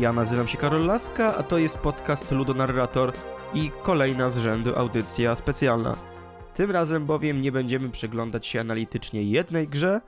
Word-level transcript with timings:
Ja 0.00 0.12
nazywam 0.12 0.48
się 0.48 0.58
Karol 0.58 0.86
Laska, 0.86 1.36
a 1.36 1.42
to 1.42 1.58
jest 1.58 1.78
podcast 1.78 2.32
Ludonarrator 2.32 3.12
i 3.54 3.70
kolejna 3.82 4.30
z 4.30 4.38
rzędu 4.38 4.76
audycja 4.76 5.36
specjalna. 5.36 5.96
Tym 6.54 6.70
razem 6.70 7.06
bowiem 7.06 7.40
nie 7.40 7.52
będziemy 7.52 7.90
przyglądać 7.90 8.46
się 8.46 8.60
analitycznie 8.60 9.22
jednej 9.22 9.68
grze, 9.68 10.00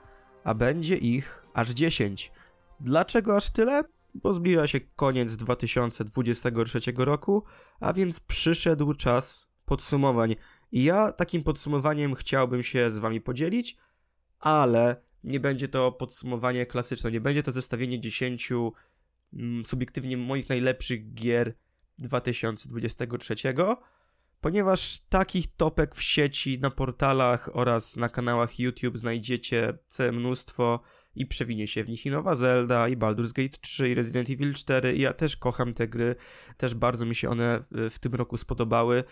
a 0.44 0.54
będzie 0.54 0.96
ich 0.96 1.46
aż 1.54 1.70
10. 1.70 2.32
Dlaczego 2.80 3.36
aż 3.36 3.50
tyle? 3.50 3.84
Bo 4.14 4.34
zbliża 4.34 4.66
się 4.66 4.80
koniec 4.80 5.36
2023 5.36 6.80
roku, 6.96 7.44
a 7.80 7.92
więc 7.92 8.20
przyszedł 8.20 8.94
czas 8.94 9.50
podsumowań. 9.64 10.36
I 10.72 10.84
ja 10.84 11.12
takim 11.12 11.42
podsumowaniem 11.42 12.14
chciałbym 12.14 12.62
się 12.62 12.90
z 12.90 12.98
wami 12.98 13.20
podzielić, 13.20 13.76
ale 14.38 14.96
nie 15.24 15.40
będzie 15.40 15.68
to 15.68 15.92
podsumowanie 15.92 16.66
klasyczne, 16.66 17.10
nie 17.10 17.20
będzie 17.20 17.42
to 17.42 17.52
zestawienie 17.52 18.00
10 18.00 18.52
mm, 18.52 18.72
subiektywnie 19.64 20.16
moich 20.16 20.48
najlepszych 20.48 21.14
gier 21.14 21.54
2023, 21.98 23.34
ponieważ 24.40 25.00
takich 25.08 25.56
topek 25.56 25.94
w 25.94 26.02
sieci, 26.02 26.58
na 26.58 26.70
portalach 26.70 27.50
oraz 27.52 27.96
na 27.96 28.08
kanałach 28.08 28.58
YouTube 28.58 28.98
znajdziecie 28.98 29.78
całe 29.86 30.12
mnóstwo 30.12 30.80
i 31.14 31.26
przewinie 31.26 31.68
się 31.68 31.84
w 31.84 31.88
nich 31.88 32.06
i 32.06 32.10
Nowa 32.10 32.34
Zelda, 32.34 32.88
i 32.88 32.96
Baldur's 32.96 33.32
Gate 33.32 33.58
3, 33.60 33.88
i 33.90 33.94
Resident 33.94 34.30
Evil 34.30 34.54
4. 34.54 34.96
I 34.96 35.00
ja 35.00 35.12
też 35.12 35.36
kocham 35.36 35.74
te 35.74 35.88
gry, 35.88 36.16
też 36.56 36.74
bardzo 36.74 37.06
mi 37.06 37.14
się 37.14 37.30
one 37.30 37.60
w, 37.60 37.90
w 37.90 37.98
tym 37.98 38.14
roku 38.14 38.36
spodobały, 38.36 39.04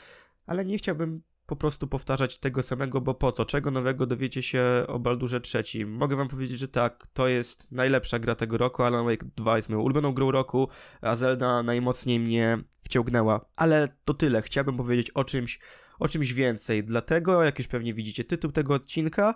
ale 0.46 0.64
nie 0.64 0.78
chciałbym 0.78 1.22
po 1.50 1.56
prostu 1.56 1.86
powtarzać 1.86 2.38
tego 2.38 2.62
samego, 2.62 3.00
bo 3.00 3.14
po 3.14 3.32
co? 3.32 3.44
Czego 3.44 3.70
nowego 3.70 4.06
dowiecie 4.06 4.42
się 4.42 4.62
o 4.88 4.98
Baldurze 4.98 5.40
III? 5.54 5.86
Mogę 5.86 6.16
wam 6.16 6.28
powiedzieć, 6.28 6.58
że 6.58 6.68
tak, 6.68 7.06
to 7.12 7.28
jest 7.28 7.72
najlepsza 7.72 8.18
gra 8.18 8.34
tego 8.34 8.58
roku, 8.58 8.82
Alan 8.82 9.06
Wake 9.06 9.26
2 9.36 9.56
jest 9.56 9.68
moją 9.68 9.80
ulubioną 9.82 10.12
grą 10.12 10.30
roku, 10.30 10.68
a 11.00 11.16
Zelda 11.16 11.62
najmocniej 11.62 12.20
mnie 12.20 12.58
wciągnęła. 12.80 13.44
Ale 13.56 13.88
to 14.04 14.14
tyle, 14.14 14.42
chciałbym 14.42 14.76
powiedzieć 14.76 15.10
o 15.10 15.24
czymś, 15.24 15.60
o 15.98 16.08
czymś 16.08 16.32
więcej, 16.32 16.84
dlatego, 16.84 17.42
jak 17.42 17.58
już 17.58 17.68
pewnie 17.68 17.94
widzicie 17.94 18.24
tytuł 18.24 18.52
tego 18.52 18.74
odcinka, 18.74 19.34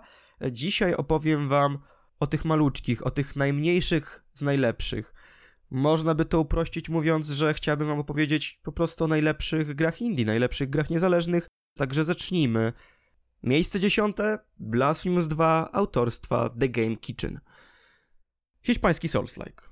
dzisiaj 0.51 0.93
opowiem 0.93 1.47
wam 1.47 1.77
o 2.19 2.27
tych 2.27 2.45
maluczkich, 2.45 3.05
o 3.05 3.11
tych 3.11 3.35
najmniejszych 3.35 4.25
z 4.33 4.41
najlepszych. 4.41 5.13
Można 5.71 6.15
by 6.15 6.25
to 6.25 6.39
uprościć 6.39 6.89
mówiąc, 6.89 7.27
że 7.27 7.53
chciałbym 7.53 7.87
wam 7.87 7.99
opowiedzieć 7.99 8.59
po 8.63 8.71
prostu 8.71 9.03
o 9.03 9.07
najlepszych 9.07 9.75
grach 9.75 10.01
indie, 10.01 10.25
najlepszych 10.25 10.69
grach 10.69 10.89
niezależnych, 10.89 11.47
Także 11.77 12.03
zacznijmy. 12.03 12.73
Miejsce 13.43 13.79
dziesiąte 13.79 14.39
Blasphemous 14.59 15.27
2 15.27 15.69
autorstwa 15.71 16.49
The 16.59 16.69
Game 16.69 16.95
Kitchen. 16.95 17.39
Hiszpański 18.61 19.07
Souls-like. 19.07 19.69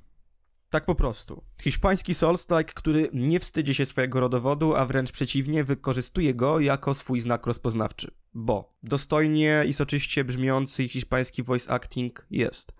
Tak 0.69 0.85
po 0.85 0.95
prostu. 0.95 1.43
Hiszpański 1.61 2.13
Souls-like, 2.13 2.73
który 2.73 3.09
nie 3.13 3.39
wstydzi 3.39 3.75
się 3.75 3.85
swojego 3.85 4.19
rodowodu, 4.19 4.75
a 4.75 4.85
wręcz 4.85 5.11
przeciwnie, 5.11 5.63
wykorzystuje 5.63 6.33
go 6.33 6.59
jako 6.59 6.93
swój 6.93 7.19
znak 7.19 7.47
rozpoznawczy. 7.47 8.11
Bo 8.33 8.77
dostojnie 8.83 9.63
i 9.67 9.73
soczyście 9.73 10.23
brzmiący 10.23 10.87
hiszpański 10.87 11.43
voice 11.43 11.71
acting 11.71 12.25
jest. 12.29 12.73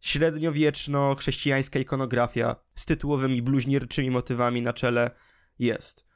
Średniowieczno-chrześcijańska 0.00 1.78
ikonografia 1.78 2.56
z 2.74 2.84
tytułowymi 2.84 3.42
bluźnierczymi 3.42 4.10
motywami 4.10 4.62
na 4.62 4.72
czele 4.72 5.10
jest 5.58 6.11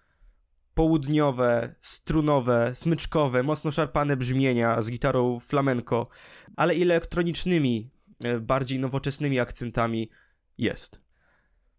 południowe, 0.76 1.74
strunowe, 1.80 2.74
smyczkowe, 2.74 3.42
mocno 3.42 3.70
szarpane 3.70 4.16
brzmienia 4.16 4.82
z 4.82 4.90
gitarą 4.90 5.40
flamenco, 5.40 6.08
ale 6.56 6.74
i 6.74 6.82
elektronicznymi, 6.82 7.90
e, 8.24 8.40
bardziej 8.40 8.78
nowoczesnymi 8.78 9.40
akcentami 9.40 10.10
jest. 10.58 11.00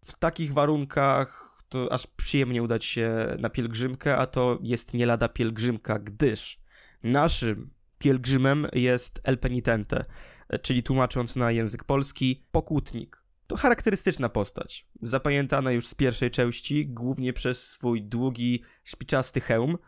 W 0.04 0.18
takich 0.18 0.52
warunkach 0.52 1.58
to 1.68 1.92
aż 1.92 2.06
przyjemnie 2.06 2.62
udać 2.62 2.84
się 2.84 3.36
na 3.38 3.50
pielgrzymkę, 3.50 4.16
a 4.16 4.26
to 4.26 4.58
jest 4.62 4.94
nie 4.94 5.06
lada 5.06 5.28
pielgrzymka, 5.28 5.98
gdyż 5.98 6.60
naszym 7.02 7.70
pielgrzymem 7.98 8.66
jest 8.72 9.20
El 9.24 9.38
Penitente, 9.38 10.04
e, 10.48 10.58
czyli 10.58 10.82
tłumacząc 10.82 11.36
na 11.36 11.50
język 11.50 11.84
polski, 11.84 12.46
pokutnik. 12.52 13.27
To 13.48 13.56
charakterystyczna 13.56 14.28
postać, 14.28 14.86
zapamiętana 15.02 15.72
już 15.72 15.86
z 15.86 15.94
pierwszej 15.94 16.30
części, 16.30 16.86
głównie 16.86 17.32
przez 17.32 17.68
swój 17.70 18.02
długi, 18.02 18.62
szpiczasty 18.84 19.40
hełm. 19.40 19.78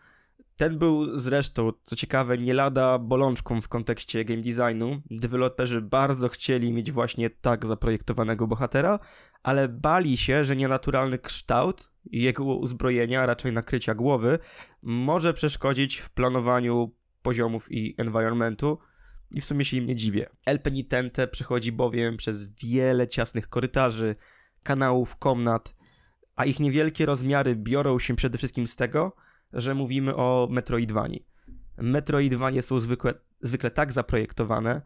Ten 0.56 0.78
był 0.78 1.18
zresztą, 1.18 1.72
co 1.82 1.96
ciekawe, 1.96 2.38
nie 2.38 2.54
lada 2.54 2.98
bolączką 2.98 3.60
w 3.60 3.68
kontekście 3.68 4.24
game 4.24 4.42
designu. 4.42 5.02
Deweloperzy 5.10 5.80
bardzo 5.80 6.28
chcieli 6.28 6.72
mieć 6.72 6.92
właśnie 6.92 7.30
tak 7.30 7.66
zaprojektowanego 7.66 8.46
bohatera, 8.46 8.98
ale 9.42 9.68
bali 9.68 10.16
się, 10.16 10.44
że 10.44 10.56
nienaturalny 10.56 11.18
kształt 11.18 11.90
jego 12.04 12.44
uzbrojenia, 12.44 13.26
raczej 13.26 13.52
nakrycia 13.52 13.94
głowy, 13.94 14.38
może 14.82 15.34
przeszkodzić 15.34 15.96
w 15.96 16.10
planowaniu 16.10 16.94
poziomów 17.22 17.72
i 17.72 17.94
environmentu, 17.98 18.78
i 19.30 19.40
w 19.40 19.44
sumie 19.44 19.64
się 19.64 19.76
im 19.76 19.86
nie 19.86 19.96
dziwię. 19.96 20.28
El 20.46 20.60
Penitente 20.60 21.28
przechodzi 21.28 21.72
bowiem 21.72 22.16
przez 22.16 22.54
wiele 22.54 23.08
ciasnych 23.08 23.48
korytarzy, 23.48 24.16
kanałów, 24.62 25.16
komnat, 25.16 25.76
a 26.36 26.44
ich 26.44 26.60
niewielkie 26.60 27.06
rozmiary 27.06 27.56
biorą 27.56 27.98
się 27.98 28.16
przede 28.16 28.38
wszystkim 28.38 28.66
z 28.66 28.76
tego, 28.76 29.16
że 29.52 29.74
mówimy 29.74 30.16
o 30.16 30.48
Metroidvanii. 30.50 31.26
Metroidvanie 31.78 32.62
są 32.62 32.80
zwykle, 32.80 33.14
zwykle 33.40 33.70
tak 33.70 33.92
zaprojektowane, 33.92 34.82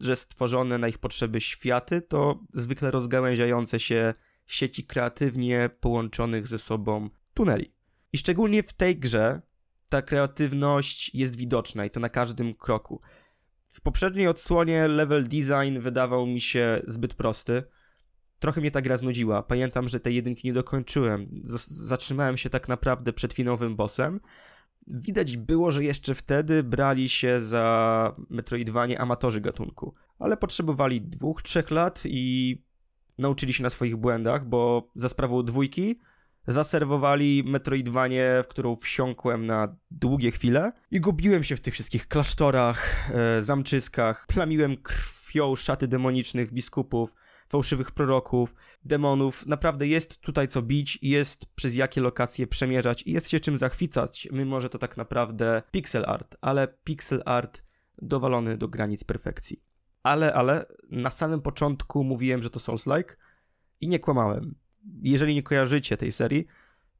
że 0.00 0.16
stworzone 0.16 0.78
na 0.78 0.88
ich 0.88 0.98
potrzeby 0.98 1.40
światy 1.40 2.02
to 2.02 2.40
zwykle 2.54 2.90
rozgałęziające 2.90 3.80
się 3.80 4.14
sieci 4.46 4.84
kreatywnie 4.84 5.70
połączonych 5.80 6.46
ze 6.46 6.58
sobą 6.58 7.10
tuneli. 7.34 7.72
I 8.12 8.18
szczególnie 8.18 8.62
w 8.62 8.72
tej 8.72 8.96
grze 8.96 9.42
ta 9.88 10.02
kreatywność 10.02 11.14
jest 11.14 11.36
widoczna 11.36 11.84
i 11.84 11.90
to 11.90 12.00
na 12.00 12.08
każdym 12.08 12.54
kroku. 12.54 13.00
W 13.68 13.80
poprzedniej 13.80 14.28
odsłonie 14.28 14.88
level 14.88 15.24
design 15.24 15.78
wydawał 15.78 16.26
mi 16.26 16.40
się 16.40 16.82
zbyt 16.86 17.14
prosty. 17.14 17.62
Trochę 18.38 18.60
mnie 18.60 18.70
ta 18.70 18.82
gra 18.82 18.96
znudziła. 18.96 19.42
Pamiętam, 19.42 19.88
że 19.88 20.00
tej 20.00 20.14
jedynki 20.14 20.48
nie 20.48 20.54
dokończyłem. 20.54 21.28
Zatrzymałem 21.68 22.36
się 22.36 22.50
tak 22.50 22.68
naprawdę 22.68 23.12
przed 23.12 23.32
finowym 23.32 23.76
bossem. 23.76 24.20
Widać 24.86 25.36
było, 25.36 25.72
że 25.72 25.84
jeszcze 25.84 26.14
wtedy 26.14 26.62
brali 26.62 27.08
się 27.08 27.40
za 27.40 28.16
Metroidvanie 28.30 29.00
amatorzy 29.00 29.40
gatunku, 29.40 29.94
ale 30.18 30.36
potrzebowali 30.36 31.00
dwóch, 31.00 31.42
trzech 31.42 31.70
lat 31.70 32.02
i 32.04 32.58
nauczyli 33.18 33.52
się 33.52 33.62
na 33.62 33.70
swoich 33.70 33.96
błędach, 33.96 34.46
bo 34.46 34.90
za 34.94 35.08
sprawą 35.08 35.42
dwójki 35.42 36.00
zaserwowali 36.48 37.44
Metroidvanie, 37.46 38.40
w 38.44 38.48
którą 38.48 38.76
wsiąkłem 38.76 39.46
na 39.46 39.76
długie 39.90 40.30
chwile 40.30 40.72
i 40.90 41.00
gubiłem 41.00 41.44
się 41.44 41.56
w 41.56 41.60
tych 41.60 41.74
wszystkich 41.74 42.08
klasztorach, 42.08 43.10
e, 43.14 43.42
zamczyskach, 43.42 44.26
plamiłem 44.26 44.76
krwią 44.76 45.56
szaty 45.56 45.88
demonicznych 45.88 46.52
biskupów, 46.52 47.14
fałszywych 47.48 47.90
proroków, 47.90 48.54
demonów. 48.84 49.46
Naprawdę 49.46 49.86
jest 49.86 50.20
tutaj 50.20 50.48
co 50.48 50.62
bić 50.62 50.98
jest 51.02 51.54
przez 51.54 51.74
jakie 51.74 52.00
lokacje 52.00 52.46
przemierzać 52.46 53.02
i 53.02 53.12
jest 53.12 53.30
się 53.30 53.40
czym 53.40 53.56
zachwycać, 53.56 54.28
mimo 54.32 54.60
że 54.60 54.70
to 54.70 54.78
tak 54.78 54.96
naprawdę 54.96 55.62
pixel 55.70 56.04
art, 56.06 56.36
ale 56.40 56.68
pixel 56.84 57.22
art 57.26 57.62
dowalony 58.02 58.56
do 58.56 58.68
granic 58.68 59.04
perfekcji. 59.04 59.62
Ale, 60.02 60.34
ale 60.34 60.66
na 60.90 61.10
samym 61.10 61.42
początku 61.42 62.04
mówiłem, 62.04 62.42
że 62.42 62.50
to 62.50 62.60
Souls-like 62.60 63.16
i 63.80 63.88
nie 63.88 63.98
kłamałem 63.98 64.54
jeżeli 65.02 65.34
nie 65.34 65.42
kojarzycie 65.42 65.96
tej 65.96 66.12
serii, 66.12 66.46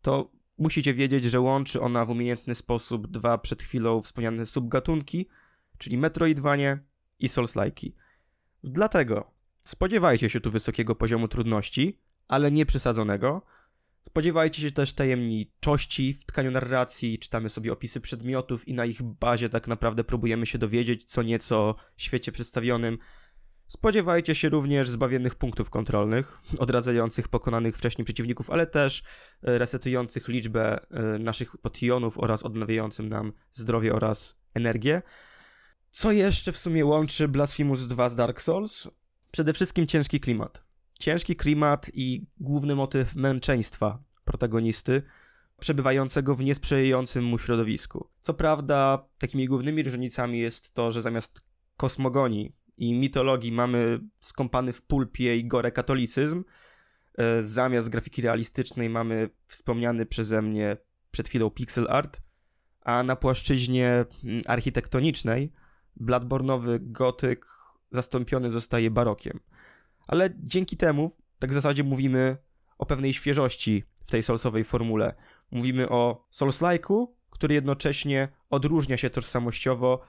to 0.02 0.30
musicie 0.58 0.94
wiedzieć, 0.94 1.24
że 1.24 1.40
łączy 1.40 1.80
ona 1.80 2.04
w 2.04 2.10
umiejętny 2.10 2.54
sposób 2.54 3.06
dwa 3.06 3.38
przed 3.38 3.62
chwilą 3.62 4.00
wspomniane 4.00 4.46
subgatunki, 4.46 5.28
czyli 5.78 5.98
Metroidvanie 5.98 6.78
i 7.18 7.28
Souls-like'i. 7.28 7.92
Dlatego 8.64 9.30
spodziewajcie 9.58 10.30
się 10.30 10.40
tu 10.40 10.50
wysokiego 10.50 10.94
poziomu 10.94 11.28
trudności, 11.28 11.98
ale 12.28 12.50
nie 12.50 12.66
przesadzonego. 12.66 13.42
Spodziewajcie 14.02 14.62
się 14.62 14.70
też 14.70 14.92
tajemniczości 14.92 16.14
w 16.14 16.24
tkaniu 16.24 16.50
narracji, 16.50 17.18
czytamy 17.18 17.50
sobie 17.50 17.72
opisy 17.72 18.00
przedmiotów 18.00 18.68
i 18.68 18.74
na 18.74 18.84
ich 18.84 19.02
bazie 19.02 19.48
tak 19.48 19.68
naprawdę 19.68 20.04
próbujemy 20.04 20.46
się 20.46 20.58
dowiedzieć 20.58 21.04
co 21.04 21.22
nieco 21.22 21.58
o 21.58 21.74
świecie 21.96 22.32
przedstawionym, 22.32 22.98
Spodziewajcie 23.68 24.34
się 24.34 24.48
również 24.48 24.88
zbawiennych 24.88 25.34
punktów 25.34 25.70
kontrolnych, 25.70 26.40
odradzających 26.58 27.28
pokonanych 27.28 27.76
wcześniej 27.76 28.04
przeciwników, 28.04 28.50
ale 28.50 28.66
też 28.66 29.02
e, 29.42 29.58
resetujących 29.58 30.28
liczbę 30.28 30.90
e, 30.90 31.18
naszych 31.18 31.56
potionów 31.56 32.18
oraz 32.18 32.42
odnawiającym 32.42 33.08
nam 33.08 33.32
zdrowie 33.52 33.94
oraz 33.94 34.38
energię. 34.54 35.02
Co 35.90 36.12
jeszcze 36.12 36.52
w 36.52 36.58
sumie 36.58 36.84
łączy 36.84 37.28
Blasphemous 37.28 37.86
2 37.86 38.08
z 38.08 38.16
Dark 38.16 38.42
Souls? 38.42 38.88
Przede 39.30 39.52
wszystkim 39.52 39.86
ciężki 39.86 40.20
klimat. 40.20 40.64
Ciężki 41.00 41.36
klimat 41.36 41.90
i 41.94 42.26
główny 42.40 42.74
motyw 42.74 43.14
męczeństwa 43.14 44.02
protagonisty, 44.24 45.02
przebywającego 45.60 46.34
w 46.34 46.44
niesprzyjającym 46.44 47.24
mu 47.24 47.38
środowisku. 47.38 48.08
Co 48.22 48.34
prawda, 48.34 49.08
takimi 49.18 49.46
głównymi 49.46 49.82
różnicami 49.82 50.38
jest 50.38 50.74
to, 50.74 50.92
że 50.92 51.02
zamiast 51.02 51.40
kosmogonii 51.76 52.52
i 52.78 52.94
mitologii 52.94 53.52
mamy 53.52 54.00
skąpany 54.20 54.72
w 54.72 54.82
pulpie 54.82 55.36
i 55.36 55.44
gore 55.44 55.72
katolicyzm, 55.72 56.44
E, 57.18 57.42
zamiast 57.42 57.88
grafiki 57.88 58.22
realistycznej 58.22 58.90
mamy 58.90 59.30
wspomniany 59.46 60.06
przeze 60.06 60.42
mnie 60.42 60.76
przed 61.10 61.28
chwilą 61.28 61.50
pixel 61.50 61.86
art, 61.90 62.20
a 62.80 63.02
na 63.02 63.16
płaszczyźnie 63.16 64.04
mm, 64.24 64.42
architektonicznej 64.46 65.52
Bladbornowy 65.96 66.78
gotyk 66.82 67.46
zastąpiony 67.90 68.50
zostaje 68.50 68.90
barokiem. 68.90 69.40
Ale 70.06 70.30
dzięki 70.38 70.76
temu, 70.76 71.10
tak 71.38 71.50
w 71.50 71.54
zasadzie 71.54 71.84
mówimy 71.84 72.36
o 72.78 72.86
pewnej 72.86 73.12
świeżości 73.12 73.84
w 74.04 74.10
tej 74.10 74.22
Soulsowej 74.22 74.64
formule. 74.64 75.14
Mówimy 75.50 75.88
o 75.88 76.26
Souls-like'u, 76.32 77.06
który 77.30 77.54
jednocześnie 77.54 78.28
odróżnia 78.50 78.96
się 78.96 79.10
tożsamościowo 79.10 80.00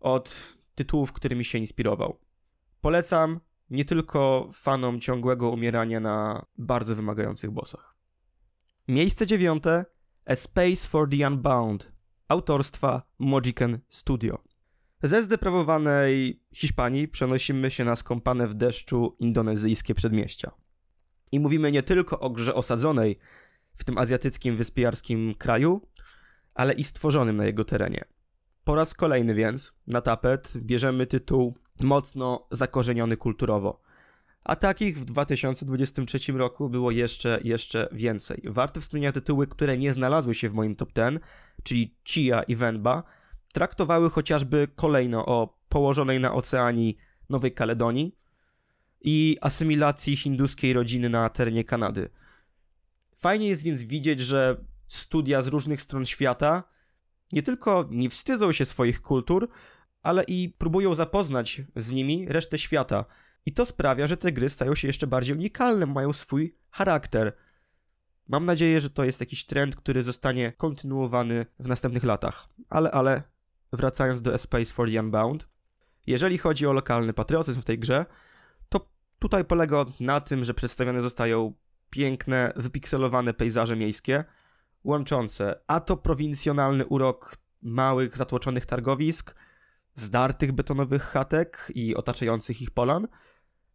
od 0.00 0.56
tytułów, 0.74 1.12
którymi 1.12 1.44
się 1.44 1.58
inspirował. 1.58 2.18
Polecam 2.80 3.40
nie 3.70 3.84
tylko 3.84 4.48
fanom 4.52 5.00
ciągłego 5.00 5.50
umierania 5.50 6.00
na 6.00 6.46
bardzo 6.58 6.96
wymagających 6.96 7.50
bossach. 7.50 7.94
Miejsce 8.88 9.26
dziewiąte 9.26 9.84
A 10.26 10.34
Space 10.34 10.88
for 10.88 11.08
the 11.10 11.26
Unbound 11.26 11.92
autorstwa 12.28 13.02
Mojiken 13.18 13.78
Studio. 13.88 14.42
Ze 15.02 15.22
zdeprawowanej 15.22 16.42
Hiszpanii 16.52 17.08
przenosimy 17.08 17.70
się 17.70 17.84
na 17.84 17.96
skąpane 17.96 18.46
w 18.46 18.54
deszczu 18.54 19.16
indonezyjskie 19.18 19.94
przedmieścia. 19.94 20.50
I 21.32 21.40
mówimy 21.40 21.72
nie 21.72 21.82
tylko 21.82 22.20
o 22.20 22.30
grze 22.30 22.54
osadzonej 22.54 23.18
w 23.74 23.84
tym 23.84 23.98
azjatyckim 23.98 24.56
wyspiarskim 24.56 25.34
kraju, 25.34 25.88
ale 26.54 26.72
i 26.74 26.84
stworzonym 26.84 27.36
na 27.36 27.46
jego 27.46 27.64
terenie. 27.64 28.04
Po 28.64 28.74
raz 28.74 28.94
kolejny 28.94 29.34
więc 29.34 29.72
na 29.86 30.00
tapet 30.00 30.52
bierzemy 30.56 31.06
tytuł 31.06 31.54
mocno 31.80 32.46
zakorzeniony 32.50 33.16
kulturowo. 33.16 33.80
A 34.44 34.56
takich 34.56 34.98
w 34.98 35.04
2023 35.04 36.32
roku 36.32 36.68
było 36.70 36.90
jeszcze, 36.90 37.40
jeszcze 37.44 37.88
więcej. 37.92 38.42
Warto 38.44 38.80
wspomnieć 38.80 39.14
tytuły, 39.14 39.46
które 39.46 39.78
nie 39.78 39.92
znalazły 39.92 40.34
się 40.34 40.48
w 40.48 40.54
moim 40.54 40.76
top 40.76 40.92
10, 40.92 41.20
czyli 41.62 41.96
Chia 42.04 42.42
i 42.42 42.56
Wenba, 42.56 43.02
traktowały 43.52 44.10
chociażby 44.10 44.68
kolejno 44.74 45.26
o 45.26 45.58
położonej 45.68 46.20
na 46.20 46.34
oceanii 46.34 46.96
Nowej 47.28 47.52
Kaledonii 47.52 48.18
i 49.00 49.38
asymilacji 49.40 50.16
hinduskiej 50.16 50.72
rodziny 50.72 51.08
na 51.08 51.28
terenie 51.28 51.64
Kanady. 51.64 52.08
Fajnie 53.16 53.48
jest 53.48 53.62
więc 53.62 53.82
widzieć, 53.82 54.20
że 54.20 54.64
studia 54.88 55.42
z 55.42 55.46
różnych 55.46 55.82
stron 55.82 56.04
świata 56.04 56.74
nie 57.32 57.42
tylko 57.42 57.88
nie 57.90 58.10
wstydzą 58.10 58.52
się 58.52 58.64
swoich 58.64 59.02
kultur, 59.02 59.48
ale 60.02 60.24
i 60.24 60.54
próbują 60.58 60.94
zapoznać 60.94 61.62
z 61.76 61.92
nimi 61.92 62.26
resztę 62.28 62.58
świata. 62.58 63.04
I 63.46 63.52
to 63.52 63.66
sprawia, 63.66 64.06
że 64.06 64.16
te 64.16 64.32
gry 64.32 64.48
stają 64.48 64.74
się 64.74 64.88
jeszcze 64.88 65.06
bardziej 65.06 65.36
unikalne, 65.36 65.86
mają 65.86 66.12
swój 66.12 66.56
charakter. 66.70 67.32
Mam 68.28 68.46
nadzieję, 68.46 68.80
że 68.80 68.90
to 68.90 69.04
jest 69.04 69.20
jakiś 69.20 69.46
trend, 69.46 69.76
który 69.76 70.02
zostanie 70.02 70.52
kontynuowany 70.52 71.46
w 71.58 71.68
następnych 71.68 72.04
latach. 72.04 72.48
Ale, 72.70 72.90
ale, 72.90 73.22
wracając 73.72 74.22
do 74.22 74.34
A 74.34 74.38
Space 74.38 74.72
for 74.72 74.90
the 74.90 75.00
Unbound, 75.00 75.48
jeżeli 76.06 76.38
chodzi 76.38 76.66
o 76.66 76.72
lokalny 76.72 77.12
patriotyzm 77.12 77.60
w 77.60 77.64
tej 77.64 77.78
grze, 77.78 78.06
to 78.68 78.88
tutaj 79.18 79.44
polega 79.44 79.84
na 80.00 80.20
tym, 80.20 80.44
że 80.44 80.54
przedstawione 80.54 81.02
zostają 81.02 81.54
piękne, 81.90 82.52
wypikselowane 82.56 83.34
pejzaże 83.34 83.76
miejskie, 83.76 84.24
łączące 84.84 85.60
a 85.66 85.80
to 85.80 85.96
prowincjonalny 85.96 86.86
urok 86.86 87.36
małych, 87.62 88.16
zatłoczonych 88.16 88.66
targowisk, 88.66 89.34
zdartych 89.94 90.52
betonowych 90.52 91.02
chatek 91.02 91.72
i 91.74 91.96
otaczających 91.96 92.62
ich 92.62 92.70
polan, 92.70 93.08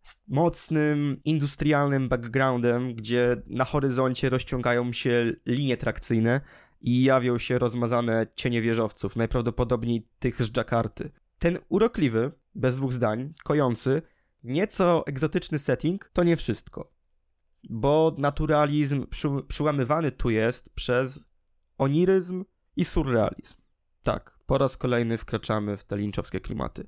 z 0.02 0.16
mocnym 0.28 1.22
industrialnym 1.26 2.10
backgroundem, 2.10 2.96
gdzie 2.96 3.42
na 3.48 3.64
horyzoncie 3.64 4.30
rozciągają 4.30 4.94
się 4.94 5.34
linie 5.46 5.78
trakcyjne 5.78 6.42
i 6.82 7.04
jawią 7.04 7.38
się 7.38 7.58
rozmazane 7.58 8.28
cienie 8.36 8.62
wieżowców, 8.62 9.16
najprawdopodobniej 9.16 10.08
tych 10.20 10.42
z 10.42 10.58
Jakarty. 10.58 11.12
Ten 11.40 11.58
urokliwy, 11.70 12.32
bez 12.56 12.76
dwóch 12.76 12.94
zdań, 12.94 13.34
kojący, 13.44 14.02
nieco 14.44 15.04
egzotyczny 15.08 15.60
setting 15.60 16.10
to 16.14 16.24
nie 16.24 16.38
wszystko. 16.38 16.99
Bo 17.70 18.16
naturalizm 18.18 19.08
przy, 19.08 19.30
przyłamywany 19.48 20.12
tu 20.12 20.30
jest 20.30 20.76
przez 20.76 21.30
oniryzm 21.78 22.46
i 22.76 22.86
surrealizm. 22.86 23.62
Tak, 24.04 24.40
po 24.46 24.58
raz 24.58 24.78
kolejny 24.78 25.18
wkraczamy 25.18 25.78
w 25.78 25.84
te 25.84 25.98
linczowskie 25.98 26.40
klimaty. 26.40 26.86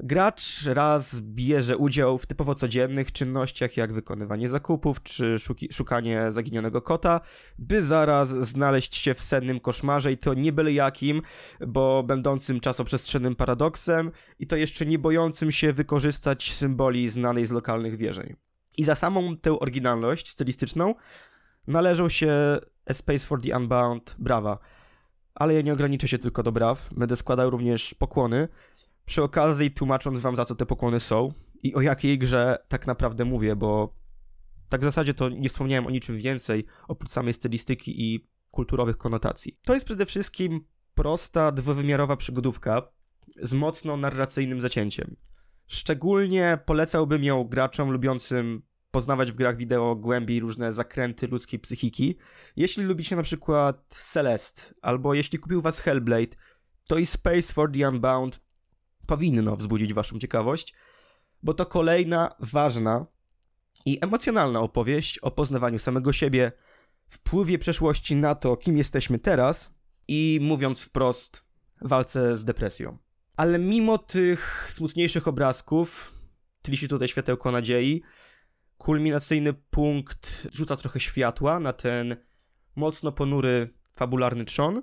Gracz 0.00 0.66
raz 0.66 1.20
bierze 1.20 1.76
udział 1.76 2.18
w 2.18 2.26
typowo 2.26 2.54
codziennych 2.54 3.12
czynnościach, 3.12 3.76
jak 3.76 3.92
wykonywanie 3.92 4.48
zakupów 4.48 5.02
czy 5.02 5.36
szukanie 5.72 6.32
zaginionego 6.32 6.82
kota, 6.82 7.20
by 7.58 7.82
zaraz 7.82 8.28
znaleźć 8.28 8.96
się 8.96 9.14
w 9.14 9.22
sennym 9.22 9.60
koszmarze 9.60 10.12
i 10.12 10.18
to 10.18 10.34
nie 10.34 10.52
byle 10.52 10.72
jakim, 10.72 11.22
bo 11.66 12.02
będącym 12.02 12.60
czasoprzestrzennym 12.60 13.36
paradoksem 13.36 14.10
i 14.38 14.46
to 14.46 14.56
jeszcze 14.56 14.86
nie 14.86 14.98
bojącym 14.98 15.50
się 15.50 15.72
wykorzystać 15.72 16.54
symboli 16.54 17.08
znanej 17.08 17.46
z 17.46 17.50
lokalnych 17.50 17.96
wierzeń. 17.96 18.36
I 18.78 18.84
za 18.84 18.94
samą 18.94 19.36
tę 19.36 19.58
oryginalność 19.58 20.28
stylistyczną 20.28 20.94
należą 21.66 22.08
się 22.08 22.58
A 22.86 22.94
Space 22.94 23.26
for 23.26 23.42
the 23.42 23.56
Unbound 23.56 24.16
brawa. 24.18 24.58
Ale 25.34 25.54
ja 25.54 25.60
nie 25.60 25.72
ograniczę 25.72 26.08
się 26.08 26.18
tylko 26.18 26.42
do 26.42 26.52
braw, 26.52 26.90
będę 26.96 27.16
składał 27.16 27.50
również 27.50 27.94
pokłony, 27.94 28.48
przy 29.06 29.22
okazji 29.22 29.70
tłumacząc 29.70 30.20
wam 30.20 30.36
za 30.36 30.44
co 30.44 30.54
te 30.54 30.66
pokłony 30.66 31.00
są 31.00 31.32
i 31.62 31.74
o 31.74 31.80
jakiej 31.80 32.18
grze 32.18 32.58
tak 32.68 32.86
naprawdę 32.86 33.24
mówię, 33.24 33.56
bo 33.56 33.94
tak 34.68 34.80
w 34.80 34.84
zasadzie 34.84 35.14
to 35.14 35.28
nie 35.28 35.48
wspomniałem 35.48 35.86
o 35.86 35.90
niczym 35.90 36.16
więcej 36.16 36.66
oprócz 36.88 37.10
samej 37.10 37.32
stylistyki 37.32 38.02
i 38.02 38.28
kulturowych 38.50 38.96
konotacji. 38.96 39.56
To 39.64 39.74
jest 39.74 39.86
przede 39.86 40.06
wszystkim 40.06 40.64
prosta, 40.94 41.52
dwuwymiarowa 41.52 42.16
przygodówka 42.16 42.82
z 43.42 43.54
mocno 43.54 43.96
narracyjnym 43.96 44.60
zacięciem. 44.60 45.16
Szczególnie 45.68 46.58
polecałbym 46.66 47.24
ją 47.24 47.44
graczom 47.44 47.90
lubiącym 47.90 48.62
poznawać 48.90 49.32
w 49.32 49.36
grach 49.36 49.56
wideo 49.56 49.94
głębiej 49.94 50.40
różne 50.40 50.72
zakręty 50.72 51.26
ludzkiej 51.26 51.60
psychiki. 51.60 52.16
Jeśli 52.56 52.84
lubicie 52.84 53.16
na 53.16 53.22
przykład 53.22 53.96
Celeste, 54.00 54.62
albo 54.82 55.14
jeśli 55.14 55.38
kupił 55.38 55.60
was 55.60 55.80
Hellblade, 55.80 56.36
to 56.86 56.98
i 56.98 57.06
Space 57.06 57.52
for 57.52 57.72
the 57.72 57.88
Unbound 57.88 58.40
powinno 59.06 59.56
wzbudzić 59.56 59.94
waszą 59.94 60.18
ciekawość, 60.18 60.74
bo 61.42 61.54
to 61.54 61.66
kolejna 61.66 62.34
ważna 62.40 63.06
i 63.86 63.98
emocjonalna 64.00 64.60
opowieść 64.60 65.18
o 65.18 65.30
poznawaniu 65.30 65.78
samego 65.78 66.12
siebie, 66.12 66.52
wpływie 67.08 67.58
przeszłości 67.58 68.16
na 68.16 68.34
to, 68.34 68.56
kim 68.56 68.76
jesteśmy 68.76 69.18
teraz 69.18 69.74
i 70.08 70.38
mówiąc 70.42 70.82
wprost, 70.82 71.44
walce 71.80 72.36
z 72.36 72.44
depresją. 72.44 72.98
Ale 73.38 73.58
mimo 73.58 73.98
tych 73.98 74.66
smutniejszych 74.70 75.28
obrazków, 75.28 76.12
tli 76.62 76.88
tutaj 76.88 77.08
światełko 77.08 77.52
nadziei, 77.52 78.02
kulminacyjny 78.78 79.52
punkt 79.52 80.48
rzuca 80.52 80.76
trochę 80.76 81.00
światła 81.00 81.60
na 81.60 81.72
ten 81.72 82.16
mocno 82.76 83.12
ponury, 83.12 83.74
fabularny 83.96 84.44
trzon. 84.44 84.82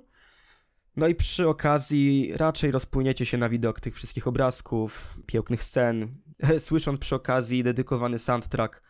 No 0.96 1.08
i 1.08 1.16
przy 1.16 1.48
okazji 1.48 2.32
raczej 2.36 2.72
rozpłyniecie 2.72 3.26
się 3.26 3.38
na 3.38 3.50
widok 3.50 3.80
tych 3.80 3.96
wszystkich 3.96 4.28
obrazków, 4.28 5.20
pięknych 5.26 5.64
scen, 5.64 6.18
słysząc 6.60 7.00
przy 7.00 7.16
okazji 7.16 7.64
dedykowany 7.64 8.20
soundtrack, 8.20 8.84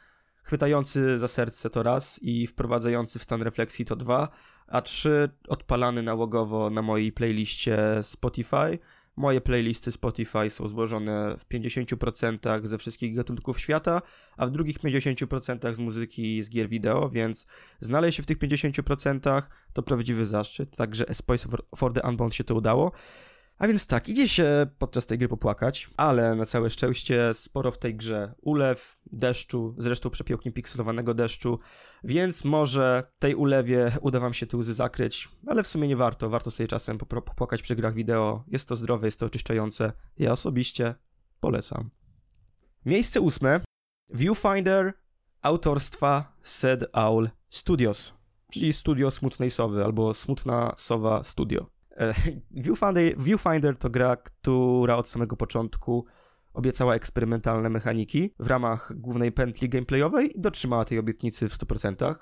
chwytający 0.43 1.19
za 1.19 1.27
serce 1.27 1.69
to 1.69 1.83
raz 1.83 2.19
i 2.21 2.47
wprowadzający 2.47 3.19
w 3.19 3.23
stan 3.23 3.41
refleksji 3.41 3.85
to 3.85 3.95
dwa, 3.95 4.29
a 4.67 4.81
trzy 4.81 5.29
odpalany 5.47 6.03
nałogowo 6.03 6.69
na 6.69 6.81
mojej 6.81 7.11
playliście 7.11 7.79
Spotify– 8.01 8.77
Moje 9.17 9.41
playlisty 9.41 9.91
Spotify 9.91 10.49
są 10.49 10.67
złożone 10.67 11.37
w 11.39 11.47
50% 11.47 12.65
ze 12.65 12.77
wszystkich 12.77 13.15
gatunków 13.15 13.59
świata, 13.59 14.01
a 14.37 14.47
w 14.47 14.51
drugich 14.51 14.79
50% 14.79 15.73
z 15.73 15.79
muzyki 15.79 16.37
i 16.37 16.43
z 16.43 16.49
gier 16.49 16.69
wideo, 16.69 17.09
więc 17.09 17.45
znaleźć 17.79 18.17
się 18.17 18.23
w 18.23 18.25
tych 18.25 18.37
50% 18.37 19.41
to 19.73 19.83
prawdziwy 19.83 20.25
zaszczyt, 20.25 20.75
także 20.75 21.05
Space 21.13 21.49
for 21.75 21.93
the 21.93 22.01
Unbound 22.09 22.35
się 22.35 22.43
to 22.43 22.55
udało. 22.55 22.91
A 23.57 23.67
więc 23.67 23.87
tak, 23.87 24.09
idzie 24.09 24.27
się 24.27 24.67
podczas 24.77 25.05
tej 25.05 25.17
gry 25.17 25.27
popłakać, 25.27 25.89
ale 25.97 26.35
na 26.35 26.45
całe 26.45 26.69
szczęście 26.69 27.33
sporo 27.33 27.71
w 27.71 27.77
tej 27.77 27.95
grze 27.95 28.33
ulew, 28.41 28.99
deszczu, 29.11 29.75
zresztą 29.77 30.09
przepięknie 30.09 30.51
pikselowanego 30.51 31.13
deszczu, 31.13 31.59
więc 32.03 32.45
może 32.45 33.03
tej 33.19 33.35
ulewie 33.35 33.91
uda 34.01 34.19
wam 34.19 34.33
się 34.33 34.47
te 34.47 34.57
łzy 34.57 34.73
zakryć, 34.73 35.29
ale 35.47 35.63
w 35.63 35.67
sumie 35.67 35.87
nie 35.87 35.95
warto, 35.95 36.29
warto 36.29 36.51
sobie 36.51 36.67
czasem 36.67 36.97
popłakać 36.97 37.61
przy 37.61 37.75
grach 37.75 37.93
wideo, 37.93 38.43
jest 38.47 38.67
to 38.67 38.75
zdrowe, 38.75 39.07
jest 39.07 39.19
to 39.19 39.25
oczyszczające, 39.25 39.91
ja 40.17 40.31
osobiście 40.31 40.95
polecam. 41.39 41.89
Miejsce 42.85 43.21
ósme, 43.21 43.59
Viewfinder 44.09 44.93
autorstwa 45.41 46.37
Sad 46.41 46.79
Owl 46.93 47.29
Studios, 47.49 48.13
czyli 48.51 48.73
studio 48.73 49.11
Smutnej 49.11 49.51
Sowy 49.51 49.83
albo 49.83 50.13
Smutna 50.13 50.73
Sowa 50.77 51.23
Studio. 51.23 51.74
E, 51.95 52.13
Viewfinder, 52.51 53.17
Viewfinder 53.17 53.77
to 53.77 53.89
gra, 53.89 54.15
która 54.15 54.97
od 54.97 55.09
samego 55.09 55.35
początku 55.35 56.05
obiecała 56.53 56.95
eksperymentalne 56.95 57.69
mechaniki 57.69 58.33
w 58.39 58.47
ramach 58.47 58.93
głównej 58.95 59.31
pętli 59.31 59.69
gameplayowej 59.69 60.37
i 60.37 60.41
dotrzymała 60.41 60.85
tej 60.85 60.99
obietnicy 60.99 61.49
w 61.49 61.57
100%. 61.57 62.15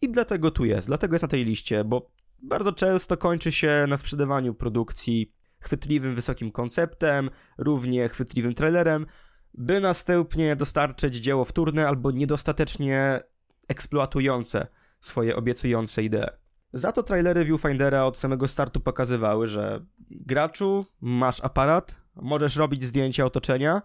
I 0.00 0.10
dlatego 0.10 0.50
tu 0.50 0.64
jest, 0.64 0.88
dlatego 0.88 1.14
jest 1.14 1.22
na 1.22 1.28
tej 1.28 1.44
liście, 1.44 1.84
bo 1.84 2.10
bardzo 2.42 2.72
często 2.72 3.16
kończy 3.16 3.52
się 3.52 3.84
na 3.88 3.96
sprzedawaniu 3.96 4.54
produkcji 4.54 5.32
chwytliwym, 5.60 6.14
wysokim 6.14 6.50
konceptem, 6.50 7.30
równie 7.58 8.08
chwytliwym 8.08 8.54
trailerem, 8.54 9.06
by 9.54 9.80
następnie 9.80 10.56
dostarczyć 10.56 11.16
dzieło 11.16 11.44
wtórne 11.44 11.88
albo 11.88 12.10
niedostatecznie 12.10 13.20
eksploatujące 13.68 14.66
swoje 15.00 15.36
obiecujące 15.36 16.02
idee. 16.02 16.41
Za 16.72 16.92
to 16.92 17.02
trailery 17.02 17.44
Viewfindera 17.44 18.04
od 18.04 18.18
samego 18.18 18.48
startu 18.48 18.80
pokazywały, 18.80 19.48
że 19.48 19.84
graczu, 20.10 20.86
masz 21.00 21.40
aparat, 21.40 21.96
możesz 22.14 22.56
robić 22.56 22.84
zdjęcia 22.84 23.24
otoczenia, 23.24 23.82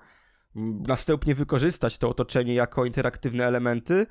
następnie 0.88 1.36
wykorzystać 1.36 1.98
to 1.98 2.10
otoczenie 2.10 2.54
jako 2.54 2.86
interaktywne 2.86 3.46
elementy 3.46 4.06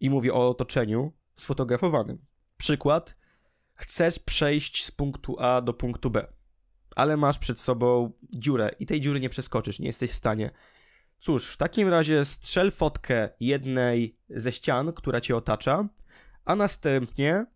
i 0.00 0.10
mówię 0.10 0.34
o 0.34 0.48
otoczeniu 0.48 1.12
sfotografowanym. 1.34 2.18
Przykład, 2.56 3.16
chcesz 3.76 4.18
przejść 4.18 4.84
z 4.84 4.90
punktu 4.90 5.36
A 5.38 5.60
do 5.60 5.74
punktu 5.74 6.10
B, 6.10 6.26
ale 6.96 7.16
masz 7.16 7.38
przed 7.38 7.60
sobą 7.60 8.12
dziurę 8.32 8.70
i 8.78 8.86
tej 8.86 9.00
dziury 9.00 9.20
nie 9.20 9.28
przeskoczysz, 9.28 9.78
nie 9.78 9.86
jesteś 9.86 10.10
w 10.10 10.14
stanie. 10.14 10.50
Cóż, 11.18 11.46
w 11.46 11.56
takim 11.56 11.88
razie 11.88 12.24
strzel 12.24 12.70
fotkę 12.70 13.28
jednej 13.40 14.18
ze 14.30 14.52
ścian, 14.52 14.92
która 14.92 15.20
cię 15.20 15.36
otacza, 15.36 15.88
a 16.44 16.56
następnie 16.56 17.46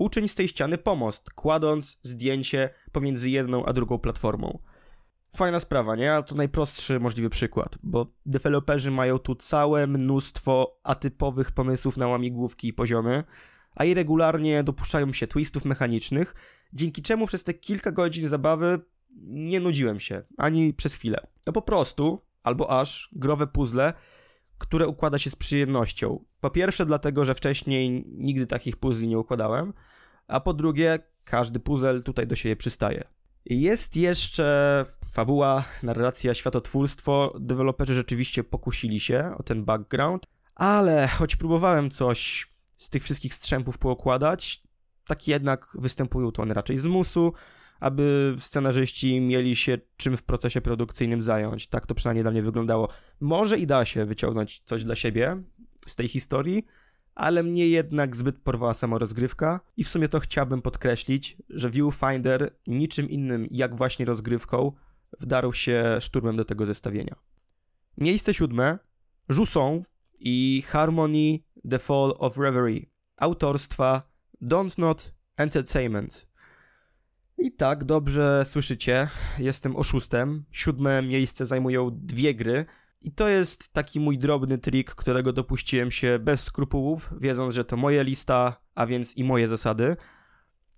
uczyń 0.00 0.28
z 0.28 0.34
tej 0.34 0.48
ściany 0.48 0.78
pomost, 0.78 1.30
kładąc 1.30 1.98
zdjęcie 2.02 2.70
pomiędzy 2.92 3.30
jedną 3.30 3.64
a 3.64 3.72
drugą 3.72 3.98
platformą. 3.98 4.58
Fajna 5.36 5.60
sprawa, 5.60 5.96
nie? 5.96 6.12
Ale 6.12 6.22
to 6.22 6.34
najprostszy 6.34 7.00
możliwy 7.00 7.30
przykład, 7.30 7.78
bo 7.82 8.06
deweloperzy 8.26 8.90
mają 8.90 9.18
tu 9.18 9.34
całe 9.34 9.86
mnóstwo 9.86 10.80
atypowych 10.82 11.52
pomysłów 11.52 11.96
na 11.96 12.08
łamigłówki 12.08 12.68
i 12.68 12.72
poziomy, 12.72 13.24
a 13.74 13.84
i 13.84 13.94
regularnie 13.94 14.64
dopuszczają 14.64 15.12
się 15.12 15.26
twistów 15.26 15.64
mechanicznych, 15.64 16.34
dzięki 16.72 17.02
czemu 17.02 17.26
przez 17.26 17.44
te 17.44 17.54
kilka 17.54 17.92
godzin 17.92 18.28
zabawy 18.28 18.80
nie 19.26 19.60
nudziłem 19.60 20.00
się, 20.00 20.22
ani 20.38 20.74
przez 20.74 20.94
chwilę. 20.94 21.26
No 21.46 21.52
po 21.52 21.62
prostu, 21.62 22.22
albo 22.42 22.80
aż, 22.80 23.10
growe 23.12 23.46
puzzle, 23.46 23.92
które 24.58 24.88
układa 24.88 25.18
się 25.18 25.30
z 25.30 25.36
przyjemnością. 25.36 26.24
Po 26.40 26.50
pierwsze 26.50 26.86
dlatego, 26.86 27.24
że 27.24 27.34
wcześniej 27.34 28.04
nigdy 28.06 28.46
takich 28.46 28.76
puzli 28.76 29.08
nie 29.08 29.18
układałem, 29.18 29.72
a 30.28 30.40
po 30.40 30.54
drugie, 30.54 30.98
każdy 31.24 31.60
puzzle 31.60 32.02
tutaj 32.02 32.26
do 32.26 32.36
siebie 32.36 32.56
przystaje. 32.56 33.02
Jest 33.44 33.96
jeszcze 33.96 34.84
fabuła, 35.12 35.64
narracja, 35.82 36.34
światotwórstwo. 36.34 37.34
Deweloperzy 37.40 37.94
rzeczywiście 37.94 38.44
pokusili 38.44 39.00
się 39.00 39.34
o 39.38 39.42
ten 39.42 39.64
background, 39.64 40.26
ale 40.54 41.08
choć 41.08 41.36
próbowałem 41.36 41.90
coś 41.90 42.50
z 42.76 42.90
tych 42.90 43.04
wszystkich 43.04 43.34
strzępów 43.34 43.78
poukładać, 43.78 44.62
tak 45.06 45.28
jednak 45.28 45.68
występują 45.74 46.32
to 46.32 46.42
one 46.42 46.54
raczej 46.54 46.78
z 46.78 46.86
musu, 46.86 47.32
aby 47.80 48.34
scenarzyści 48.38 49.20
mieli 49.20 49.56
się 49.56 49.78
czym 49.96 50.16
w 50.16 50.22
procesie 50.22 50.60
produkcyjnym 50.60 51.20
zająć. 51.20 51.66
Tak 51.66 51.86
to 51.86 51.94
przynajmniej 51.94 52.24
dla 52.24 52.30
mnie 52.30 52.42
wyglądało. 52.42 52.88
Może 53.20 53.58
i 53.58 53.66
da 53.66 53.84
się 53.84 54.04
wyciągnąć 54.04 54.60
coś 54.60 54.84
dla 54.84 54.94
siebie 54.94 55.42
z 55.86 55.96
tej 55.96 56.08
historii, 56.08 56.66
ale 57.14 57.42
mnie 57.42 57.68
jednak 57.68 58.16
zbyt 58.16 58.38
porwała 58.38 58.74
sama 58.74 58.98
rozgrywka 58.98 59.60
i 59.76 59.84
w 59.84 59.88
sumie 59.88 60.08
to 60.08 60.20
chciałbym 60.20 60.62
podkreślić, 60.62 61.36
że 61.48 61.70
Viewfinder 61.70 62.56
niczym 62.66 63.10
innym 63.10 63.46
jak 63.50 63.74
właśnie 63.74 64.06
rozgrywką 64.06 64.72
wdarł 65.20 65.52
się 65.52 65.96
szturmem 66.00 66.36
do 66.36 66.44
tego 66.44 66.66
zestawienia. 66.66 67.16
Miejsce 67.98 68.34
siódme 68.34 68.78
Jusson 69.28 69.82
i 70.18 70.62
Harmony 70.66 71.38
The 71.70 71.78
Fall 71.78 72.14
of 72.18 72.38
Reverie 72.38 72.86
autorstwa 73.16 74.02
Don't 74.42 74.78
Not 74.78 75.14
Entertainment. 75.36 76.30
I 77.38 77.52
tak, 77.52 77.84
dobrze 77.84 78.44
słyszycie, 78.44 79.08
jestem 79.38 79.76
oszustem. 79.76 80.44
Siódme 80.50 81.02
miejsce 81.02 81.46
zajmują 81.46 81.90
dwie 81.92 82.34
gry, 82.34 82.66
i 83.02 83.12
to 83.12 83.28
jest 83.28 83.72
taki 83.72 84.00
mój 84.00 84.18
drobny 84.18 84.58
trik, 84.58 84.94
którego 84.94 85.32
dopuściłem 85.32 85.90
się 85.90 86.18
bez 86.18 86.42
skrupułów, 86.42 87.14
wiedząc, 87.20 87.54
że 87.54 87.64
to 87.64 87.76
moja 87.76 88.02
lista, 88.02 88.56
a 88.74 88.86
więc 88.86 89.16
i 89.16 89.24
moje 89.24 89.48
zasady. 89.48 89.96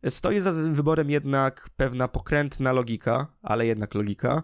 Stoi 0.08 0.40
za 0.40 0.52
tym 0.52 0.74
wyborem 0.74 1.10
jednak 1.10 1.70
pewna 1.76 2.08
pokrętna 2.08 2.72
logika, 2.72 3.26
ale 3.42 3.66
jednak 3.66 3.94
logika. 3.94 4.42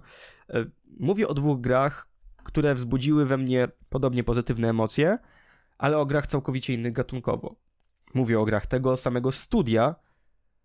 E, 0.50 0.64
mówię 1.00 1.28
o 1.28 1.34
dwóch 1.34 1.60
grach, 1.60 2.08
które 2.44 2.74
wzbudziły 2.74 3.26
we 3.26 3.36
mnie 3.36 3.68
podobnie 3.88 4.24
pozytywne 4.24 4.68
emocje, 4.68 5.18
ale 5.78 5.98
o 5.98 6.06
grach 6.06 6.26
całkowicie 6.26 6.74
innych 6.74 6.92
gatunkowo. 6.92 7.56
Mówię 8.14 8.40
o 8.40 8.44
grach 8.44 8.66
tego 8.66 8.96
samego 8.96 9.32
studia, 9.32 9.94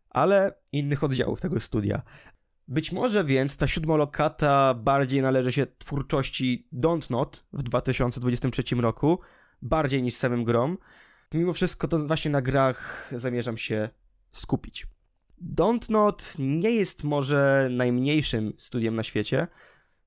ale 0.10 0.54
innych 0.72 1.04
oddziałów 1.04 1.42
tego 1.42 1.60
studia. 1.60 2.02
Być 2.68 2.92
może 2.92 3.24
więc 3.24 3.58
ta 3.58 3.68
siódma 3.68 3.96
lokata 3.96 4.74
bardziej 4.74 5.22
należy 5.22 5.52
się 5.52 5.68
twórczości 5.78 6.68
Don't 6.74 7.12
Not 7.12 7.46
w 7.54 7.64
2023 7.64 8.76
roku, 8.76 9.20
bardziej 9.62 10.04
niż 10.04 10.14
samym 10.14 10.44
grom. 10.44 10.78
Mimo 11.34 11.54
wszystko 11.54 11.88
to 11.88 12.08
właśnie 12.08 12.32
na 12.32 12.42
grach 12.42 13.10
zamierzam 13.16 13.58
się 13.58 13.90
skupić. 14.32 14.88
Don't 15.56 15.90
Not 15.90 16.34
nie 16.40 16.72
jest 16.72 17.04
może 17.04 17.68
najmniejszym 17.72 18.54
studiem 18.58 18.96
na 18.96 19.04
świecie, 19.04 19.48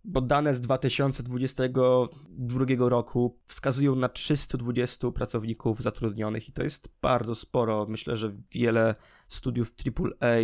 bo 0.05 0.21
dane 0.21 0.55
z 0.55 0.61
2022 0.61 2.65
roku 2.79 3.39
wskazują 3.47 3.97
na 3.97 4.09
320 4.09 5.11
pracowników 5.11 5.83
zatrudnionych 5.83 6.49
i 6.49 6.53
to 6.53 6.63
jest 6.63 6.89
bardzo 7.03 7.35
sporo. 7.35 7.87
Myślę, 7.89 8.17
że 8.17 8.33
wiele 8.51 8.95
studiów 9.29 9.73
AAA 10.21 10.37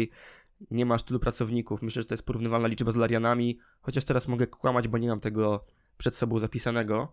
nie 0.70 0.86
masz 0.86 1.02
tylu 1.02 1.20
pracowników. 1.20 1.82
Myślę, 1.82 2.02
że 2.02 2.08
to 2.08 2.14
jest 2.14 2.26
porównywalna 2.26 2.68
liczba 2.68 2.90
z 2.90 2.96
Larianami, 2.96 3.58
chociaż 3.80 4.04
teraz 4.04 4.28
mogę 4.28 4.46
kłamać, 4.46 4.88
bo 4.88 4.98
nie 4.98 5.08
mam 5.08 5.20
tego 5.20 5.64
przed 5.98 6.16
sobą 6.16 6.38
zapisanego. 6.38 7.12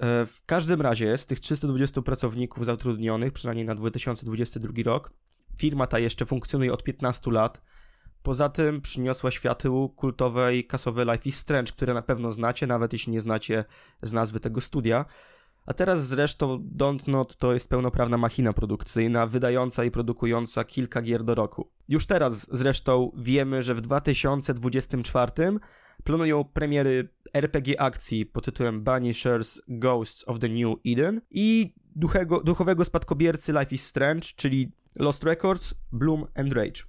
E, 0.00 0.26
w 0.26 0.44
każdym 0.46 0.80
razie 0.80 1.18
z 1.18 1.26
tych 1.26 1.40
320 1.40 2.02
pracowników 2.02 2.66
zatrudnionych, 2.66 3.32
przynajmniej 3.32 3.66
na 3.66 3.74
2022 3.74 4.72
rok, 4.84 5.12
firma 5.56 5.86
ta 5.86 5.98
jeszcze 5.98 6.26
funkcjonuje 6.26 6.72
od 6.72 6.84
15 6.84 7.30
lat. 7.30 7.62
Poza 8.22 8.48
tym 8.48 8.80
przyniosła 8.80 9.30
światu 9.30 9.92
kultowe 9.96 10.56
i 10.56 10.64
kasowe 10.64 11.04
Life 11.04 11.28
is 11.28 11.38
Strange, 11.38 11.72
które 11.72 11.94
na 11.94 12.02
pewno 12.02 12.32
znacie, 12.32 12.66
nawet 12.66 12.92
jeśli 12.92 13.12
nie 13.12 13.20
znacie 13.20 13.64
z 14.02 14.12
nazwy 14.12 14.40
tego 14.40 14.60
studia. 14.60 15.04
A 15.66 15.74
teraz 15.74 16.06
zresztą 16.06 16.58
Dontnod 16.62 17.36
to 17.36 17.52
jest 17.52 17.68
pełnoprawna 17.68 18.18
machina 18.18 18.52
produkcyjna, 18.52 19.26
wydająca 19.26 19.84
i 19.84 19.90
produkująca 19.90 20.64
kilka 20.64 21.02
gier 21.02 21.24
do 21.24 21.34
roku. 21.34 21.70
Już 21.88 22.06
teraz 22.06 22.56
zresztą 22.56 23.12
wiemy, 23.16 23.62
że 23.62 23.74
w 23.74 23.80
2024 23.80 25.32
planują 26.04 26.44
premiery 26.44 27.08
RPG 27.34 27.80
akcji 27.80 28.26
pod 28.26 28.44
tytułem 28.44 28.82
Banishers 28.82 29.60
Ghosts 29.68 30.28
of 30.28 30.38
the 30.38 30.48
New 30.48 30.76
Eden 30.86 31.20
i 31.30 31.74
duchego, 31.96 32.40
duchowego 32.40 32.84
spadkobiercy 32.84 33.52
Life 33.52 33.74
is 33.74 33.86
Strange, 33.86 34.22
czyli 34.36 34.72
Lost 34.96 35.24
Records, 35.24 35.74
Bloom 35.92 36.26
and 36.34 36.52
Rage. 36.52 36.82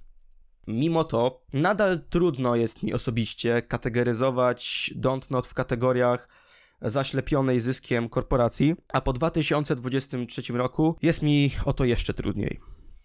Mimo 0.66 1.04
to, 1.04 1.42
nadal 1.52 2.00
trudno 2.10 2.56
jest 2.56 2.82
mi 2.82 2.94
osobiście 2.94 3.62
kategoryzować 3.62 4.92
Dontnod 4.96 5.46
w 5.46 5.54
kategoriach 5.54 6.28
zaślepionej 6.84 7.60
zyskiem 7.60 8.08
korporacji, 8.08 8.74
a 8.92 9.00
po 9.00 9.12
2023 9.12 10.42
roku 10.52 10.96
jest 11.02 11.22
mi 11.22 11.50
o 11.64 11.72
to 11.72 11.84
jeszcze 11.84 12.14
trudniej. 12.14 12.60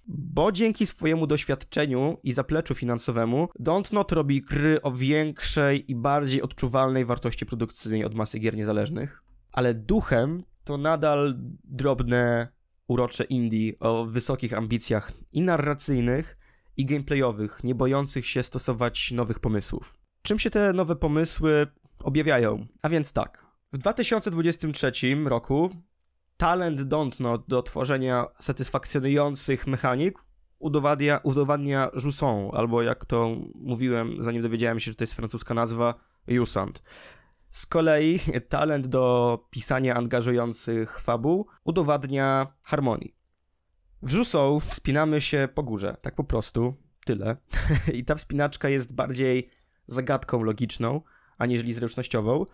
Bo 0.07 0.51
dzięki 0.51 0.85
swojemu 0.85 1.27
doświadczeniu 1.27 2.17
i 2.23 2.33
zapleczu 2.33 2.75
finansowemu, 2.75 3.47
Dontnod 3.59 4.11
robi 4.11 4.41
gry 4.41 4.81
o 4.81 4.91
większej 4.91 5.91
i 5.91 5.95
bardziej 5.95 6.41
odczuwalnej 6.41 7.05
wartości 7.05 7.45
produkcyjnej 7.45 8.05
od 8.05 8.15
masy 8.15 8.39
gier 8.39 8.55
niezależnych, 8.55 9.23
ale 9.51 9.73
duchem 9.73 10.43
to 10.63 10.77
nadal 10.77 11.35
drobne, 11.63 12.47
urocze 12.87 13.23
indie 13.23 13.79
o 13.79 14.05
wysokich 14.05 14.53
ambicjach 14.53 15.11
i 15.31 15.41
narracyjnych, 15.41 16.37
i 16.77 16.85
gameplayowych, 16.85 17.63
nie 17.63 17.75
bojących 17.75 18.27
się 18.27 18.43
stosować 18.43 19.11
nowych 19.11 19.39
pomysłów. 19.39 19.99
Czym 20.21 20.39
się 20.39 20.49
te 20.49 20.73
nowe 20.73 20.95
pomysły 20.95 21.67
objawiają? 22.03 22.67
A 22.81 22.89
więc 22.89 23.13
tak. 23.13 23.48
W 23.73 23.77
2023 23.77 24.91
roku 25.25 25.69
talent 26.37 26.81
Dontnod 26.81 27.47
do 27.47 27.63
tworzenia 27.63 28.25
satysfakcjonujących 28.39 29.67
mechanik 29.67 30.19
udowadnia, 30.59 31.19
udowadnia 31.23 31.91
Jusson, 32.05 32.49
albo 32.53 32.81
jak 32.81 33.05
to 33.05 33.35
mówiłem, 33.55 34.23
zanim 34.23 34.41
dowiedziałem 34.41 34.79
się, 34.79 34.91
że 34.91 34.95
to 34.95 35.03
jest 35.03 35.13
francuska 35.13 35.53
nazwa, 35.53 35.99
Jusant. 36.27 36.81
Z 37.49 37.65
kolei 37.65 38.19
talent 38.49 38.87
do 38.87 39.47
pisania 39.49 39.95
angażujących 39.95 40.99
fabuł 40.99 41.47
udowadnia 41.63 42.53
Harmonii. 42.63 43.15
W 44.01 44.13
Jusson 44.13 44.59
wspinamy 44.59 45.21
się 45.21 45.49
po 45.53 45.63
górze, 45.63 45.97
tak 46.01 46.15
po 46.15 46.23
prostu, 46.23 46.73
tyle. 47.05 47.37
I 47.93 48.05
ta 48.05 48.15
wspinaczka 48.15 48.69
jest 48.69 48.95
bardziej 48.95 49.49
zagadką 49.87 50.43
logiczną, 50.43 51.01
aniżeli 51.37 51.73
zręcznościową, 51.73 52.45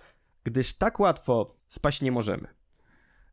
gdyż 0.46 0.74
tak 0.74 1.00
łatwo 1.00 1.56
spaść 1.68 2.02
nie 2.02 2.12
możemy. 2.12 2.48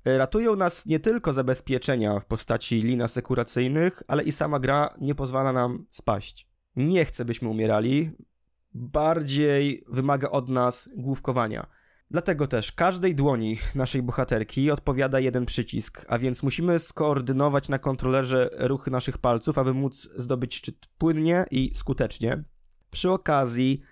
Ratują 0.04 0.57
nas 0.57 0.87
nie 0.87 1.00
tylko 1.00 1.33
zabezpieczenia 1.33 2.21
w 2.21 2.26
postaci 2.26 2.83
lin 2.83 3.02
asekuracyjnych, 3.02 4.02
ale 4.09 4.23
i 4.23 4.33
sama 4.33 4.61
gra 4.61 4.95
nie 5.00 5.14
pozwala 5.14 5.52
nam 5.52 5.87
spaść. 5.90 6.49
Nie 6.76 7.04
chcę, 7.04 7.25
byśmy 7.25 7.49
umierali, 7.49 8.11
bardziej 8.75 9.85
wymaga 9.88 10.31
od 10.31 10.49
nas 10.49 10.88
główkowania. 10.97 11.66
Dlatego 12.11 12.47
też 12.47 12.73
każdej 12.73 13.14
dłoni 13.14 13.59
naszej 13.75 14.02
bohaterki 14.02 14.71
odpowiada 14.71 15.21
jeden 15.21 15.47
przycisk, 15.47 16.04
a 16.09 16.19
więc 16.19 16.42
musimy 16.42 16.78
skoordynować 16.78 17.69
na 17.69 17.78
kontrolerze 17.78 18.50
ruchy 18.59 18.90
naszych 18.90 19.19
palców, 19.19 19.59
aby 19.59 19.75
móc 19.75 20.09
zdobyć 20.16 20.54
szczyt 20.54 20.87
płynnie 20.99 21.45
i 21.50 21.75
skutecznie. 21.75 22.45
Przy 22.90 23.11
okazji 23.11 23.83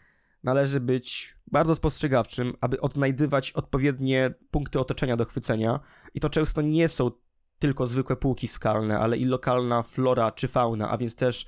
należy 0.43 0.81
być 0.81 1.37
bardzo 1.47 1.75
spostrzegawczym, 1.75 2.55
aby 2.61 2.81
odnajdywać 2.81 3.51
odpowiednie 3.53 4.35
punkty 4.51 4.81
otoczenia 4.81 5.17
do 5.17 5.25
chwycenia 5.25 5.81
i 6.15 6.21
to 6.21 6.31
często 6.31 6.63
nie 6.63 6.89
są 6.89 7.11
tylko 7.59 7.87
zwykłe 7.87 8.17
półki 8.17 8.49
skalne, 8.49 8.99
ale 8.99 9.17
i 9.17 9.25
lokalna 9.25 9.83
flora 9.83 10.33
czy 10.33 10.49
fauna, 10.49 10.91
a 10.91 10.99
więc 10.99 11.17
też 11.17 11.47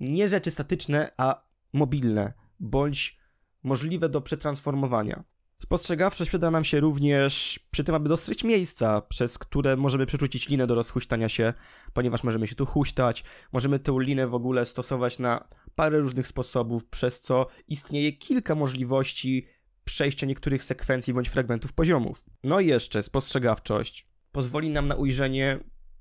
nie 0.00 0.28
rzeczy 0.28 0.50
statyczne, 0.50 1.10
a 1.16 1.42
mobilne, 1.72 2.32
bądź 2.60 3.18
możliwe 3.62 4.08
do 4.08 4.20
przetransformowania. 4.20 5.20
Spostrzegawczość 5.58 6.30
przyda 6.30 6.50
nam 6.50 6.64
się 6.64 6.80
również 6.80 7.60
przy 7.70 7.84
tym, 7.84 7.94
aby 7.94 8.08
dostrzec 8.08 8.44
miejsca, 8.44 9.00
przez 9.00 9.38
które 9.38 9.76
możemy 9.76 10.06
przerzucić 10.06 10.48
linę 10.48 10.66
do 10.66 10.74
rozhuśtania 10.74 11.28
się, 11.28 11.52
ponieważ 11.92 12.24
możemy 12.24 12.46
się 12.46 12.54
tu 12.54 12.66
huśtać, 12.66 13.24
możemy 13.52 13.78
tę 13.78 13.96
linę 13.98 14.26
w 14.26 14.34
ogóle 14.34 14.66
stosować 14.66 15.18
na 15.18 15.48
parę 15.74 15.98
różnych 15.98 16.26
sposobów, 16.26 16.86
przez 16.86 17.20
co 17.20 17.46
istnieje 17.68 18.12
kilka 18.12 18.54
możliwości 18.54 19.46
przejścia 19.84 20.26
niektórych 20.26 20.64
sekwencji 20.64 21.14
bądź 21.14 21.28
fragmentów 21.28 21.72
poziomów. 21.72 22.24
No 22.44 22.60
i 22.60 22.66
jeszcze 22.66 23.02
spostrzegawczość 23.02 24.08
pozwoli 24.32 24.70
nam 24.70 24.86
na 24.86 24.94
ujrzenie 24.94 25.58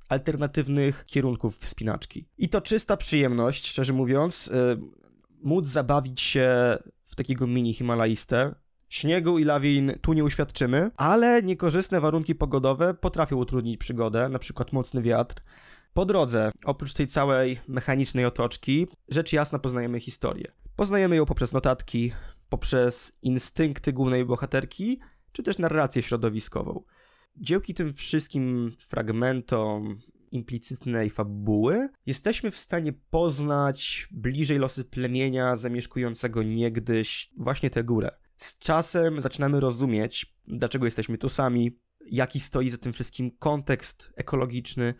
alternatywnych 0.09 1.05
kierunków 1.05 1.57
wspinaczki. 1.57 2.25
I 2.37 2.49
to 2.49 2.61
czysta 2.61 2.97
przyjemność, 2.97 3.67
szczerze 3.67 3.93
mówiąc, 3.93 4.47
yy, 4.47 4.79
móc 5.43 5.65
zabawić 5.65 6.21
się 6.21 6.77
w 7.03 7.15
takiego 7.15 7.47
mini 7.47 7.73
Himalajstę, 7.73 8.55
Śniegu 8.93 9.39
i 9.39 9.43
lawin 9.43 9.93
tu 10.01 10.13
nie 10.13 10.23
uświadczymy, 10.23 10.91
ale 10.97 11.43
niekorzystne 11.43 12.01
warunki 12.01 12.35
pogodowe 12.35 12.93
potrafią 12.93 13.37
utrudnić 13.37 13.77
przygodę, 13.77 14.29
na 14.29 14.39
przykład 14.39 14.73
mocny 14.73 15.01
wiatr. 15.01 15.35
Po 15.93 16.05
drodze, 16.05 16.51
oprócz 16.65 16.93
tej 16.93 17.07
całej 17.07 17.59
mechanicznej 17.67 18.25
otoczki, 18.25 18.87
rzecz 19.09 19.33
jasna 19.33 19.59
poznajemy 19.59 19.99
historię. 19.99 20.45
Poznajemy 20.75 21.15
ją 21.15 21.25
poprzez 21.25 21.53
notatki, 21.53 22.11
poprzez 22.49 23.17
instynkty 23.21 23.93
głównej 23.93 24.25
bohaterki, 24.25 24.99
czy 25.31 25.43
też 25.43 25.57
narrację 25.57 26.01
środowiskową. 26.01 26.83
Dzięki 27.35 27.73
tym 27.73 27.93
wszystkim 27.93 28.71
fragmentom 28.79 29.99
implicytnej 30.31 31.09
fabuły, 31.09 31.89
jesteśmy 32.05 32.51
w 32.51 32.57
stanie 32.57 32.93
poznać 32.93 34.07
bliżej 34.11 34.59
losy 34.59 34.85
plemienia 34.85 35.55
zamieszkującego 35.55 36.43
niegdyś 36.43 37.29
właśnie 37.37 37.69
tę 37.69 37.83
górę. 37.83 38.11
Z 38.37 38.57
czasem 38.57 39.21
zaczynamy 39.21 39.59
rozumieć, 39.59 40.35
dlaczego 40.47 40.85
jesteśmy 40.85 41.17
tu 41.17 41.29
sami, 41.29 41.79
jaki 42.05 42.39
stoi 42.39 42.69
za 42.69 42.77
tym 42.77 42.93
wszystkim 42.93 43.31
kontekst 43.31 44.13
ekologiczny, 44.15 44.93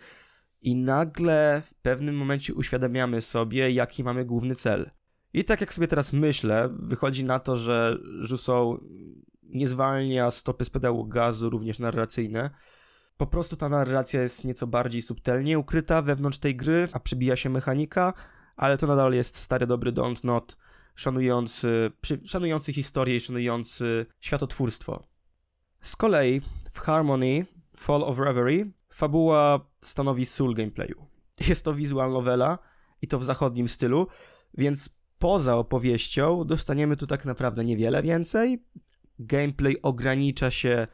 i 0.63 0.75
nagle 0.75 1.61
w 1.65 1.73
pewnym 1.75 2.15
momencie 2.15 2.53
uświadamiamy 2.53 3.21
sobie, 3.21 3.71
jaki 3.71 4.03
mamy 4.03 4.25
główny 4.25 4.55
cel. 4.55 4.89
I 5.33 5.43
tak 5.43 5.61
jak 5.61 5.73
sobie 5.73 5.87
teraz 5.87 6.13
myślę, 6.13 6.69
wychodzi 6.79 7.23
na 7.23 7.39
to, 7.39 7.57
że 7.57 7.97
Rousseau 8.29 8.79
nie 9.43 9.67
zwalnia 9.67 10.31
stopy 10.31 10.65
z 10.65 10.69
pedału 10.69 11.05
gazu, 11.05 11.49
również 11.49 11.79
narracyjne. 11.79 12.49
Po 13.17 13.27
prostu 13.27 13.55
ta 13.55 13.69
narracja 13.69 14.21
jest 14.21 14.43
nieco 14.43 14.67
bardziej 14.67 15.01
subtelnie 15.01 15.59
ukryta 15.59 16.01
wewnątrz 16.01 16.37
tej 16.37 16.55
gry, 16.55 16.87
a 16.93 16.99
przybija 16.99 17.35
się 17.35 17.49
mechanika, 17.49 18.13
ale 18.55 18.77
to 18.77 18.87
nadal 18.87 19.13
jest 19.13 19.37
stary 19.37 19.67
dobry 19.67 19.91
Don't 19.91 20.25
Not, 20.25 20.57
szanujący, 20.95 21.91
przy, 22.01 22.27
szanujący 22.27 22.73
historię 22.73 23.15
i 23.15 23.19
szanujący 23.19 24.05
światotwórstwo. 24.19 25.03
Z 25.81 25.95
kolei 25.95 26.41
w 26.71 26.79
Harmony 26.79 27.45
Fall 27.77 28.03
of 28.03 28.19
Reverie 28.19 28.65
fabuła 28.89 29.59
stanowi 29.81 30.25
sól 30.25 30.53
gameplayu. 30.53 31.05
Jest 31.49 31.65
to 31.65 31.73
wizual 31.73 32.11
novela 32.11 32.59
i 33.01 33.07
to 33.07 33.19
w 33.19 33.23
zachodnim 33.23 33.67
stylu, 33.67 34.07
więc 34.53 34.89
poza 35.19 35.57
opowieścią 35.57 36.43
dostaniemy 36.45 36.97
tu 36.97 37.07
tak 37.07 37.25
naprawdę 37.25 37.63
niewiele 37.63 38.03
więcej. 38.03 38.63
Gameplay 39.19 39.81
ogranicza 39.81 40.51
się 40.51 40.87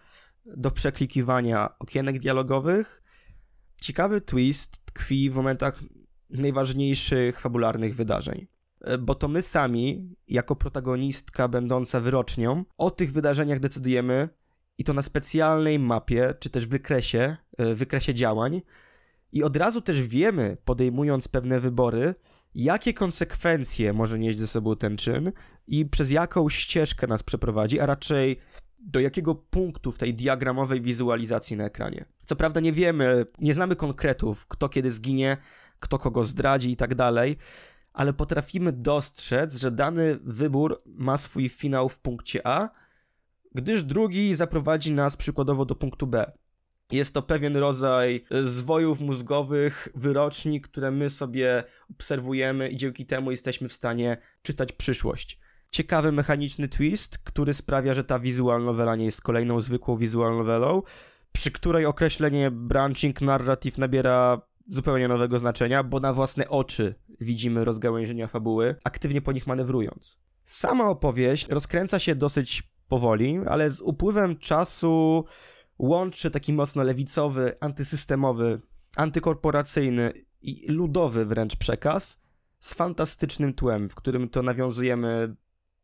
do 0.45 0.71
przeklikiwania 0.71 1.79
okienek 1.79 2.19
dialogowych. 2.19 3.03
Ciekawy 3.81 4.21
twist 4.21 4.85
tkwi 4.85 5.29
w 5.29 5.35
momentach 5.35 5.79
najważniejszych 6.29 7.39
fabularnych 7.39 7.95
wydarzeń. 7.95 8.47
E, 8.81 8.97
bo 8.97 9.15
to 9.15 9.27
my 9.27 9.41
sami, 9.41 10.15
jako 10.27 10.55
protagonistka 10.55 11.47
będąca 11.47 11.99
wyrocznią, 11.99 12.65
o 12.77 12.91
tych 12.91 13.11
wydarzeniach 13.11 13.59
decydujemy 13.59 14.29
i 14.79 14.83
to 14.83 14.93
na 14.93 15.01
specjalnej 15.01 15.79
mapie, 15.79 16.33
czy 16.39 16.49
też 16.49 16.65
wykresie, 16.65 17.37
e, 17.57 17.75
wykresie 17.75 18.13
działań. 18.13 18.61
I 19.31 19.43
od 19.43 19.55
razu 19.55 19.81
też 19.81 20.01
wiemy, 20.01 20.57
podejmując 20.65 21.27
pewne 21.27 21.59
wybory, 21.59 22.15
jakie 22.55 22.93
konsekwencje 22.93 23.93
może 23.93 24.19
nieść 24.19 24.37
ze 24.37 24.47
sobą 24.47 24.75
ten 24.75 24.97
czyn 24.97 25.31
i 25.67 25.85
przez 25.85 26.11
jaką 26.11 26.49
ścieżkę 26.49 27.07
nas 27.07 27.23
przeprowadzi, 27.23 27.79
a 27.79 27.85
raczej 27.85 28.39
do 28.79 28.99
jakiego 28.99 29.35
punktu 29.35 29.91
w 29.91 29.97
tej 29.97 30.13
diagramowej 30.13 30.81
wizualizacji 30.81 31.57
na 31.57 31.65
ekranie. 31.65 32.05
Co 32.25 32.35
prawda 32.35 32.59
nie 32.59 32.73
wiemy, 32.73 33.25
nie 33.39 33.53
znamy 33.53 33.75
konkretów, 33.75 34.47
kto 34.47 34.69
kiedy 34.69 34.91
zginie, 34.91 35.37
kto 35.79 35.97
kogo 35.97 36.23
zdradzi 36.23 36.71
i 36.71 36.75
tak 36.75 36.95
dalej, 36.95 37.37
ale 37.93 38.13
potrafimy 38.13 38.71
dostrzec, 38.71 39.55
że 39.55 39.71
dany 39.71 40.19
wybór 40.23 40.81
ma 40.85 41.17
swój 41.17 41.49
finał 41.49 41.89
w 41.89 41.99
punkcie 41.99 42.47
A, 42.47 42.69
gdyż 43.55 43.83
drugi 43.83 44.35
zaprowadzi 44.35 44.91
nas 44.91 45.17
przykładowo 45.17 45.65
do 45.65 45.75
punktu 45.75 46.07
B. 46.07 46.31
Jest 46.91 47.13
to 47.13 47.21
pewien 47.21 47.57
rodzaj 47.57 48.23
zwojów 48.41 48.99
mózgowych, 48.99 49.87
wyroczni, 49.95 50.61
które 50.61 50.91
my 50.91 51.09
sobie 51.09 51.63
obserwujemy 51.89 52.69
i 52.69 52.77
dzięki 52.77 53.05
temu 53.05 53.31
jesteśmy 53.31 53.69
w 53.69 53.73
stanie 53.73 54.17
czytać 54.41 54.71
przyszłość. 54.71 55.39
Ciekawy 55.71 56.11
mechaniczny 56.11 56.67
twist, 56.67 57.17
który 57.17 57.53
sprawia, 57.53 57.93
że 57.93 58.03
ta 58.03 58.19
wizual 58.19 58.63
novela 58.63 58.95
nie 58.95 59.05
jest 59.05 59.21
kolejną 59.21 59.61
zwykłą 59.61 59.95
wizual 59.95 60.37
novelą, 60.37 60.81
przy 61.31 61.51
której 61.51 61.85
określenie 61.85 62.51
branching 62.51 63.21
narrative 63.21 63.77
nabiera 63.77 64.41
zupełnie 64.67 65.07
nowego 65.07 65.39
znaczenia, 65.39 65.83
bo 65.83 65.99
na 65.99 66.13
własne 66.13 66.49
oczy 66.49 66.95
widzimy 67.21 67.65
rozgałęzienia 67.65 68.27
fabuły, 68.27 68.75
aktywnie 68.83 69.21
po 69.21 69.31
nich 69.31 69.47
manewrując. 69.47 70.19
Sama 70.43 70.89
opowieść 70.89 71.47
rozkręca 71.47 71.99
się 71.99 72.15
dosyć 72.15 72.63
powoli, 72.89 73.39
ale 73.47 73.69
z 73.69 73.81
upływem 73.81 74.37
czasu 74.37 75.25
łączy 75.79 76.31
taki 76.31 76.53
mocno 76.53 76.83
lewicowy, 76.83 77.53
antysystemowy, 77.61 78.61
antykorporacyjny 78.95 80.13
i 80.41 80.65
ludowy 80.71 81.25
wręcz 81.25 81.55
przekaz 81.55 82.23
z 82.59 82.73
fantastycznym 82.73 83.53
tłem, 83.53 83.89
w 83.89 83.95
którym 83.95 84.29
to 84.29 84.43
nawiązujemy 84.43 85.35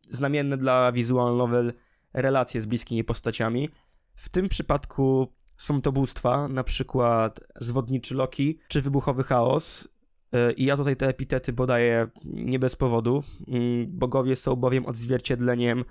znamienne 0.10 0.58
dla 0.58 0.91
visual 0.91 1.38
novel 1.38 1.74
relacje 2.13 2.62
z 2.62 2.65
bliskimi 2.65 3.04
postaciami. 3.04 3.70
W 4.15 4.30
tym 4.30 4.50
przypadku 4.50 5.34
są 5.58 5.82
to 5.82 5.91
bóstwa, 5.91 6.48
na 6.48 6.63
przykład 6.63 7.39
zwodniczy 7.60 8.15
Loki 8.15 8.60
czy 8.68 8.82
wybuchowy 8.82 9.24
chaos. 9.24 9.88
E, 10.32 10.52
I 10.52 10.65
ja 10.65 10.78
tutaj 10.78 10.96
te 10.96 11.08
epitety 11.08 11.54
podaję 11.54 12.08
nie 12.26 12.60
bez 12.60 12.76
powodu. 12.76 13.24
Mm, 13.48 13.88
bogowie 13.89 14.36
są 14.36 14.56
bowiem 14.56 14.86
odzwierciedleniem 14.86 15.86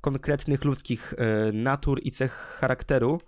konkretnych 0.00 0.64
ludzkich 0.64 1.14
e, 1.16 1.52
natur 1.52 2.00
i 2.02 2.10
cech 2.10 2.32
charakteru, 2.60 3.20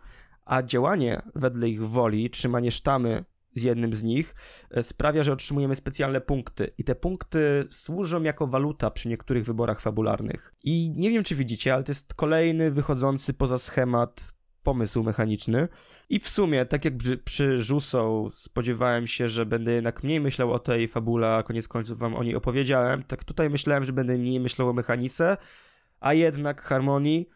a 0.45 0.63
działanie 0.63 1.23
wedle 1.35 1.69
ich 1.69 1.89
woli, 1.89 2.31
trzymanie 2.31 2.71
sztamy 2.71 3.25
z 3.55 3.63
jednym 3.63 3.95
z 3.95 4.03
nich, 4.03 4.35
e, 4.71 4.83
sprawia, 4.83 5.23
że 5.23 5.33
otrzymujemy 5.33 5.77
specjalne 5.77 6.21
punkty. 6.21 6.71
I 6.79 6.85
te 6.85 6.95
punkty 6.95 7.65
służą 7.71 8.23
jako 8.23 8.47
waluta 8.47 8.91
przy 8.91 9.09
niektórych 9.09 9.45
wyborach 9.45 9.81
fabularnych. 9.81 10.55
I 10.65 10.93
nie 10.97 11.11
wiem, 11.11 11.25
czy 11.25 11.35
widzicie, 11.35 11.75
ale 11.75 11.85
to 11.85 11.91
jest 11.91 12.15
kolejny 12.15 12.71
wychodzący 12.71 13.35
poza 13.35 13.59
schemat 13.59 14.35
pomysł 14.63 15.03
mechaniczny. 15.03 15.69
I 16.09 16.19
w 16.19 16.29
sumie, 16.29 16.67
tak 16.67 16.85
jak 16.85 16.97
przy, 16.97 17.19
przy 17.19 17.59
spodziewałem 18.31 19.07
się, 19.07 19.29
że 19.29 19.47
będę 19.47 19.73
jednak 19.73 20.03
mniej 20.03 20.21
myślał 20.21 20.53
o 20.53 20.59
tej 20.59 20.89
fabule, 20.89 21.35
a 21.35 21.43
koniec 21.43 21.69
końców 21.69 21.99
wam 21.99 22.15
o 22.15 22.23
niej 22.23 22.37
opowiedziałem, 22.37 23.03
tak 23.03 23.25
tutaj 23.25 23.51
myślałem, 23.51 23.85
że 23.85 23.93
będę 23.93 24.19
mniej 24.19 24.41
myślał 24.41 24.69
o 24.69 24.73
mechanice, 24.73 25.37
a 26.01 26.15
jednak 26.15 26.63
harmonii 26.63 27.29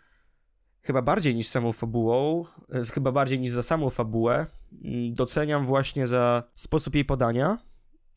chyba 0.83 1.03
bardziej 1.03 1.35
niż 1.35 1.47
samą 1.47 1.73
fabułą, 1.73 2.45
e, 2.73 2.85
chyba 2.85 3.13
bardziej 3.13 3.41
niż 3.41 3.51
za 3.51 3.63
samą 3.63 3.91
fabułę, 3.91 4.47
mm, 4.85 5.15
doceniam 5.15 5.67
właśnie 5.67 6.07
za 6.07 6.43
sposób 6.55 6.95
jej 6.95 7.05
podania 7.05 7.59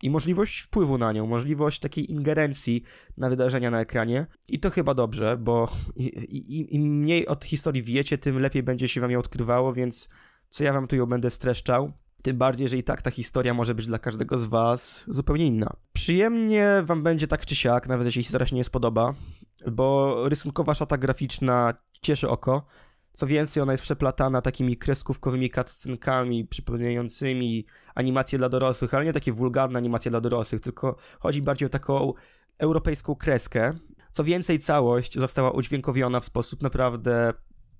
i 0.04 0.10
możliwość 0.10 0.60
wpływu 0.60 0.98
na 0.98 1.12
nią, 1.12 1.28
możliwość 1.28 1.80
takiej 1.80 2.12
ingerencji 2.12 2.84
na 3.18 3.30
wydarzenia 3.30 3.72
na 3.72 3.82
ekranie. 3.82 4.26
I 4.50 4.60
to 4.60 4.70
chyba 4.70 4.94
dobrze, 4.94 5.38
bo 5.38 5.72
im 6.72 6.82
mniej 6.82 7.28
od 7.28 7.46
historii 7.46 7.84
wiecie, 7.84 8.18
tym 8.18 8.40
lepiej 8.40 8.64
będzie 8.64 8.88
się 8.88 9.02
wam 9.02 9.12
ją 9.12 9.20
odkrywało, 9.20 9.74
więc 9.74 10.10
co 10.50 10.64
ja 10.64 10.74
wam 10.74 10.88
tu 10.88 10.96
ją 10.96 11.06
będę 11.06 11.30
streszczał. 11.30 11.92
Tym 12.22 12.38
bardziej, 12.38 12.68
że 12.68 12.78
i 12.78 12.84
tak 12.84 13.02
ta 13.02 13.12
historia 13.12 13.54
może 13.54 13.76
być 13.76 13.88
dla 13.88 14.00
każdego 14.00 14.38
z 14.38 14.46
was 14.46 15.06
zupełnie 15.08 15.46
inna. 15.46 15.76
Przyjemnie 15.94 16.72
wam 16.84 17.04
będzie 17.04 17.28
tak 17.28 17.46
czy 17.46 17.56
siak, 17.56 17.88
nawet 17.88 18.06
jeśli 18.06 18.24
historia 18.24 18.48
się 18.48 18.56
nie 18.56 18.64
spodoba, 18.64 19.14
bo 19.72 20.16
rysunkowa 20.30 20.74
szata 20.74 20.98
graficzna 20.98 21.74
cieszy 22.02 22.30
oko. 22.30 22.66
Co 23.14 23.28
więcej, 23.28 23.64
ona 23.64 23.72
jest 23.72 23.84
przeplatana 23.84 24.42
takimi 24.42 24.78
kreskówkowymi 24.78 25.50
cutscenkami 25.50 26.46
przypominającymi 26.46 27.66
animacje 27.96 28.38
dla 28.38 28.50
dorosłych, 28.50 28.94
ale 28.94 29.06
nie 29.06 29.14
takie 29.14 29.32
wulgarne 29.32 29.80
animacje 29.80 30.12
dla 30.12 30.22
dorosłych, 30.22 30.62
tylko 30.62 30.96
chodzi 31.20 31.42
bardziej 31.42 31.66
o 31.66 31.70
taką 31.70 32.14
europejską 32.58 33.16
kreskę. 33.16 33.74
Co 34.12 34.24
więcej, 34.24 34.60
całość 34.60 35.20
została 35.20 35.52
udźwiękowiona 35.52 36.20
w 36.20 36.26
sposób 36.26 36.64
naprawdę 36.64 37.34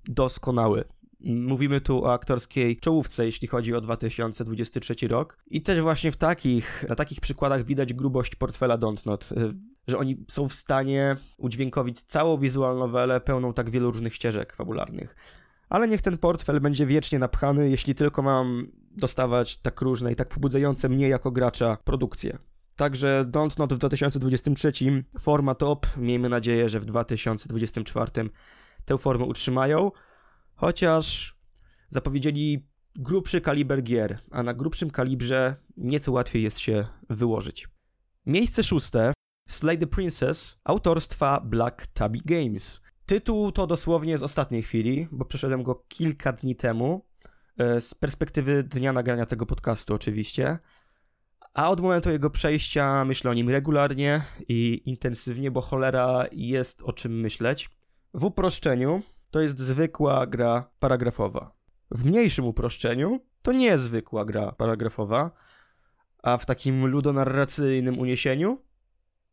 doskonały. 0.04 0.84
Mówimy 1.20 1.80
tu 1.80 2.04
o 2.04 2.12
aktorskiej 2.12 2.76
czołówce, 2.76 3.24
jeśli 3.24 3.48
chodzi 3.48 3.74
o 3.74 3.80
2023 3.80 5.08
rok. 5.08 5.38
I 5.46 5.62
też 5.62 5.80
właśnie 5.80 6.12
w 6.12 6.16
takich, 6.16 6.84
na 6.88 6.94
takich 6.94 7.20
przykładach 7.20 7.64
widać 7.64 7.94
grubość 7.94 8.34
portfela 8.34 8.78
Dontnod, 8.78 9.32
y, 9.32 9.50
że 9.88 9.98
oni 9.98 10.24
są 10.28 10.48
w 10.48 10.52
stanie 10.52 11.16
udźwiękowić 11.38 12.02
całą 12.02 12.38
wizualną 12.38 12.78
nowelę 12.86 13.20
pełną 13.20 13.52
tak 13.52 13.70
wielu 13.70 13.90
różnych 13.90 14.14
ścieżek 14.14 14.52
fabularnych. 14.52 15.16
Ale 15.68 15.88
niech 15.88 16.02
ten 16.02 16.18
portfel 16.18 16.60
będzie 16.60 16.86
wiecznie 16.86 17.18
napchany, 17.18 17.70
jeśli 17.70 17.94
tylko 17.94 18.22
mam 18.22 18.66
dostawać 18.90 19.56
tak 19.56 19.80
różne 19.80 20.12
i 20.12 20.16
tak 20.16 20.28
pobudzające 20.28 20.88
mnie 20.88 21.08
jako 21.08 21.30
gracza 21.30 21.76
produkcje. 21.84 22.38
Także 22.76 23.24
Dontnod 23.28 23.74
w 23.74 23.78
2023 23.78 24.72
forma 25.18 25.54
top. 25.54 25.86
Miejmy 25.96 26.28
nadzieję, 26.28 26.68
że 26.68 26.80
w 26.80 26.84
2024 26.84 28.10
tę 28.84 28.98
formę 28.98 29.24
utrzymają. 29.24 29.90
Chociaż 30.58 31.36
zapowiedzieli 31.88 32.68
grubszy 32.96 33.40
kaliber 33.40 33.82
gier, 33.82 34.18
a 34.30 34.42
na 34.42 34.54
grubszym 34.54 34.90
kalibrze 34.90 35.54
nieco 35.76 36.12
łatwiej 36.12 36.42
jest 36.42 36.58
się 36.58 36.86
wyłożyć. 37.10 37.68
Miejsce 38.26 38.62
szóste 38.62 39.12
Slay 39.48 39.78
the 39.78 39.86
Princess 39.86 40.60
autorstwa 40.64 41.40
Black 41.40 41.86
Tabby 41.86 42.18
Games. 42.24 42.82
Tytuł 43.06 43.52
to 43.52 43.66
dosłownie 43.66 44.18
z 44.18 44.22
ostatniej 44.22 44.62
chwili, 44.62 45.08
bo 45.12 45.24
przeszedłem 45.24 45.62
go 45.62 45.84
kilka 45.88 46.32
dni 46.32 46.56
temu, 46.56 47.06
e, 47.58 47.80
z 47.80 47.94
perspektywy 47.94 48.62
dnia 48.62 48.92
nagrania 48.92 49.26
tego 49.26 49.46
podcastu 49.46 49.94
oczywiście. 49.94 50.58
A 51.54 51.70
od 51.70 51.80
momentu 51.80 52.10
jego 52.10 52.30
przejścia 52.30 53.04
myślę 53.04 53.30
o 53.30 53.34
nim 53.34 53.50
regularnie 53.50 54.22
i 54.48 54.82
intensywnie, 54.84 55.50
bo 55.50 55.60
cholera 55.60 56.26
jest 56.32 56.82
o 56.82 56.92
czym 56.92 57.20
myśleć. 57.20 57.70
W 58.14 58.24
uproszczeniu 58.24 59.02
to 59.30 59.40
jest 59.40 59.58
zwykła 59.58 60.26
gra 60.26 60.70
paragrafowa. 60.78 61.52
W 61.90 62.04
mniejszym 62.04 62.44
uproszczeniu 62.44 63.20
to 63.42 63.52
niezwykła 63.52 64.24
gra 64.24 64.52
paragrafowa, 64.52 65.30
a 66.22 66.36
w 66.36 66.46
takim 66.46 66.86
ludonarracyjnym 66.86 67.98
uniesieniu 67.98 68.62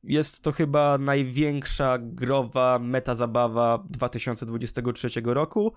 jest 0.03 0.41
to 0.41 0.51
chyba 0.51 0.97
największa 0.97 1.97
growa 1.99 2.79
metazabawa 2.79 3.83
2023 3.89 5.09
roku, 5.25 5.73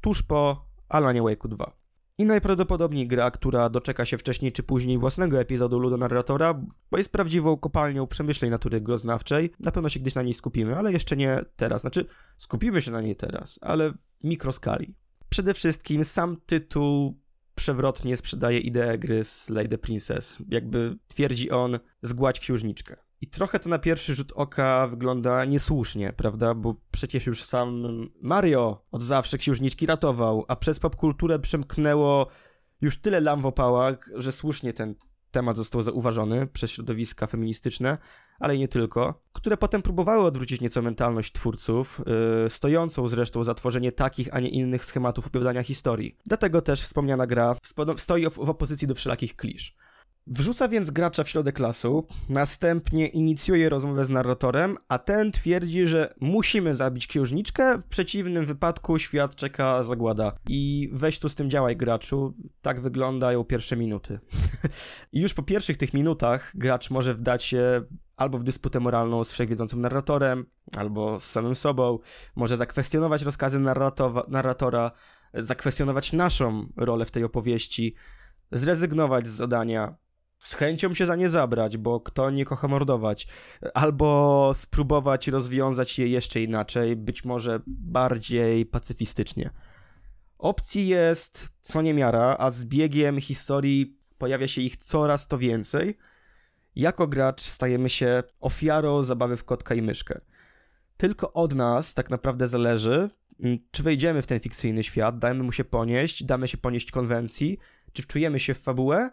tuż 0.00 0.22
po 0.22 0.66
Alanie 0.88 1.22
Wake'u 1.22 1.48
2. 1.48 1.79
I 2.20 2.24
najprawdopodobniej 2.24 3.06
gra, 3.06 3.30
która 3.30 3.68
doczeka 3.68 4.04
się 4.04 4.18
wcześniej 4.18 4.52
czy 4.52 4.62
później 4.62 4.98
własnego 4.98 5.40
epizodu 5.40 5.78
ludonarratora, 5.78 6.54
bo 6.90 6.98
jest 6.98 7.12
prawdziwą 7.12 7.56
kopalnią 7.56 8.06
przemyśleń 8.06 8.50
natury 8.50 8.80
groznawczej. 8.80 9.50
Na 9.60 9.70
pewno 9.70 9.88
się 9.88 10.00
gdzieś 10.00 10.14
na 10.14 10.22
niej 10.22 10.34
skupimy, 10.34 10.76
ale 10.76 10.92
jeszcze 10.92 11.16
nie 11.16 11.44
teraz. 11.56 11.80
Znaczy, 11.80 12.06
skupimy 12.36 12.82
się 12.82 12.90
na 12.90 13.00
niej 13.00 13.16
teraz, 13.16 13.58
ale 13.62 13.92
w 13.92 14.24
mikroskali. 14.24 14.94
Przede 15.28 15.54
wszystkim 15.54 16.04
sam 16.04 16.36
tytuł 16.46 17.20
przewrotnie 17.54 18.16
sprzedaje 18.16 18.58
ideę 18.58 18.98
gry 18.98 19.24
Slay 19.24 19.68
the 19.68 19.78
Princess. 19.78 20.38
Jakby 20.48 20.96
twierdzi 21.08 21.50
on, 21.50 21.78
zgładź 22.02 22.40
księżniczkę. 22.40 22.96
I 23.20 23.26
trochę 23.26 23.58
to 23.58 23.68
na 23.68 23.78
pierwszy 23.78 24.14
rzut 24.14 24.32
oka 24.32 24.86
wygląda 24.86 25.44
niesłusznie, 25.44 26.12
prawda? 26.12 26.54
Bo 26.54 26.74
przecież 26.90 27.26
już 27.26 27.44
sam 27.44 27.82
Mario 28.22 28.84
od 28.90 29.02
zawsze 29.02 29.38
księżniczki 29.38 29.86
ratował, 29.86 30.44
a 30.48 30.56
przez 30.56 30.78
popkulturę 30.78 31.38
przemknęło 31.38 32.26
już 32.80 33.00
tyle 33.00 33.20
lam 33.20 33.40
w 33.40 33.46
opałach, 33.46 34.10
że 34.14 34.32
słusznie 34.32 34.72
ten 34.72 34.94
temat 35.30 35.56
został 35.56 35.82
zauważony 35.82 36.46
przez 36.46 36.70
środowiska 36.70 37.26
feministyczne, 37.26 37.98
ale 38.40 38.58
nie 38.58 38.68
tylko, 38.68 39.22
które 39.32 39.56
potem 39.56 39.82
próbowały 39.82 40.24
odwrócić 40.24 40.60
nieco 40.60 40.82
mentalność 40.82 41.32
twórców, 41.32 42.00
yy, 42.42 42.50
stojącą 42.50 43.08
zresztą 43.08 43.44
za 43.44 43.54
tworzenie 43.54 43.92
takich, 43.92 44.34
a 44.34 44.40
nie 44.40 44.48
innych 44.48 44.84
schematów 44.84 45.26
opowiadania 45.26 45.62
historii. 45.62 46.16
Dlatego 46.26 46.62
też 46.62 46.82
wspomniana 46.82 47.26
gra 47.26 47.56
stoi 47.96 48.30
w, 48.30 48.34
w 48.34 48.50
opozycji 48.50 48.88
do 48.88 48.94
wszelakich 48.94 49.36
klisz. 49.36 49.76
Wrzuca 50.32 50.68
więc 50.68 50.90
gracza 50.90 51.24
w 51.24 51.28
środek 51.28 51.58
lasu, 51.58 52.06
następnie 52.28 53.06
inicjuje 53.06 53.68
rozmowę 53.68 54.04
z 54.04 54.10
narratorem, 54.10 54.76
a 54.88 54.98
ten 54.98 55.32
twierdzi, 55.32 55.86
że 55.86 56.14
musimy 56.20 56.74
zabić 56.74 57.06
księżniczkę, 57.06 57.78
w 57.78 57.86
przeciwnym 57.86 58.44
wypadku 58.44 58.98
świat 58.98 59.36
czeka 59.36 59.82
zagłada. 59.82 60.32
I 60.48 60.90
weź 60.92 61.18
tu 61.18 61.28
z 61.28 61.34
tym 61.34 61.50
działaj 61.50 61.76
graczu, 61.76 62.34
tak 62.62 62.80
wyglądają 62.80 63.44
pierwsze 63.44 63.76
minuty. 63.76 64.20
I 65.12 65.20
już 65.22 65.34
po 65.34 65.42
pierwszych 65.42 65.76
tych 65.76 65.94
minutach 65.94 66.52
gracz 66.54 66.90
może 66.90 67.14
wdać 67.14 67.44
się 67.44 67.82
albo 68.16 68.38
w 68.38 68.44
dysputę 68.44 68.80
moralną 68.80 69.24
z 69.24 69.32
wszechwiedzącym 69.32 69.80
narratorem, 69.80 70.46
albo 70.76 71.20
z 71.20 71.24
samym 71.24 71.54
sobą, 71.54 71.98
może 72.36 72.56
zakwestionować 72.56 73.22
rozkazy 73.22 73.60
narratora, 74.28 74.90
zakwestionować 75.34 76.12
naszą 76.12 76.66
rolę 76.76 77.04
w 77.04 77.10
tej 77.10 77.24
opowieści, 77.24 77.94
zrezygnować 78.52 79.26
z 79.26 79.30
zadania, 79.30 79.94
z 80.44 80.54
chęcią 80.54 80.94
się 80.94 81.06
za 81.06 81.16
nie 81.16 81.28
zabrać, 81.28 81.76
bo 81.76 82.00
kto 82.00 82.30
nie 82.30 82.44
kocha 82.44 82.68
mordować, 82.68 83.26
albo 83.74 84.50
spróbować 84.54 85.28
rozwiązać 85.28 85.98
je 85.98 86.06
jeszcze 86.06 86.42
inaczej, 86.42 86.96
być 86.96 87.24
może 87.24 87.60
bardziej 87.66 88.66
pacyfistycznie. 88.66 89.50
Opcji 90.38 90.88
jest 90.88 91.48
co 91.60 91.82
niemiara, 91.82 92.36
a 92.38 92.50
z 92.50 92.64
biegiem 92.64 93.20
historii 93.20 93.98
pojawia 94.18 94.48
się 94.48 94.60
ich 94.60 94.76
coraz 94.76 95.28
to 95.28 95.38
więcej. 95.38 95.98
Jako 96.76 97.06
gracz 97.06 97.42
stajemy 97.42 97.88
się 97.88 98.22
ofiarą 98.40 99.02
zabawy 99.02 99.36
w 99.36 99.44
kotka 99.44 99.74
i 99.74 99.82
myszkę. 99.82 100.20
Tylko 100.96 101.32
od 101.32 101.54
nas 101.54 101.94
tak 101.94 102.10
naprawdę 102.10 102.48
zależy, 102.48 103.08
mm, 103.40 103.58
czy 103.70 103.82
wejdziemy 103.82 104.22
w 104.22 104.26
ten 104.26 104.40
fikcyjny 104.40 104.82
świat, 104.82 105.18
damy 105.18 105.42
mu 105.42 105.52
się 105.52 105.64
ponieść, 105.64 106.24
damy 106.24 106.48
się 106.48 106.58
ponieść 106.58 106.90
konwencji, 106.90 107.58
czy 107.92 108.02
wczujemy 108.02 108.40
się 108.40 108.54
w 108.54 108.58
fabułę, 108.58 109.10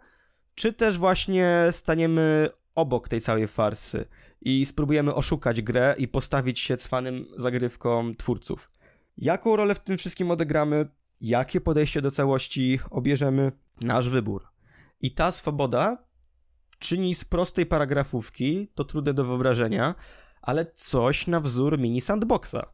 czy 0.57 0.73
też 0.73 0.97
właśnie 0.97 1.67
staniemy 1.71 2.49
obok 2.75 3.09
tej 3.09 3.21
całej 3.21 3.47
farsy 3.47 4.05
i 4.41 4.65
spróbujemy 4.65 5.15
oszukać 5.15 5.61
grę 5.61 5.95
i 5.97 6.07
postawić 6.07 6.59
się 6.59 6.77
cwanym 6.77 7.25
zagrywkom 7.35 8.15
twórców. 8.15 8.71
Jaką 9.17 9.55
rolę 9.55 9.75
w 9.75 9.79
tym 9.79 9.97
wszystkim 9.97 10.31
odegramy, 10.31 10.87
jakie 11.21 11.61
podejście 11.61 12.01
do 12.01 12.11
całości 12.11 12.79
obierzemy, 12.89 13.51
nasz 13.81 14.09
wybór. 14.09 14.47
I 15.01 15.11
ta 15.11 15.31
swoboda 15.31 16.05
czyni 16.79 17.15
z 17.15 17.25
prostej 17.25 17.65
paragrafówki, 17.65 18.71
to 18.75 18.83
trudne 18.83 19.13
do 19.13 19.25
wyobrażenia, 19.25 19.95
ale 20.41 20.65
coś 20.65 21.27
na 21.27 21.39
wzór 21.39 21.79
mini 21.79 22.01
sandboxa. 22.01 22.73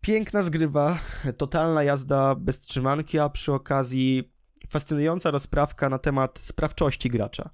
Piękna 0.00 0.42
zgrywa, 0.42 0.98
totalna 1.36 1.82
jazda 1.82 2.34
bez 2.34 2.60
trzymanki, 2.60 3.18
a 3.18 3.28
przy 3.28 3.52
okazji 3.52 4.37
fascynująca 4.68 5.30
rozprawka 5.30 5.88
na 5.88 5.98
temat 5.98 6.38
sprawczości 6.38 7.10
gracza. 7.10 7.50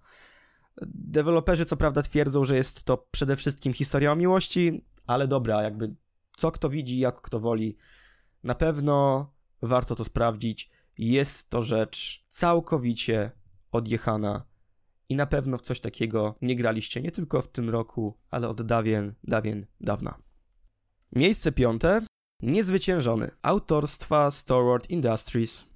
Deweloperzy 0.87 1.65
co 1.65 1.77
prawda 1.77 2.03
twierdzą, 2.03 2.45
że 2.45 2.57
jest 2.57 2.85
to 2.85 2.97
przede 3.11 3.37
wszystkim 3.37 3.73
historia 3.73 4.13
o 4.13 4.17
miłości, 4.17 4.85
ale 5.07 5.29
dobra, 5.29 5.63
jakby 5.63 5.95
co 6.37 6.51
kto 6.51 6.69
widzi, 6.69 6.99
jak 6.99 7.21
kto 7.21 7.41
woli. 7.41 7.77
Na 8.45 8.55
pewno 8.55 9.27
warto 9.63 9.97
to 9.97 10.05
sprawdzić. 10.05 10.71
Jest 10.99 11.51
to 11.51 11.63
rzecz 11.63 12.25
całkowicie 12.29 13.31
odjechana 13.73 14.45
i 15.09 15.17
na 15.17 15.27
pewno 15.27 15.59
w 15.59 15.63
coś 15.63 15.81
takiego 15.81 16.35
nie 16.43 16.57
graliście 16.57 17.01
nie 17.03 17.13
tylko 17.13 17.43
w 17.43 17.49
tym 17.49 17.71
roku, 17.71 18.19
ale 18.31 18.49
od 18.49 18.63
dawien, 18.63 19.15
dawien, 19.25 19.67
dawna. 19.81 20.19
Miejsce 21.13 21.53
piąte. 21.53 22.01
Niezwyciężony. 22.43 23.31
Autorstwa 23.43 24.31
Storeward 24.31 24.91
Industries. 24.91 25.74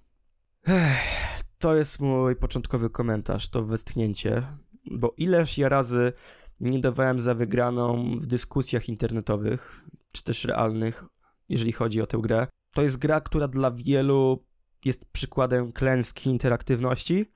Ech, 0.71 1.43
to 1.59 1.75
jest 1.75 2.01
mój 2.01 2.37
początkowy 2.37 2.91
komentarz, 2.91 3.49
to 3.49 3.65
westchnięcie, 3.65 4.43
bo 4.91 5.15
ileż 5.17 5.59
ja 5.59 5.69
razy 5.69 6.13
nie 6.61 6.79
dawałem 6.79 7.21
za 7.21 7.35
wygraną 7.35 8.15
w 8.19 8.27
dyskusjach 8.27 8.89
internetowych, 8.89 9.85
czy 10.13 10.23
też 10.25 10.45
realnych, 10.45 11.05
jeżeli 11.49 11.73
chodzi 11.73 12.03
o 12.03 12.07
tę 12.07 12.19
grę. 12.19 12.47
To 12.75 12.83
jest 12.83 12.97
gra, 12.97 13.21
która 13.21 13.49
dla 13.49 13.71
wielu 13.71 14.45
jest 14.85 15.13
przykładem 15.13 15.73
klęski 15.73 16.31
interaktywności. 16.31 17.33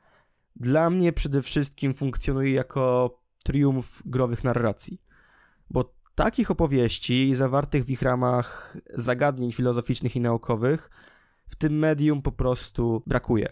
Dla 0.56 0.90
mnie 0.90 1.12
przede 1.12 1.42
wszystkim 1.42 1.94
funkcjonuje 1.94 2.52
jako 2.52 3.14
triumf 3.44 4.02
growych 4.06 4.44
narracji. 4.44 5.02
Bo 5.70 5.94
takich 6.14 6.50
opowieści 6.50 7.34
zawartych 7.34 7.84
w 7.84 7.90
ich 7.90 8.02
ramach 8.02 8.76
zagadnień 8.94 9.52
filozoficznych 9.52 10.16
i 10.16 10.20
naukowych 10.20 10.90
w 11.46 11.56
tym 11.56 11.78
medium 11.78 12.22
po 12.22 12.32
prostu 12.32 13.02
brakuje. 13.06 13.48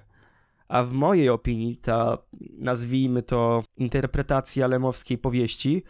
A 0.69 0.83
w 0.83 0.93
mojej 0.93 1.29
opinii 1.29 1.77
ta, 1.77 2.19
nazwijmy 2.59 3.23
to, 3.23 3.65
interpretacja 3.77 4.67
lemowskiej 4.67 5.19
powieści 5.19 5.83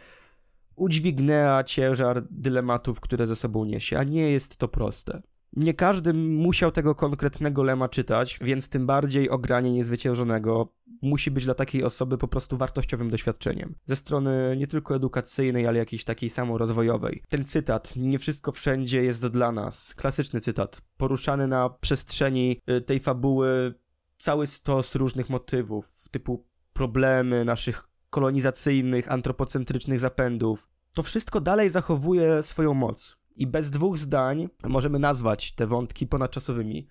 udźwignęła 0.76 1.64
ciężar 1.64 2.26
dylematów, 2.30 3.00
które 3.00 3.26
ze 3.26 3.36
sobą 3.36 3.64
niesie, 3.64 3.98
a 3.98 4.04
nie 4.04 4.30
jest 4.30 4.56
to 4.56 4.68
proste. 4.68 5.22
Nie 5.52 5.74
każdy 5.74 6.14
musiał 6.14 6.70
tego 6.70 6.94
konkretnego 6.94 7.62
lema 7.62 7.88
czytać, 7.88 8.38
więc 8.42 8.68
tym 8.68 8.86
bardziej 8.86 9.30
ogranie 9.30 9.72
niezwyciężonego 9.72 10.72
musi 11.02 11.30
być 11.30 11.44
dla 11.44 11.54
takiej 11.54 11.84
osoby 11.84 12.18
po 12.18 12.28
prostu 12.28 12.56
wartościowym 12.56 13.10
doświadczeniem. 13.10 13.74
Ze 13.86 13.96
strony 13.96 14.54
nie 14.58 14.66
tylko 14.66 14.96
edukacyjnej, 14.96 15.66
ale 15.66 15.78
jakiejś 15.78 16.04
takiej 16.04 16.30
samorozwojowej. 16.30 17.22
Ten 17.28 17.44
cytat, 17.44 17.96
nie 17.96 18.18
wszystko 18.18 18.52
wszędzie 18.52 19.04
jest 19.04 19.26
dla 19.26 19.52
nas, 19.52 19.94
klasyczny 19.94 20.40
cytat, 20.40 20.82
poruszany 20.96 21.46
na 21.46 21.70
przestrzeni 21.70 22.60
y, 22.70 22.80
tej 22.80 23.00
fabuły 23.00 23.74
cały 24.16 24.46
stos 24.46 24.94
różnych 24.94 25.30
motywów, 25.30 26.08
typu 26.10 26.46
problemy 26.72 27.44
naszych 27.44 27.88
kolonizacyjnych, 28.10 29.12
antropocentrycznych 29.12 30.00
zapędów. 30.00 30.68
To 30.92 31.02
wszystko 31.02 31.40
dalej 31.40 31.70
zachowuje 31.70 32.42
swoją 32.42 32.74
moc. 32.74 33.19
I 33.40 33.46
bez 33.46 33.70
dwóch 33.70 33.98
zdań 33.98 34.48
możemy 34.68 34.98
nazwać 34.98 35.53
te 35.55 35.66
wątki 35.66 36.07
ponadczasowymi, 36.07 36.88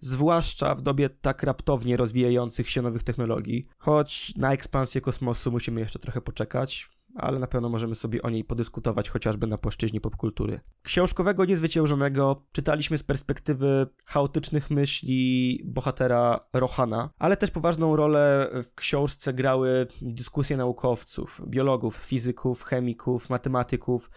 zwłaszcza 0.00 0.74
w 0.74 0.82
dobie 0.82 1.10
tak 1.10 1.42
raptownie 1.42 1.96
rozwijających 1.96 2.70
się 2.70 2.82
nowych 2.82 3.02
technologii. 3.02 3.64
Choć 3.78 4.36
na 4.36 4.52
ekspansję 4.52 5.00
kosmosu 5.00 5.52
musimy 5.52 5.80
jeszcze 5.80 5.98
trochę 5.98 6.20
poczekać, 6.20 6.88
ale 7.14 7.38
na 7.38 7.46
pewno 7.46 7.68
możemy 7.68 7.94
sobie 7.94 8.22
o 8.22 8.30
niej 8.30 8.44
podyskutować 8.44 9.08
chociażby 9.08 9.46
na 9.46 9.58
płaszczyźnie 9.58 10.00
popkultury. 10.00 10.60
Książkowego 10.82 11.44
Niezwyciężonego 11.44 12.46
czytaliśmy 12.52 12.98
z 12.98 13.02
perspektywy 13.02 13.86
chaotycznych 14.06 14.70
myśli 14.70 15.62
bohatera 15.64 16.40
Rohana, 16.52 17.10
ale 17.18 17.36
też 17.36 17.50
poważną 17.50 17.96
rolę 17.96 18.50
w 18.62 18.74
książce 18.74 19.32
grały 19.32 19.86
dyskusje 20.02 20.56
naukowców, 20.56 21.40
biologów, 21.48 21.96
fizyków, 21.96 22.62
chemików, 22.62 23.30
matematyków, 23.30 24.10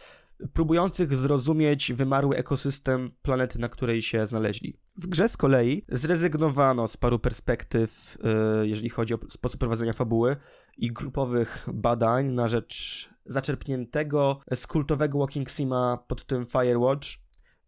próbujących 0.53 1.17
zrozumieć 1.17 1.93
wymarły 1.93 2.37
ekosystem 2.37 3.11
planety, 3.21 3.59
na 3.59 3.69
której 3.69 4.01
się 4.01 4.25
znaleźli. 4.25 4.77
W 4.97 5.07
grze 5.07 5.29
z 5.29 5.37
kolei 5.37 5.85
zrezygnowano 5.89 6.87
z 6.87 6.97
paru 6.97 7.19
perspektyw, 7.19 8.17
e, 8.23 8.67
jeżeli 8.67 8.89
chodzi 8.89 9.13
o 9.13 9.19
sposób 9.29 9.59
prowadzenia 9.59 9.93
fabuły 9.93 10.35
i 10.77 10.91
grupowych 10.91 11.67
badań 11.73 12.27
na 12.27 12.47
rzecz 12.47 13.09
zaczerpniętego 13.25 14.39
z 14.55 14.67
kultowego 14.67 15.19
walking 15.19 15.49
sima 15.49 15.97
pod 16.07 16.25
tym 16.25 16.45
Firewatch, 16.45 17.07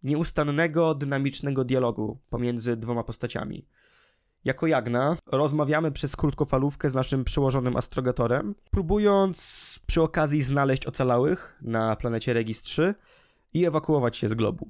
nieustannego, 0.04 0.96
dynamicznego 0.96 1.64
dialogu 1.64 2.20
pomiędzy 2.30 2.78
dwoma 2.78 3.04
postaciami. 3.04 3.68
Jako 4.46 4.68
Jagna 4.68 5.18
rozmawiamy 5.28 5.92
przez 5.92 6.16
krótkofalówkę 6.16 6.90
z 6.90 6.94
naszym 6.94 7.24
przełożonym 7.24 7.78
astrogatorem, 7.78 8.56
próbując 8.72 9.80
przy 9.88 10.02
okazji 10.02 10.44
znaleźć 10.44 10.86
ocalałych 10.86 11.58
na 11.62 11.96
planecie 11.96 12.34
Regis 12.34 12.62
3 12.62 12.96
i 13.54 13.66
ewakuować 13.66 14.18
się 14.18 14.30
z 14.30 14.34
globu. 14.34 14.70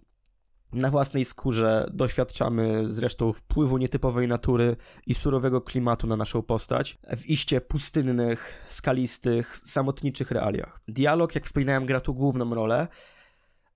Na 0.73 0.91
własnej 0.91 1.25
skórze 1.25 1.89
doświadczamy 1.93 2.84
zresztą 2.89 3.34
wpływu 3.34 3.77
nietypowej 3.77 4.27
natury 4.27 4.75
i 5.07 5.15
surowego 5.15 5.62
klimatu 5.62 6.07
na 6.07 6.17
naszą 6.17 6.41
postać 6.41 6.97
w 7.17 7.25
iście 7.25 7.62
pustynnych, 7.62 8.65
skalistych, 8.69 9.62
samotniczych 9.65 10.31
realiach. 10.31 10.79
Dialog, 10.88 11.36
jak 11.36 11.45
wspominałem, 11.45 11.86
gra 11.86 12.01
tu 12.01 12.13
główną 12.13 12.55
rolę, 12.55 12.88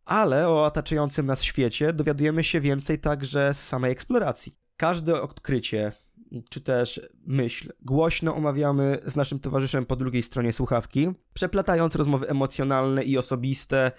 ale 0.06 0.50
o 0.50 0.66
otaczającym 0.66 1.26
nas 1.26 1.44
świecie 1.44 1.94
dowiadujemy 1.94 2.44
się 2.44 2.60
więcej 2.60 3.00
także 3.00 3.54
z 3.54 3.68
samej 3.68 3.92
eksploracji. 3.92 4.65
Każde 4.78 5.22
odkrycie, 5.22 5.92
czy 6.50 6.62
też 6.62 7.02
myśl, 7.26 7.74
głośno 7.82 8.36
omawiamy 8.36 8.98
z 9.06 9.16
naszym 9.16 9.40
towarzyszem 9.40 9.86
po 9.86 9.96
drugiej 9.96 10.24
stronie 10.24 10.54
słuchawki, 10.54 11.12
przeplatając 11.34 11.96
rozmowy 11.96 12.28
emocjonalne 12.28 13.04
i 13.04 13.18
osobiste 13.18 13.92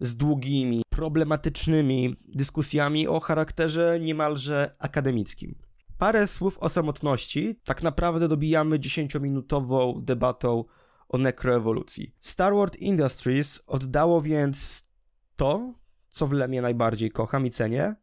z 0.00 0.16
długimi, 0.16 0.82
problematycznymi 0.90 2.16
dyskusjami 2.28 3.08
o 3.08 3.20
charakterze 3.20 4.00
niemalże 4.00 4.74
akademickim. 4.78 5.54
Parę 5.98 6.28
słów 6.28 6.58
o 6.58 6.68
samotności, 6.68 7.60
tak 7.64 7.82
naprawdę 7.82 8.28
dobijamy 8.28 8.78
10-minutową 8.78 10.04
debatą 10.04 10.64
o 11.08 11.18
nekroewolucji. 11.18 12.14
Star 12.20 12.54
Wars 12.54 12.76
Industries 12.76 13.62
oddało 13.66 14.22
więc 14.22 14.88
to, 15.36 15.74
co 16.10 16.26
w 16.26 16.32
Lemie 16.32 16.62
najbardziej 16.62 17.10
kocham 17.10 17.46
i 17.46 17.50
cenię, 17.50 17.94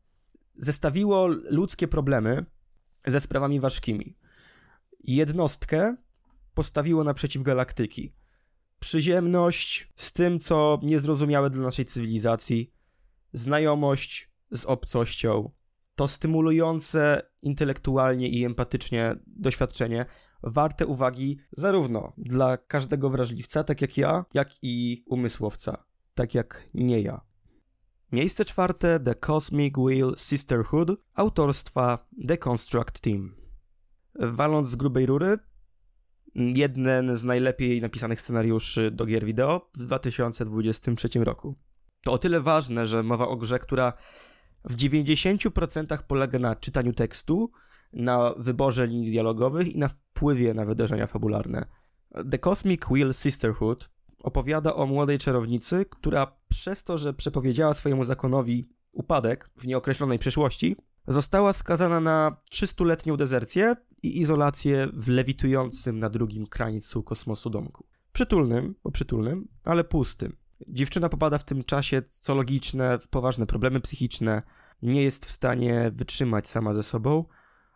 zestawiło 0.61 1.27
ludzkie 1.27 1.87
problemy 1.87 2.45
ze 3.07 3.19
sprawami 3.19 3.59
ważkimi. 3.59 4.17
Jednostkę 5.03 5.95
postawiło 6.53 7.03
naprzeciw 7.03 7.43
galaktyki. 7.43 8.13
Przyziemność 8.79 9.91
z 9.95 10.13
tym, 10.13 10.39
co 10.39 10.79
niezrozumiałe 10.83 11.49
dla 11.49 11.63
naszej 11.63 11.85
cywilizacji, 11.85 12.73
znajomość 13.33 14.29
z 14.51 14.65
obcością, 14.65 15.51
to 15.95 16.07
stymulujące 16.07 17.21
intelektualnie 17.41 18.29
i 18.29 18.45
empatycznie 18.45 19.15
doświadczenie, 19.27 20.05
warte 20.43 20.85
uwagi 20.85 21.39
zarówno 21.51 22.13
dla 22.17 22.57
każdego 22.57 23.09
wrażliwca, 23.09 23.63
tak 23.63 23.81
jak 23.81 23.97
ja, 23.97 24.25
jak 24.33 24.49
i 24.61 25.03
umysłowca, 25.07 25.85
tak 26.13 26.35
jak 26.35 26.67
nie 26.73 27.01
ja. 27.01 27.30
Miejsce 28.11 28.45
czwarte 28.45 28.99
The 28.99 29.15
Cosmic 29.15 29.77
Wheel 29.77 30.13
Sisterhood 30.17 30.89
autorstwa 31.15 32.07
The 32.27 32.37
Construct 32.37 32.99
Team. 32.99 33.35
Waląc 34.15 34.67
z 34.67 34.75
grubej 34.75 35.05
rury, 35.05 35.37
jeden 36.35 37.17
z 37.17 37.23
najlepiej 37.23 37.81
napisanych 37.81 38.21
scenariuszy 38.21 38.91
do 38.91 39.05
gier 39.05 39.25
wideo 39.25 39.69
w 39.73 39.77
2023 39.77 41.09
roku. 41.19 41.55
To 42.03 42.13
o 42.13 42.17
tyle 42.17 42.41
ważne, 42.41 42.85
że 42.85 43.03
mowa 43.03 43.27
o 43.27 43.35
grze, 43.35 43.59
która 43.59 43.93
w 44.65 44.75
90% 44.75 46.03
polega 46.07 46.39
na 46.39 46.55
czytaniu 46.55 46.93
tekstu, 46.93 47.51
na 47.93 48.33
wyborze 48.37 48.87
linii 48.87 49.11
dialogowych 49.11 49.75
i 49.75 49.77
na 49.77 49.87
wpływie 49.87 50.53
na 50.53 50.65
wydarzenia 50.65 51.07
fabularne. 51.07 51.65
The 52.31 52.39
Cosmic 52.39 52.81
Wheel 52.85 53.13
Sisterhood 53.13 53.89
opowiada 54.23 54.75
o 54.75 54.85
młodej 54.85 55.19
czarownicy, 55.19 55.85
która 55.89 56.37
przez 56.49 56.83
to, 56.83 56.97
że 56.97 57.13
przepowiedziała 57.13 57.73
swojemu 57.73 58.03
zakonowi 58.03 58.69
upadek 58.91 59.49
w 59.57 59.67
nieokreślonej 59.67 60.19
przyszłości, 60.19 60.75
została 61.07 61.53
skazana 61.53 61.99
na 61.99 62.31
300-letnią 62.51 63.17
dezercję 63.17 63.75
i 64.03 64.21
izolację 64.21 64.87
w 64.93 65.07
lewitującym 65.07 65.99
na 65.99 66.09
drugim 66.09 66.47
krańcu 66.47 67.03
kosmosu 67.03 67.49
domku. 67.49 67.85
Przytulnym, 68.13 68.75
bo 68.83 68.91
przytulnym, 68.91 69.47
ale 69.65 69.83
pustym. 69.83 70.37
Dziewczyna 70.67 71.09
popada 71.09 71.37
w 71.37 71.45
tym 71.45 71.63
czasie, 71.63 72.01
co 72.01 72.35
logiczne, 72.35 72.99
w 72.99 73.07
poważne 73.07 73.45
problemy 73.45 73.79
psychiczne, 73.79 74.41
nie 74.81 75.03
jest 75.03 75.25
w 75.25 75.31
stanie 75.31 75.89
wytrzymać 75.93 76.49
sama 76.49 76.73
ze 76.73 76.83
sobą, 76.83 77.25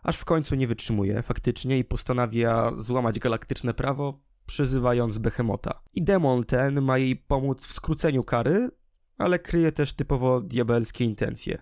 aż 0.03 0.17
w 0.17 0.25
końcu 0.25 0.55
nie 0.55 0.67
wytrzymuje 0.67 1.21
faktycznie 1.21 1.77
i 1.77 1.83
postanawia 1.83 2.71
złamać 2.77 3.19
galaktyczne 3.19 3.73
prawo, 3.73 4.19
przyzywając 4.45 5.17
Behemota. 5.17 5.81
I 5.93 6.03
demon 6.03 6.43
ten 6.43 6.81
ma 6.81 6.97
jej 6.97 7.15
pomóc 7.15 7.65
w 7.65 7.73
skróceniu 7.73 8.23
kary, 8.23 8.69
ale 9.17 9.39
kryje 9.39 9.71
też 9.71 9.93
typowo 9.93 10.41
diabelskie 10.41 11.05
intencje. 11.05 11.61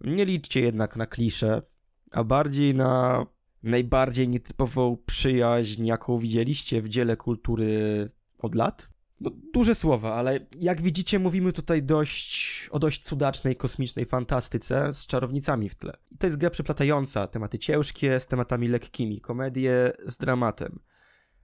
Nie 0.00 0.24
liczcie 0.24 0.60
jednak 0.60 0.96
na 0.96 1.06
klisze, 1.06 1.62
a 2.10 2.24
bardziej 2.24 2.74
na 2.74 3.26
najbardziej 3.62 4.28
nietypową 4.28 4.96
przyjaźń, 5.06 5.86
jaką 5.86 6.18
widzieliście 6.18 6.82
w 6.82 6.88
dziele 6.88 7.16
kultury 7.16 8.08
od 8.38 8.54
lat. 8.54 8.88
No, 9.20 9.30
duże 9.54 9.74
słowa, 9.74 10.14
ale 10.14 10.46
jak 10.60 10.82
widzicie, 10.82 11.18
mówimy 11.18 11.52
tutaj 11.52 11.82
dość 11.82 12.68
o 12.70 12.78
dość 12.78 13.04
cudacznej 13.04 13.56
kosmicznej 13.56 14.06
fantastyce 14.06 14.92
z 14.92 15.06
czarownicami 15.06 15.68
w 15.68 15.74
tle. 15.74 15.92
I 16.10 16.18
to 16.18 16.26
jest 16.26 16.36
gra 16.36 16.50
przeplatająca 16.50 17.26
tematy 17.26 17.58
ciężkie 17.58 18.20
z 18.20 18.26
tematami 18.26 18.68
lekkimi, 18.68 19.20
komedię 19.20 19.92
z 20.04 20.16
dramatem 20.16 20.78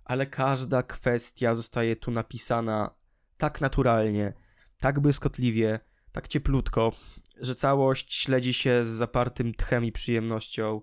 ale 0.09 0.27
każda 0.27 0.83
kwestia 0.83 1.55
zostaje 1.55 1.97
tu 1.97 2.11
napisana 2.11 2.91
tak 3.37 3.61
naturalnie, 3.61 4.33
tak 4.81 5.01
błyskotliwie, 5.01 5.81
tak 6.13 6.29
cieplutko, 6.29 6.93
że 7.41 7.55
całość 7.55 8.15
śledzi 8.15 8.55
się 8.55 8.85
z 8.85 8.89
zapartym 8.89 9.55
tchem 9.55 9.85
i 9.85 9.93
przyjemnością 9.93 10.81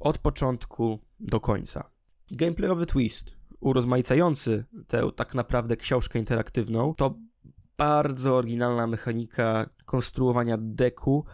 od 0.00 0.18
początku 0.18 1.00
do 1.20 1.40
końca. 1.40 1.90
Gameplayowy 2.30 2.86
twist, 2.86 3.36
urozmaicający 3.60 4.64
tę 4.86 5.10
tak 5.16 5.34
naprawdę 5.34 5.76
książkę 5.76 6.18
interaktywną, 6.18 6.94
to 6.94 7.14
bardzo 7.78 8.36
oryginalna 8.36 8.86
mechanika 8.86 9.70
konstruowania 9.84 10.56
deku, 10.60 11.24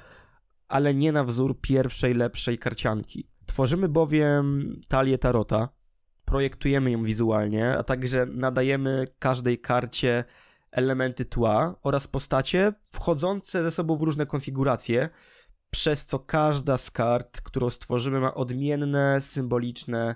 ale 0.69 0.95
nie 0.95 1.13
na 1.13 1.25
wzór 1.25 1.61
pierwszej, 1.61 2.15
lepszej 2.15 2.59
karcianki. 2.59 3.29
Tworzymy 3.47 3.89
bowiem 3.89 4.77
talię 4.89 5.19
tarota, 5.19 5.69
projektujemy 6.33 6.91
ją 6.91 7.03
wizualnie, 7.03 7.79
a 7.79 7.83
także 7.83 8.27
nadajemy 8.27 9.07
każdej 9.19 9.59
karcie 9.59 10.25
elementy 10.71 11.25
tła 11.25 11.77
oraz 11.83 12.09
postacie 12.09 12.73
wchodzące 12.91 13.63
ze 13.63 13.71
sobą 13.71 13.97
w 13.97 14.03
różne 14.03 14.27
konfiguracje, 14.27 15.09
przez 15.71 16.05
co 16.05 16.19
każda 16.19 16.79
z 16.79 16.91
kart, 16.91 17.41
którą 17.41 17.71
stworzymy, 17.71 18.21
ma 18.21 18.35
odmienne, 18.35 19.21
symboliczne 19.21 20.15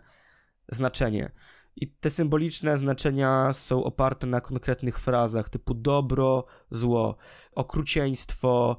znaczenie. 0.69 1.33
I 1.77 1.93
te 1.93 2.11
symboliczne 2.11 2.79
znaczenia 2.79 3.53
są 3.53 3.85
oparte 3.85 4.27
na 4.27 4.41
konkretnych 4.41 5.01
frazach 5.01 5.49
typu 5.49 5.75
dobro, 5.75 6.45
zło, 6.71 7.17
okrucieństwo, 7.53 8.77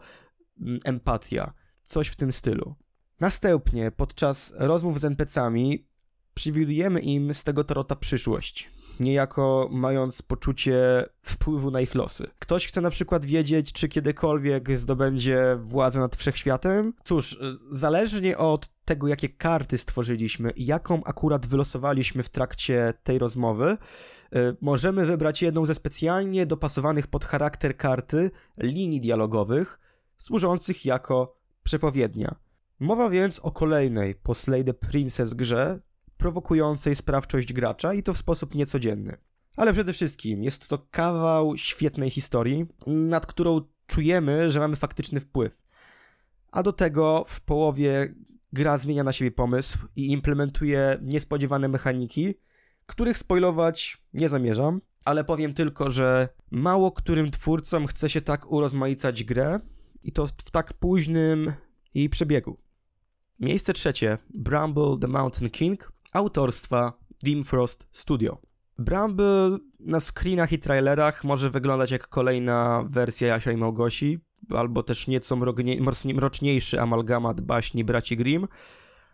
mm, 0.61 0.79
empatia, 0.85 1.53
coś 1.87 2.07
w 2.07 2.15
tym 2.15 2.31
stylu. 2.31 2.75
Następnie, 3.19 3.91
podczas 3.91 4.53
rozmów 4.57 4.99
z 4.99 5.05
NPC-ami, 5.05 5.86
przewidujemy 6.37 6.99
im 6.99 7.33
z 7.33 7.43
tego 7.43 7.63
tarota 7.63 7.95
przyszłość, 7.95 8.69
niejako 8.99 9.69
mając 9.71 10.21
poczucie 10.21 11.05
wpływu 11.21 11.71
na 11.71 11.81
ich 11.81 11.95
losy. 11.95 12.27
Ktoś 12.39 12.67
chce 12.67 12.81
na 12.81 12.89
przykład 12.89 13.25
wiedzieć, 13.25 13.73
czy 13.73 13.87
kiedykolwiek 13.89 14.79
zdobędzie 14.79 15.55
władzę 15.55 15.99
nad 15.99 16.15
wszechświatem? 16.15 16.93
Cóż, 17.03 17.39
zależnie 17.69 18.37
od 18.37 18.67
tego, 18.85 19.07
jakie 19.07 19.29
karty 19.29 19.77
stworzyliśmy 19.77 20.51
i 20.51 20.65
jaką 20.65 21.03
akurat 21.03 21.45
wylosowaliśmy 21.45 22.23
w 22.23 22.29
trakcie 22.29 22.93
tej 23.03 23.19
rozmowy, 23.19 23.77
y, 24.35 24.55
możemy 24.61 25.05
wybrać 25.05 25.41
jedną 25.41 25.65
ze 25.65 25.75
specjalnie 25.75 26.45
dopasowanych 26.45 27.07
pod 27.07 27.25
charakter 27.25 27.77
karty 27.77 28.31
linii 28.57 29.01
dialogowych, 29.01 29.79
służących 30.17 30.85
jako 30.85 31.37
przepowiednia. 31.63 32.35
Mowa 32.79 33.09
więc 33.09 33.39
o 33.39 33.51
kolejnej 33.51 34.15
po 34.15 34.35
Slay 34.35 34.63
the 34.63 34.73
Princess 34.73 35.33
grze, 35.33 35.79
prowokującej 36.17 36.95
sprawczość 36.95 37.53
gracza 37.53 37.93
i 37.93 38.03
to 38.03 38.13
w 38.13 38.17
sposób 38.17 38.55
niecodzienny. 38.55 39.17
Ale 39.55 39.73
przede 39.73 39.93
wszystkim 39.93 40.43
jest 40.43 40.67
to 40.67 40.77
kawał 40.91 41.57
świetnej 41.57 42.09
historii, 42.09 42.65
nad 42.87 43.25
którą 43.25 43.61
czujemy, 43.87 44.49
że 44.49 44.59
mamy 44.59 44.75
faktyczny 44.75 45.19
wpływ. 45.19 45.63
A 46.51 46.63
do 46.63 46.73
tego 46.73 47.25
w 47.27 47.41
połowie 47.41 48.15
gra 48.53 48.77
zmienia 48.77 49.03
na 49.03 49.13
siebie 49.13 49.31
pomysł 49.31 49.77
i 49.95 50.11
implementuje 50.11 50.99
niespodziewane 51.01 51.67
mechaniki, 51.67 52.35
których 52.85 53.17
spoilować 53.17 54.01
nie 54.13 54.29
zamierzam, 54.29 54.81
ale 55.05 55.23
powiem 55.23 55.53
tylko, 55.53 55.91
że 55.91 56.29
mało 56.51 56.91
którym 56.91 57.31
twórcom 57.31 57.87
chce 57.87 58.09
się 58.09 58.21
tak 58.21 58.51
urozmaicać 58.51 59.23
grę 59.23 59.59
i 60.03 60.11
to 60.11 60.27
w 60.27 60.51
tak 60.51 60.73
późnym 60.73 61.53
jej 61.93 62.09
przebiegu. 62.09 62.57
Miejsce 63.39 63.73
trzecie 63.73 64.17
Bramble 64.29 64.97
the 65.01 65.07
Mountain 65.07 65.49
King 65.49 65.91
autorstwa 66.13 66.93
Dim 67.23 67.43
Frost 67.43 67.87
Studio. 67.91 68.37
Bramble 68.79 69.57
na 69.79 69.99
screenach 69.99 70.51
i 70.51 70.59
trailerach 70.59 71.23
może 71.23 71.49
wyglądać 71.49 71.91
jak 71.91 72.07
kolejna 72.07 72.83
wersja 72.89 73.27
Jasia 73.27 73.51
i 73.51 73.57
Małgosi, 73.57 74.19
albo 74.49 74.83
też 74.83 75.07
nieco 75.07 75.37
mroczniejszy 76.13 76.81
amalgamat 76.81 77.41
baśni 77.41 77.83
braci 77.83 78.17
Grimm. 78.17 78.47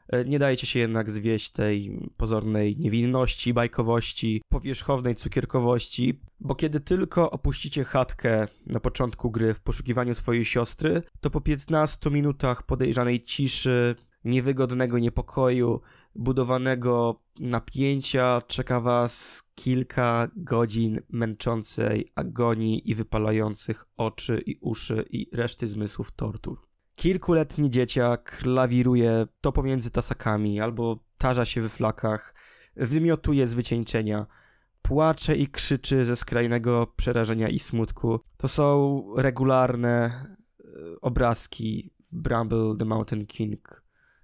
E, 0.08 0.26
nie 0.26 0.40
dajecie 0.40 0.68
się 0.68 0.80
jednak 0.80 1.12
zwieść 1.12 1.52
tej 1.52 2.00
pozornej 2.18 2.78
niewinności, 2.78 3.54
bajkowości, 3.54 4.42
powierzchownej 4.50 5.16
cukierkowości, 5.16 6.22
bo 6.40 6.56
kiedy 6.56 6.80
tylko 6.80 7.32
opuścicie 7.32 7.84
chatkę 7.84 8.48
na 8.66 8.80
początku 8.80 9.32
gry 9.32 9.54
w 9.54 9.62
poszukiwaniu 9.62 10.14
swojej 10.14 10.46
siostry, 10.46 11.04
to 11.22 11.30
po 11.30 11.42
15 11.42 12.10
minutach 12.10 12.64
podejrzanej 12.64 13.22
ciszy, 13.22 13.96
niewygodnego 14.24 15.00
niepokoju, 15.00 15.82
budowanego 16.16 17.20
napięcia 17.40 18.42
czeka 18.48 18.80
was 18.80 19.44
kilka 19.56 20.28
godzin 20.36 21.02
męczącej 21.10 22.12
agonii 22.16 22.90
i 22.90 22.96
wypalających 22.96 23.86
oczy 23.98 24.44
i 24.46 24.58
uszy 24.62 25.06
i 25.10 25.30
reszty 25.34 25.68
zmysłów 25.68 26.12
tortur. 26.12 26.60
Kilkuletni 26.96 27.70
dzieciak 27.70 28.40
lawiruje 28.46 29.28
to 29.42 29.52
pomiędzy 29.52 29.92
tasakami 29.92 30.62
albo 30.62 31.00
tarza 31.18 31.46
się 31.46 31.62
we 31.62 31.70
flakach, 31.70 32.36
wymiotuje 32.76 33.48
z 33.48 33.54
wycieńczenia, 33.54 34.26
płacze 34.82 35.36
i 35.36 35.48
krzyczy 35.48 36.06
ze 36.06 36.16
skrajnego 36.16 36.94
przerażenia 36.96 37.50
i 37.50 37.60
smutku. 37.60 38.20
To 38.38 38.48
są 38.48 39.04
regularne 39.18 40.26
e, 40.60 40.66
obrazki 41.02 41.94
w 42.12 42.16
Bramble 42.16 42.76
the 42.80 42.86
Mountain 42.86 43.26
King 43.26 43.83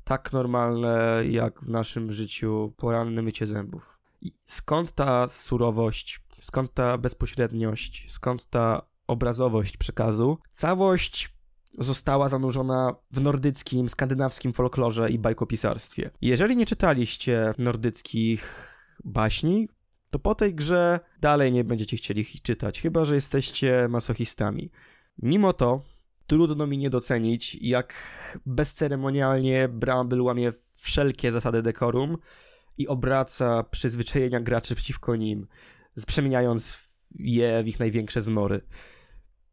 tak 0.09 0.33
normalne 0.33 1.23
jak 1.29 1.61
w 1.61 1.69
naszym 1.69 2.11
życiu 2.11 2.73
poranne 2.77 3.21
mycie 3.21 3.47
zębów. 3.47 3.99
I 4.21 4.31
skąd 4.45 4.91
ta 4.91 5.27
surowość, 5.27 6.21
skąd 6.39 6.73
ta 6.73 6.97
bezpośredniość, 6.97 8.05
skąd 8.07 8.45
ta 8.45 8.81
obrazowość 9.07 9.77
przekazu? 9.77 10.37
Całość 10.51 11.33
została 11.79 12.29
zanurzona 12.29 12.95
w 13.11 13.21
nordyckim, 13.21 13.89
skandynawskim 13.89 14.53
folklorze 14.53 15.09
i 15.09 15.19
bajkopisarstwie. 15.19 16.11
Jeżeli 16.21 16.55
nie 16.55 16.65
czytaliście 16.65 17.53
nordyckich 17.57 18.73
baśni, 19.03 19.69
to 20.09 20.19
po 20.19 20.35
tej 20.35 20.55
grze 20.55 20.99
dalej 21.21 21.51
nie 21.51 21.63
będziecie 21.63 21.97
chcieli 21.97 22.21
ich 22.21 22.41
czytać, 22.41 22.81
chyba 22.81 23.05
że 23.05 23.15
jesteście 23.15 23.87
masochistami. 23.89 24.71
Mimo 25.17 25.53
to 25.53 25.81
trudno 26.29 26.67
mi 26.67 26.77
nie 26.77 26.89
docenić, 26.89 27.55
jak 27.61 27.93
bezceremonialnie 28.45 29.69
Bramble 29.69 30.21
łamie 30.21 30.53
wszelkie 30.75 31.31
zasady 31.31 31.61
dekorum 31.61 32.17
i 32.77 32.87
obraca 32.87 33.63
przyzwyczajenia 33.63 34.39
graczy 34.39 34.75
przeciwko 34.75 35.15
nim, 35.15 35.47
przemieniając 36.07 36.89
je 37.19 37.63
w 37.63 37.67
ich 37.67 37.79
największe 37.79 38.21
zmory. 38.21 38.61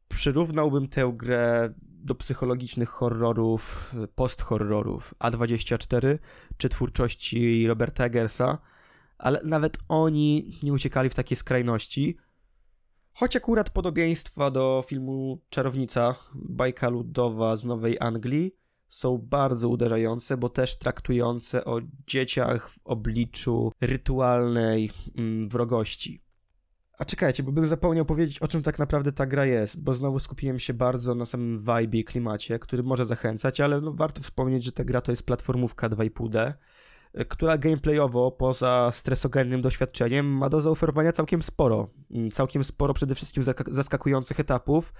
Przyrównałbym 0.09 0.89
tę 0.89 1.12
grę 1.17 1.75
do 1.83 2.15
psychologicznych 2.15 2.89
horrorów, 2.89 3.95
post-horrorów 4.15 5.15
A24 5.21 6.19
czy 6.57 6.69
twórczości 6.69 7.67
Roberta 7.69 8.05
Eggersa, 8.05 8.59
ale 9.19 9.41
nawet 9.45 9.79
oni 9.89 10.51
nie 10.62 10.73
uciekali 10.73 11.11
w 11.11 11.15
takie 11.15 11.37
skrajności, 11.37 12.17
Choć 13.18 13.37
akurat 13.37 13.70
podobieństwa 13.70 14.50
do 14.50 14.85
filmu 14.87 15.40
Czarownica, 15.50 16.14
bajka 16.35 16.88
ludowa 16.88 17.57
z 17.57 17.64
Nowej 17.64 17.96
Anglii, 18.00 18.57
są 18.88 19.18
bardzo 19.18 19.68
uderzające, 19.68 20.37
bo 20.37 20.48
też 20.48 20.79
traktujące 20.79 21.64
o 21.64 21.81
dzieciach 22.07 22.70
w 22.70 22.79
obliczu 22.85 23.72
rytualnej 23.81 24.90
mm, 25.16 25.48
wrogości. 25.48 26.22
A 26.98 27.05
czekajcie, 27.05 27.42
bo 27.42 27.52
bym 27.52 27.66
zapomniał 27.66 28.05
powiedzieć, 28.05 28.38
o 28.38 28.48
czym 28.48 28.62
tak 28.62 28.79
naprawdę 28.79 29.12
ta 29.12 29.26
gra 29.26 29.46
jest, 29.46 29.85
bo 29.85 29.94
znowu 29.94 30.18
skupiłem 30.18 30.59
się 30.59 30.74
bardzo 30.74 31.14
na 31.14 31.24
samym 31.24 31.59
vibe 31.59 31.98
i 31.98 32.05
klimacie, 32.05 32.59
który 32.59 32.83
może 32.83 33.07
zachęcać, 33.07 33.61
ale 33.61 33.81
no, 33.81 33.92
warto 33.92 34.22
wspomnieć, 34.22 34.64
że 34.64 34.72
ta 34.72 34.85
gra 34.85 35.00
to 35.00 35.12
jest 35.12 35.26
platformówka 35.26 35.88
2,5D, 35.88 36.52
która 37.24 37.59
gameplayowo, 37.59 38.31
poza 38.31 38.90
stresogennym 38.92 39.62
doświadczeniem, 39.62 40.26
ma 40.26 40.48
do 40.48 40.61
zaoferowania 40.61 41.12
całkiem 41.12 41.42
sporo. 41.42 41.88
Mm, 42.11 42.31
całkiem 42.31 42.64
sporo 42.64 42.94
przede 42.94 43.14
wszystkim 43.14 43.42
zaskakujących 43.66 44.40
etapów, 44.40 44.92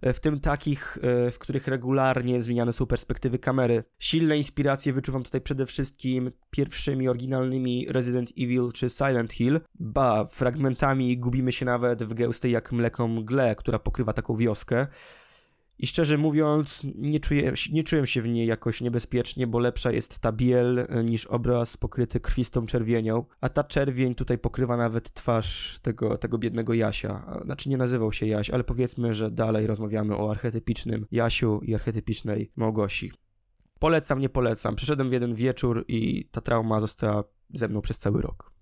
e, 0.00 0.12
w 0.12 0.20
tym 0.20 0.40
takich, 0.40 0.98
e, 1.02 1.30
w 1.30 1.38
których 1.38 1.68
regularnie 1.68 2.42
zmieniane 2.42 2.72
są 2.72 2.86
perspektywy 2.86 3.38
kamery. 3.38 3.84
Silne 3.98 4.36
inspiracje 4.36 4.92
wyczuwam 4.92 5.22
tutaj 5.22 5.40
przede 5.40 5.66
wszystkim 5.66 6.30
pierwszymi 6.50 7.08
oryginalnymi 7.08 7.86
Resident 7.88 8.30
Evil 8.38 8.72
czy 8.74 8.88
Silent 8.88 9.32
Hill, 9.32 9.60
ba, 9.74 10.24
fragmentami 10.24 11.18
gubimy 11.18 11.52
się 11.52 11.66
nawet 11.66 12.02
w 12.02 12.14
gęstej 12.14 12.52
jak 12.52 12.72
mleko 12.72 13.08
mgle, 13.08 13.54
która 13.54 13.78
pokrywa 13.78 14.12
taką 14.12 14.36
wioskę. 14.36 14.86
I 15.82 15.86
szczerze 15.86 16.18
mówiąc, 16.18 16.86
nie 16.94 17.20
czuję, 17.20 17.52
nie 17.72 17.82
czułem 17.82 18.06
się 18.06 18.22
w 18.22 18.28
niej 18.28 18.46
jakoś 18.46 18.80
niebezpiecznie, 18.80 19.46
bo 19.46 19.58
lepsza 19.58 19.92
jest 19.92 20.18
ta 20.18 20.32
biel 20.32 20.78
e, 20.78 21.04
niż 21.04 21.26
obraz 21.26 21.76
pokryty 21.76 22.20
krwistą 22.20 22.66
czerwienią, 22.66 23.24
a 23.40 23.48
ta 23.48 23.64
czerwień 23.64 24.14
tutaj 24.14 24.38
pokrywa 24.38 24.76
nawet 24.76 25.12
twarz 25.12 25.78
tego, 25.82 26.18
tego 26.18 26.38
biednego 26.38 26.74
Jasia. 26.74 27.40
Znaczy 27.44 27.68
nie 27.68 27.76
nazywał 27.76 28.12
się 28.12 28.26
Jaś, 28.26 28.50
ale 28.50 28.64
powiedzmy, 28.64 29.14
że 29.14 29.30
dalej 29.30 29.66
rozmawiamy 29.66 30.16
o 30.16 30.30
archetypicznym 30.30 31.06
Jasiu 31.10 31.60
i 31.62 31.74
archetypicznej 31.74 32.50
Małgosi. 32.56 33.12
Polecam, 33.78 34.18
nie 34.18 34.28
polecam. 34.28 34.76
Przyszedłem 34.76 35.08
w 35.08 35.12
jeden 35.12 35.34
wieczór 35.34 35.84
i 35.88 36.28
ta 36.30 36.40
trauma 36.40 36.80
została 36.80 37.24
ze 37.54 37.68
mną 37.68 37.80
przez 37.80 37.98
cały 37.98 38.22
rok. 38.22 38.52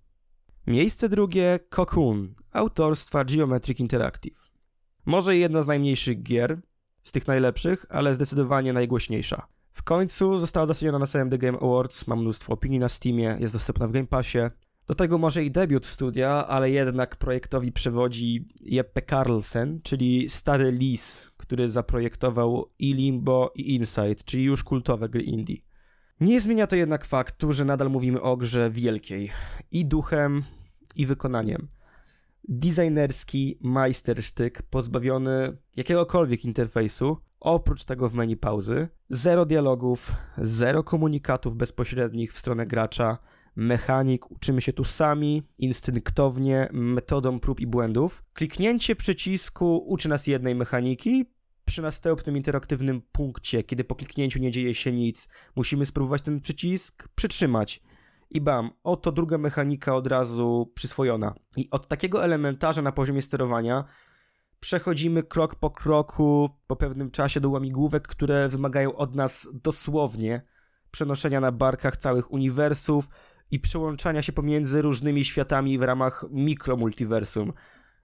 Miejsce 0.67 1.09
drugie 1.09 1.59
Cocoon, 1.69 2.33
autorstwa 2.51 3.25
Geometric 3.25 3.79
Interactive. 3.79 4.51
Może 5.05 5.37
jedna 5.37 5.61
z 5.61 5.67
najmniejszych 5.67 6.23
gier, 6.23 6.61
z 7.03 7.11
tych 7.11 7.27
najlepszych, 7.27 7.85
ale 7.89 8.13
zdecydowanie 8.13 8.73
najgłośniejsza. 8.73 9.47
W 9.71 9.83
końcu 9.83 10.39
została 10.39 10.65
doceniona 10.65 10.99
na 10.99 11.05
samym 11.05 11.29
The 11.29 11.37
Game 11.37 11.59
Awards, 11.59 12.07
ma 12.07 12.15
mnóstwo 12.15 12.53
opinii 12.53 12.79
na 12.79 12.89
Steamie, 12.89 13.37
jest 13.39 13.53
dostępna 13.53 13.87
w 13.87 13.91
Game 13.91 14.07
Passie. 14.07 14.39
Do 14.87 14.95
tego 14.95 15.17
może 15.17 15.43
i 15.43 15.51
debiut 15.51 15.85
studia, 15.85 16.47
ale 16.47 16.71
jednak 16.71 17.15
projektowi 17.15 17.71
przewodzi 17.71 18.47
Jeppe 18.61 19.01
Carlsen, 19.01 19.81
czyli 19.83 20.29
stary 20.29 20.71
lis, 20.71 21.31
który 21.37 21.69
zaprojektował 21.69 22.69
i 22.79 22.93
Limbo 22.93 23.51
i 23.55 23.75
Inside, 23.75 24.15
czyli 24.25 24.43
już 24.43 24.63
kultowe 24.63 25.09
gry 25.09 25.21
indie. 25.21 25.57
Nie 26.19 26.41
zmienia 26.41 26.67
to 26.67 26.75
jednak 26.75 27.05
faktu, 27.05 27.53
że 27.53 27.65
nadal 27.65 27.89
mówimy 27.89 28.21
o 28.21 28.37
grze 28.37 28.69
wielkiej 28.69 29.31
i 29.71 29.85
duchem, 29.85 30.43
i 30.95 31.05
wykonaniem. 31.05 31.67
Designerski 32.51 33.57
majstersztyk 33.61 34.61
pozbawiony 34.61 35.57
jakiegokolwiek 35.75 36.45
interfejsu, 36.45 37.17
oprócz 37.39 37.83
tego 37.83 38.09
w 38.09 38.13
menu 38.13 38.37
pauzy, 38.37 38.87
zero 39.09 39.45
dialogów, 39.45 40.11
zero 40.37 40.83
komunikatów 40.83 41.57
bezpośrednich 41.57 42.33
w 42.33 42.39
stronę 42.39 42.67
gracza, 42.67 43.17
mechanik, 43.55 44.31
uczymy 44.31 44.61
się 44.61 44.73
tu 44.73 44.83
sami, 44.83 45.43
instynktownie, 45.57 46.69
metodą 46.71 47.39
prób 47.39 47.59
i 47.59 47.67
błędów. 47.67 48.23
Kliknięcie 48.33 48.95
przycisku 48.95 49.77
uczy 49.87 50.09
nas 50.09 50.27
jednej 50.27 50.55
mechaniki, 50.55 51.25
przy 51.65 51.81
następnym 51.81 52.37
interaktywnym 52.37 53.01
punkcie, 53.11 53.63
kiedy 53.63 53.83
po 53.83 53.95
kliknięciu 53.95 54.39
nie 54.39 54.51
dzieje 54.51 54.75
się 54.75 54.91
nic, 54.91 55.29
musimy 55.55 55.85
spróbować 55.85 56.21
ten 56.21 56.39
przycisk 56.39 57.07
przytrzymać. 57.15 57.81
I 58.31 58.41
bam, 58.41 58.69
oto 58.83 59.11
druga 59.11 59.37
mechanika 59.37 59.95
od 59.95 60.07
razu 60.07 60.71
przyswojona. 60.75 61.33
I 61.57 61.69
od 61.71 61.87
takiego 61.87 62.23
elementarza 62.23 62.81
na 62.81 62.91
poziomie 62.91 63.21
sterowania 63.21 63.83
przechodzimy 64.59 65.23
krok 65.23 65.55
po 65.55 65.69
kroku 65.69 66.49
po 66.67 66.75
pewnym 66.75 67.11
czasie 67.11 67.39
do 67.39 67.49
łamigłówek, 67.49 68.07
które 68.07 68.49
wymagają 68.49 68.95
od 68.95 69.15
nas 69.15 69.47
dosłownie 69.53 70.41
przenoszenia 70.91 71.39
na 71.39 71.51
barkach 71.51 71.97
całych 71.97 72.31
uniwersów 72.31 73.09
i 73.51 73.59
przełączania 73.59 74.21
się 74.21 74.33
pomiędzy 74.33 74.81
różnymi 74.81 75.25
światami 75.25 75.77
w 75.77 75.81
ramach 75.81 76.25
mikromultiversum 76.31 77.53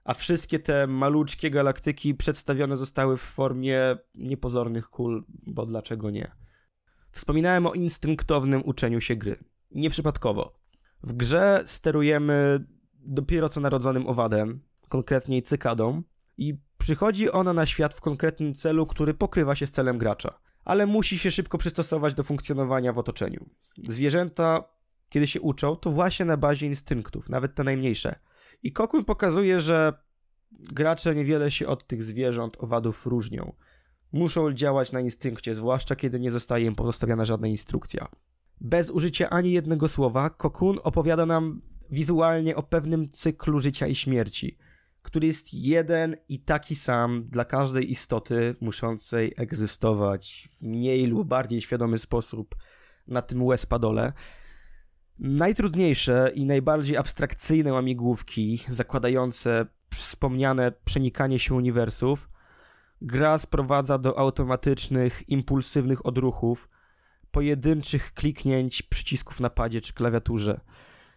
a 0.06 0.14
wszystkie 0.14 0.58
te 0.58 0.86
maluczkie 0.86 1.50
galaktyki 1.50 2.14
przedstawione 2.14 2.76
zostały 2.76 3.16
w 3.16 3.20
formie 3.20 3.96
niepozornych 4.14 4.88
kul, 4.88 5.24
bo 5.28 5.66
dlaczego 5.66 6.10
nie? 6.10 6.30
Wspominałem 7.12 7.66
o 7.66 7.72
instynktownym 7.72 8.62
uczeniu 8.64 9.00
się 9.00 9.16
gry. 9.16 9.36
Nieprzypadkowo. 9.70 10.58
W 11.02 11.12
grze 11.12 11.62
sterujemy 11.64 12.64
dopiero 12.94 13.48
co 13.48 13.60
narodzonym 13.60 14.06
owadem, 14.06 14.60
konkretniej 14.88 15.42
cykadą, 15.42 16.02
i 16.38 16.58
przychodzi 16.78 17.30
ona 17.30 17.52
na 17.52 17.66
świat 17.66 17.94
w 17.94 18.00
konkretnym 18.00 18.54
celu, 18.54 18.86
który 18.86 19.14
pokrywa 19.14 19.54
się 19.54 19.66
z 19.66 19.70
celem 19.70 19.98
gracza, 19.98 20.38
ale 20.64 20.86
musi 20.86 21.18
się 21.18 21.30
szybko 21.30 21.58
przystosować 21.58 22.14
do 22.14 22.22
funkcjonowania 22.22 22.92
w 22.92 22.98
otoczeniu. 22.98 23.46
Zwierzęta, 23.82 24.64
kiedy 25.08 25.26
się 25.26 25.40
uczą, 25.40 25.76
to 25.76 25.90
właśnie 25.90 26.24
na 26.24 26.36
bazie 26.36 26.66
instynktów, 26.66 27.28
nawet 27.28 27.54
te 27.54 27.64
najmniejsze– 27.64 28.18
i 28.62 28.72
Kokun 28.72 29.04
pokazuje, 29.04 29.60
że 29.60 29.92
gracze 30.52 31.14
niewiele 31.14 31.50
się 31.50 31.66
od 31.66 31.86
tych 31.86 32.02
zwierząt, 32.02 32.56
owadów 32.60 33.06
różnią. 33.06 33.52
Muszą 34.12 34.52
działać 34.52 34.92
na 34.92 35.00
instynkcie, 35.00 35.54
zwłaszcza 35.54 35.96
kiedy 35.96 36.20
nie 36.20 36.30
zostaje 36.30 36.66
im 36.66 36.74
pozostawiona 36.74 37.24
żadna 37.24 37.48
instrukcja. 37.48 38.08
Bez 38.60 38.90
użycia 38.90 39.30
ani 39.30 39.52
jednego 39.52 39.88
słowa, 39.88 40.30
Kokun 40.30 40.78
opowiada 40.82 41.26
nam 41.26 41.62
wizualnie 41.90 42.56
o 42.56 42.62
pewnym 42.62 43.08
cyklu 43.08 43.60
życia 43.60 43.86
i 43.86 43.94
śmierci, 43.94 44.58
który 45.02 45.26
jest 45.26 45.54
jeden 45.54 46.16
i 46.28 46.40
taki 46.40 46.76
sam 46.76 47.24
dla 47.28 47.44
każdej 47.44 47.90
istoty 47.90 48.56
muszącej 48.60 49.34
egzystować 49.36 50.48
w 50.52 50.62
mniej 50.62 51.06
lub 51.06 51.28
bardziej 51.28 51.60
świadomy 51.60 51.98
sposób 51.98 52.56
na 53.06 53.22
tym 53.22 53.42
łespadole. 53.42 54.12
Najtrudniejsze 55.18 56.30
i 56.34 56.44
najbardziej 56.44 56.96
abstrakcyjne 56.96 57.72
łamigłówki, 57.72 58.64
zakładające 58.68 59.66
wspomniane 59.94 60.72
przenikanie 60.84 61.38
się 61.38 61.54
uniwersów, 61.54 62.28
gra 63.02 63.38
sprowadza 63.38 63.98
do 63.98 64.18
automatycznych, 64.18 65.28
impulsywnych 65.28 66.06
odruchów, 66.06 66.68
pojedynczych 67.30 68.12
kliknięć 68.12 68.82
przycisków 68.82 69.40
na 69.40 69.50
padzie 69.50 69.80
czy 69.80 69.92
klawiaturze. 69.92 70.60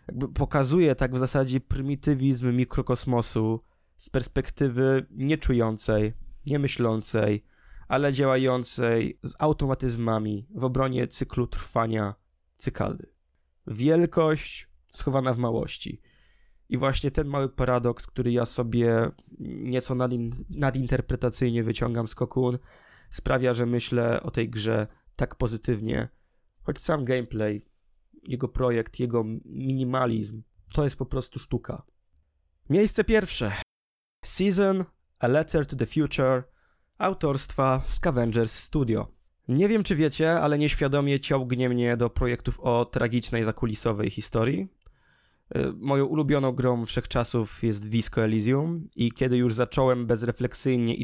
Jakby 0.08 0.28
pokazuje 0.28 0.96
tak 0.96 1.16
w 1.16 1.20
zasadzie 1.20 1.60
prymitywizm 1.60 2.56
mikrokosmosu 2.56 3.64
z 3.98 4.10
perspektywy 4.10 5.06
nieczującej, 5.12 6.14
niemyślącej, 6.46 7.44
ale 7.88 8.14
działającej 8.14 9.20
z 9.24 9.34
automatyzmami 9.40 10.48
w 10.56 10.64
obronie 10.64 11.08
cyklu 11.08 11.48
trwania 11.48 12.16
cykady 12.58 13.20
wielkość 13.70 14.70
schowana 14.88 15.34
w 15.34 15.38
małości. 15.38 16.02
I 16.70 16.78
właśnie 16.78 17.12
ten 17.12 17.28
mały 17.28 17.50
paradoks, 17.50 18.08
który 18.08 18.32
ja 18.32 18.46
sobie 18.46 19.10
nieco 19.40 19.96
nadin, 19.96 20.32
nadinterpretacyjnie 20.50 21.64
wyciągam 21.64 22.08
z 22.08 22.16
Kokun, 22.16 22.60
sprawia, 23.10 23.54
że 23.54 23.66
myślę 23.66 24.24
o 24.24 24.32
tej 24.32 24.50
grze 24.50 24.88
tak 25.20 25.36
pozytywnie. 25.36 26.08
Choć 26.62 26.82
sam 26.82 27.06
gameplay, 27.06 27.62
jego 28.28 28.48
projekt, 28.48 29.00
jego 29.00 29.24
minimalizm, 29.46 30.44
to 30.74 30.84
jest 30.84 30.98
po 30.98 31.06
prostu 31.06 31.40
sztuka. 31.40 31.84
Miejsce 32.70 33.04
pierwsze. 33.04 33.52
Season, 34.26 34.86
A 35.20 35.28
Letter 35.28 35.66
to 35.66 35.76
the 35.76 35.86
Future, 35.86 36.44
autorstwa 36.98 37.82
Scavengers 37.86 38.52
Studio. 38.52 39.08
Nie 39.48 39.68
wiem, 39.68 39.84
czy 39.84 39.96
wiecie, 39.96 40.40
ale 40.40 40.58
nieświadomie 40.58 41.20
ciągnie 41.20 41.70
mnie 41.70 41.98
do 41.98 42.10
projektów 42.10 42.60
o 42.60 42.86
tragicznej 42.86 43.44
zakulisowej 43.44 44.10
historii. 44.10 44.68
Y, 45.58 45.74
moją 45.78 46.06
ulubioną 46.06 46.52
grą 46.52 46.86
wszechczasów 46.86 47.64
jest 47.64 47.90
Disco 47.90 48.24
Elysium 48.24 48.88
i 48.96 49.12
kiedy 49.12 49.38
już 49.38 49.54
zacząłem 49.54 50.08
bezrefleksyjnie 50.08 50.96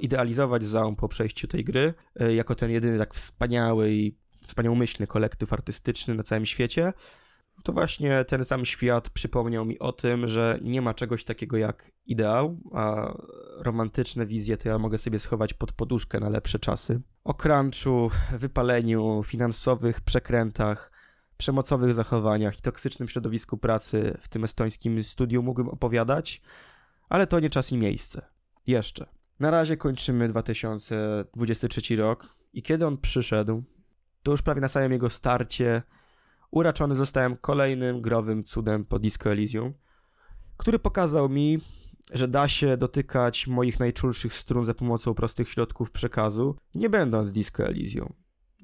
idealizować, 0.00 0.64
Zaum 0.64 0.96
po 0.96 1.08
przejściu 1.08 1.48
tej 1.48 1.64
gry, 1.64 1.94
y, 2.22 2.34
jako 2.34 2.54
ten 2.54 2.70
jedyny 2.70 2.98
tak 2.98 3.14
wspaniały 3.14 3.92
i 3.92 4.16
wspaniałomyślny 4.46 5.06
kolektyw 5.06 5.52
artystyczny 5.52 6.14
na 6.14 6.22
całym 6.22 6.46
świecie, 6.46 6.92
to 7.64 7.72
właśnie 7.72 8.24
ten 8.24 8.44
sam 8.44 8.64
świat 8.64 9.10
przypomniał 9.10 9.64
mi 9.64 9.78
o 9.78 9.92
tym, 9.92 10.28
że 10.28 10.58
nie 10.62 10.82
ma 10.82 10.94
czegoś 10.94 11.24
takiego 11.24 11.56
jak 11.56 11.90
ideał, 12.06 12.60
a 12.74 13.14
romantyczne 13.58 14.26
wizje 14.26 14.56
to 14.56 14.68
ja 14.68 14.78
mogę 14.78 14.98
sobie 14.98 15.18
schować 15.18 15.54
pod 15.54 15.72
poduszkę 15.72 16.20
na 16.20 16.28
lepsze 16.28 16.58
czasy. 16.58 17.00
O 17.24 17.34
crunchu, 17.34 18.10
wypaleniu, 18.32 19.22
finansowych 19.22 20.00
przekrętach, 20.00 20.97
przemocowych 21.38 21.94
zachowaniach 21.94 22.58
i 22.58 22.62
toksycznym 22.62 23.08
środowisku 23.08 23.58
pracy 23.58 24.18
w 24.20 24.28
tym 24.28 24.44
estońskim 24.44 25.02
studiu 25.02 25.42
mógłbym 25.42 25.68
opowiadać, 25.68 26.42
ale 27.08 27.26
to 27.26 27.40
nie 27.40 27.50
czas 27.50 27.72
i 27.72 27.78
miejsce. 27.78 28.26
Jeszcze. 28.66 29.06
Na 29.40 29.50
razie 29.50 29.76
kończymy 29.76 30.28
2023 30.28 31.96
rok 31.96 32.36
i 32.52 32.62
kiedy 32.62 32.86
on 32.86 32.98
przyszedł, 32.98 33.62
to 34.22 34.30
już 34.30 34.42
prawie 34.42 34.60
na 34.60 34.68
samym 34.68 34.92
jego 34.92 35.10
starcie 35.10 35.82
uraczony 36.50 36.94
zostałem 36.94 37.36
kolejnym 37.36 38.00
growym 38.00 38.44
cudem 38.44 38.84
po 38.84 38.98
Disco 38.98 39.30
Elysium, 39.30 39.74
który 40.56 40.78
pokazał 40.78 41.28
mi, 41.28 41.58
że 42.12 42.28
da 42.28 42.48
się 42.48 42.76
dotykać 42.76 43.46
moich 43.46 43.80
najczulszych 43.80 44.34
strun 44.34 44.64
za 44.64 44.74
pomocą 44.74 45.14
prostych 45.14 45.48
środków 45.48 45.90
przekazu, 45.90 46.56
nie 46.74 46.90
będąc 46.90 47.32
Disco 47.32 47.64
Elysium. 47.66 48.12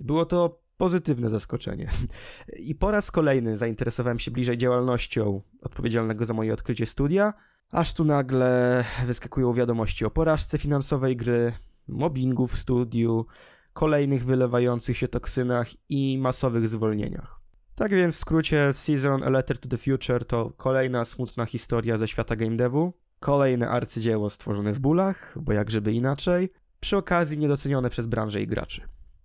Było 0.01 0.27
to 0.27 0.64
pozytywne 0.77 1.29
zaskoczenie. 1.29 1.91
I 2.59 2.75
po 2.75 2.91
raz 2.91 3.11
kolejny 3.11 3.59
zainteresowałem 3.59 4.19
się 4.19 4.31
bliżej 4.31 4.59
działalnością 4.59 5.43
odpowiedzialnego 5.63 6.25
za 6.25 6.35
moje 6.35 6.53
odkrycie 6.53 6.87
studia, 6.87 7.35
aż 7.71 7.95
tu 7.95 8.05
nagle 8.05 8.85
wyskakują 9.07 9.53
wiadomości 9.53 10.05
o 10.05 10.11
porażce 10.11 10.59
finansowej 10.59 11.17
gry, 11.17 11.53
mobbingu 11.89 12.47
w 12.47 12.59
studiu, 12.59 13.27
kolejnych 13.73 14.25
wylewających 14.25 14.99
się 14.99 15.09
toksynach 15.09 15.69
i 15.89 16.19
masowych 16.19 16.69
zwolnieniach. 16.69 17.41
Tak 17.75 17.91
więc 17.91 18.15
w 18.15 18.19
skrócie 18.19 18.73
Season 18.73 19.23
A 19.23 19.31
Letter 19.31 19.59
to 19.59 19.69
the 19.69 19.79
Future 19.79 20.25
to 20.25 20.53
kolejna 20.57 21.05
smutna 21.05 21.47
historia 21.47 21.97
ze 21.97 22.09
świata 22.09 22.37
game 22.37 22.57
devu, 22.57 22.93
kolejne 23.21 23.69
arcydzieło 23.69 24.31
stworzone 24.31 24.73
w 24.73 24.81
bólach, 24.81 25.35
bo 25.41 25.53
jak 25.53 25.71
żeby 25.71 25.93
inaczej, 25.93 26.53
przy 26.81 26.97
okazji 26.97 27.39
niedocenione 27.39 27.91
przez 27.91 28.07
branżę 28.07 28.43
i 28.43 28.47
graczy. 28.47 28.83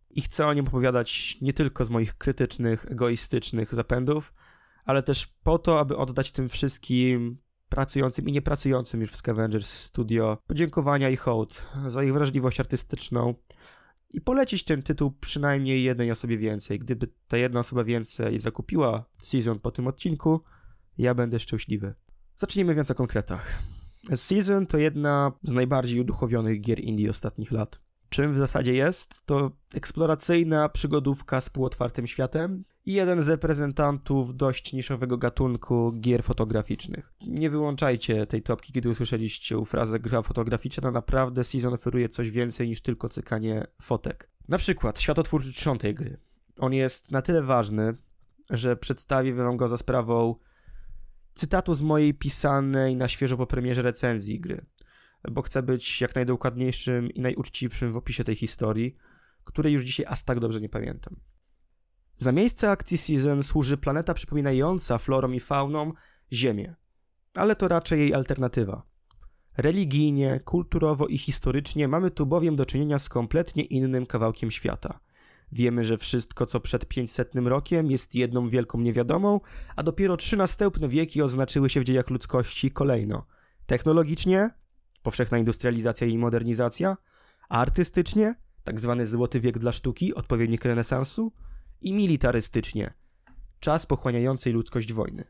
I 0.09 0.21
chcę 0.21 0.47
o 0.47 0.53
nim 0.53 0.67
opowiadać 0.67 1.37
nie 1.41 1.53
tylko 1.53 1.85
z 1.85 1.89
moich 1.89 2.17
krytycznych, 2.17 2.85
egoistycznych 2.91 3.75
zapędów, 3.75 4.33
ale 4.85 5.03
też 5.03 5.27
po 5.27 5.59
to, 5.59 5.79
aby 5.79 5.97
oddać 5.97 6.31
tym 6.31 6.49
wszystkim 6.49 7.37
pracującym 7.69 8.29
i 8.29 8.31
niepracującym 8.31 9.01
już 9.01 9.11
w 9.11 9.17
Scavengers 9.17 9.69
Studio 9.71 10.37
podziękowania 10.47 11.09
i 11.09 11.15
hołd 11.15 11.67
za 11.87 12.03
ich 12.03 12.13
wrażliwość 12.13 12.59
artystyczną, 12.59 13.35
i 14.13 14.21
polecić 14.21 14.63
ten 14.63 14.81
tytuł 14.81 15.11
przynajmniej 15.11 15.83
jednej 15.83 16.11
osobie 16.11 16.37
więcej. 16.37 16.79
Gdyby 16.79 17.07
ta 17.27 17.37
jedna 17.37 17.59
osoba 17.59 17.83
więcej 17.83 18.39
zakupiła 18.39 19.05
Season 19.21 19.59
po 19.59 19.71
tym 19.71 19.87
odcinku, 19.87 20.41
ja 20.97 21.15
będę 21.15 21.39
szczęśliwy. 21.39 21.93
Zacznijmy 22.35 22.75
więc 22.75 22.91
o 22.91 22.95
konkretach. 22.95 23.59
Season 24.15 24.65
to 24.65 24.77
jedna 24.77 25.31
z 25.43 25.51
najbardziej 25.51 25.99
uduchowionych 25.99 26.61
gier 26.61 26.79
indie 26.79 27.09
ostatnich 27.09 27.51
lat. 27.51 27.81
Czym 28.09 28.33
w 28.33 28.37
zasadzie 28.37 28.73
jest? 28.73 29.25
To 29.25 29.51
eksploracyjna 29.75 30.69
przygodówka 30.69 31.41
z 31.41 31.49
półotwartym 31.49 32.07
światem 32.07 32.63
i 32.85 32.93
jeden 32.93 33.21
z 33.21 33.27
reprezentantów 33.27 34.35
dość 34.35 34.73
niszowego 34.73 35.17
gatunku 35.17 35.93
gier 35.99 36.23
fotograficznych. 36.23 37.13
Nie 37.27 37.49
wyłączajcie 37.49 38.25
tej 38.25 38.41
topki, 38.41 38.73
kiedy 38.73 38.89
usłyszeliście 38.89 39.65
frazę 39.65 39.99
gra 39.99 40.21
fotograficzna, 40.21 40.91
naprawdę 40.91 41.43
Season 41.43 41.73
oferuje 41.73 42.09
coś 42.09 42.31
więcej 42.31 42.67
niż 42.67 42.81
tylko 42.81 43.09
cykanie 43.09 43.67
fotek. 43.81 44.29
Na 44.47 44.57
przykład 44.57 44.99
światotwórczy 44.99 45.53
trzon 45.53 45.77
tej 45.77 45.93
gry. 45.93 46.17
On 46.59 46.73
jest 46.73 47.11
na 47.11 47.21
tyle 47.21 47.41
ważny, 47.41 47.93
że 48.49 48.75
przedstawię 48.75 49.33
wam 49.33 49.57
go 49.57 49.67
za 49.67 49.77
sprawą 49.77 50.35
cytatu 51.35 51.73
z 51.73 51.81
mojej 51.81 52.13
pisanej 52.13 52.95
na 52.95 53.07
świeżo 53.07 53.37
po 53.37 53.47
premierze 53.47 53.81
recenzji 53.81 54.39
gry, 54.39 54.65
bo 55.31 55.41
chcę 55.41 55.63
być 55.63 56.01
jak 56.01 56.15
najdokładniejszym 56.15 57.11
i 57.11 57.21
najuczciwszym 57.21 57.91
w 57.91 57.97
opisie 57.97 58.23
tej 58.23 58.35
historii, 58.35 58.95
której 59.43 59.73
już 59.73 59.83
dzisiaj 59.83 60.05
aż 60.09 60.23
tak 60.23 60.39
dobrze 60.39 60.61
nie 60.61 60.69
pamiętam. 60.69 61.15
Za 62.17 62.31
miejsce 62.31 62.71
akcji 62.71 62.97
Season 62.97 63.43
służy 63.43 63.77
planeta 63.77 64.13
przypominająca 64.13 64.97
florą 64.97 65.31
i 65.31 65.39
fauną 65.39 65.93
Ziemię, 66.33 66.75
ale 67.33 67.55
to 67.55 67.67
raczej 67.67 67.99
jej 67.99 68.13
alternatywa. 68.13 68.83
Religijnie, 69.57 70.39
kulturowo 70.45 71.07
i 71.07 71.17
historycznie 71.17 71.87
mamy 71.87 72.11
tu 72.11 72.25
bowiem 72.25 72.55
do 72.55 72.65
czynienia 72.65 72.99
z 72.99 73.09
kompletnie 73.09 73.63
innym 73.63 74.05
kawałkiem 74.05 74.51
świata. 74.51 74.99
Wiemy, 75.51 75.85
że 75.85 75.97
wszystko, 75.97 76.45
co 76.45 76.59
przed 76.59 76.85
500 76.85 77.35
rokiem, 77.35 77.91
jest 77.91 78.15
jedną 78.15 78.49
wielką 78.49 78.79
niewiadomą, 78.79 79.39
a 79.75 79.83
dopiero 79.83 80.17
trzy 80.17 80.37
następne 80.37 80.89
wieki 80.89 81.21
oznaczyły 81.21 81.69
się 81.69 81.81
w 81.81 81.83
dziejach 81.83 82.09
ludzkości 82.09 82.71
kolejno. 82.71 83.25
Technologicznie, 83.65 84.49
powszechna 85.03 85.37
industrializacja 85.37 86.07
i 86.07 86.17
modernizacja, 86.17 86.97
a 87.49 87.59
artystycznie, 87.59 88.35
tak 88.63 88.79
zwany 88.79 89.05
złoty 89.05 89.39
wiek 89.39 89.59
dla 89.59 89.71
sztuki, 89.71 90.13
odpowiednik 90.13 90.65
renesansu, 90.65 91.31
i 91.81 91.93
militarystycznie, 91.93 92.93
czas 93.59 93.85
pochłaniającej 93.85 94.53
ludzkość 94.53 94.93
wojny. 94.93 95.23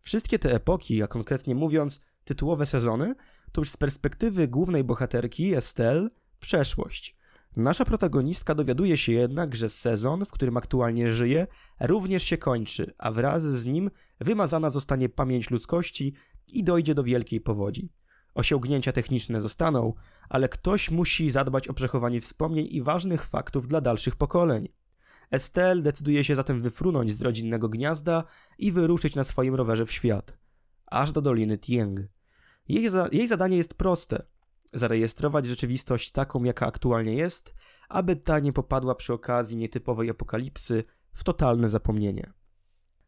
Wszystkie 0.00 0.38
te 0.38 0.54
epoki, 0.54 1.02
a 1.02 1.06
konkretnie 1.06 1.54
mówiąc, 1.54 2.00
tytułowe 2.24 2.66
sezony, 2.66 3.14
to 3.52 3.60
już 3.60 3.70
z 3.70 3.76
perspektywy 3.76 4.48
głównej 4.48 4.84
bohaterki, 4.84 5.54
Estelle, 5.54 6.08
przeszłość. 6.40 7.16
Nasza 7.56 7.84
protagonistka 7.84 8.54
dowiaduje 8.54 8.96
się 8.96 9.12
jednak, 9.12 9.56
że 9.56 9.68
sezon, 9.68 10.24
w 10.24 10.30
którym 10.30 10.56
aktualnie 10.56 11.10
żyje, 11.10 11.46
również 11.80 12.22
się 12.22 12.38
kończy, 12.38 12.94
a 12.98 13.12
wraz 13.12 13.42
z 13.42 13.66
nim 13.66 13.90
wymazana 14.20 14.70
zostanie 14.70 15.08
pamięć 15.08 15.50
ludzkości 15.50 16.14
i 16.48 16.64
dojdzie 16.64 16.94
do 16.94 17.02
wielkiej 17.02 17.40
powodzi. 17.40 17.92
Osiągnięcia 18.36 18.92
techniczne 18.92 19.40
zostaną, 19.40 19.92
ale 20.28 20.48
ktoś 20.48 20.90
musi 20.90 21.30
zadbać 21.30 21.68
o 21.68 21.74
przechowanie 21.74 22.20
wspomnień 22.20 22.68
i 22.70 22.82
ważnych 22.82 23.24
faktów 23.24 23.68
dla 23.68 23.80
dalszych 23.80 24.16
pokoleń. 24.16 24.68
Estelle 25.30 25.82
decyduje 25.82 26.24
się 26.24 26.34
zatem 26.34 26.62
wyfrunąć 26.62 27.12
z 27.12 27.22
rodzinnego 27.22 27.68
gniazda 27.68 28.24
i 28.58 28.72
wyruszyć 28.72 29.14
na 29.14 29.24
swoim 29.24 29.54
rowerze 29.54 29.86
w 29.86 29.92
świat, 29.92 30.38
aż 30.86 31.12
do 31.12 31.22
Doliny 31.22 31.58
Tieng. 31.58 32.00
Jej, 32.68 32.88
za 32.88 33.08
jej 33.12 33.28
zadanie 33.28 33.56
jest 33.56 33.74
proste: 33.74 34.22
zarejestrować 34.72 35.46
rzeczywistość 35.46 36.12
taką, 36.12 36.44
jaka 36.44 36.66
aktualnie 36.66 37.14
jest, 37.14 37.54
aby 37.88 38.16
ta 38.16 38.38
nie 38.38 38.52
popadła 38.52 38.94
przy 38.94 39.12
okazji 39.12 39.56
nietypowej 39.56 40.10
apokalipsy 40.10 40.84
w 41.12 41.24
totalne 41.24 41.70
zapomnienie. 41.70 42.32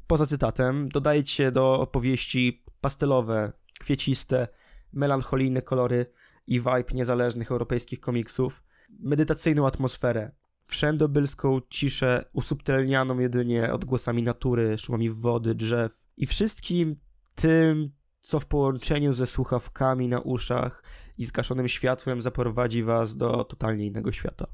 Poza 0.06 0.26
cytatem 0.26 0.88
dodajcie 0.88 1.52
do 1.52 1.80
opowieści 1.80 2.64
pastelowe, 2.80 3.52
kwieciste, 3.80 4.48
melancholijne 4.92 5.62
kolory 5.62 6.06
i 6.46 6.60
vibe 6.60 6.94
niezależnych 6.94 7.50
europejskich 7.50 8.00
komiksów, 8.00 8.62
medytacyjną 9.00 9.66
atmosferę, 9.66 10.30
wszędobylską 10.64 11.60
ciszę 11.70 12.24
usubtelnianą 12.32 13.18
jedynie 13.18 13.72
odgłosami 13.72 14.22
natury, 14.22 14.78
szumami 14.78 15.10
wody, 15.10 15.54
drzew 15.54 16.06
i 16.16 16.26
wszystkim 16.26 16.96
tym, 17.34 17.90
co 18.20 18.40
w 18.40 18.46
połączeniu 18.46 19.12
ze 19.12 19.26
słuchawkami 19.26 20.08
na 20.08 20.20
uszach 20.20 20.82
i 21.18 21.26
zgaszonym 21.26 21.68
światłem 21.68 22.20
zaprowadzi 22.20 22.82
was 22.82 23.16
do 23.16 23.44
totalnie 23.44 23.86
innego 23.86 24.12
świata. 24.12 24.46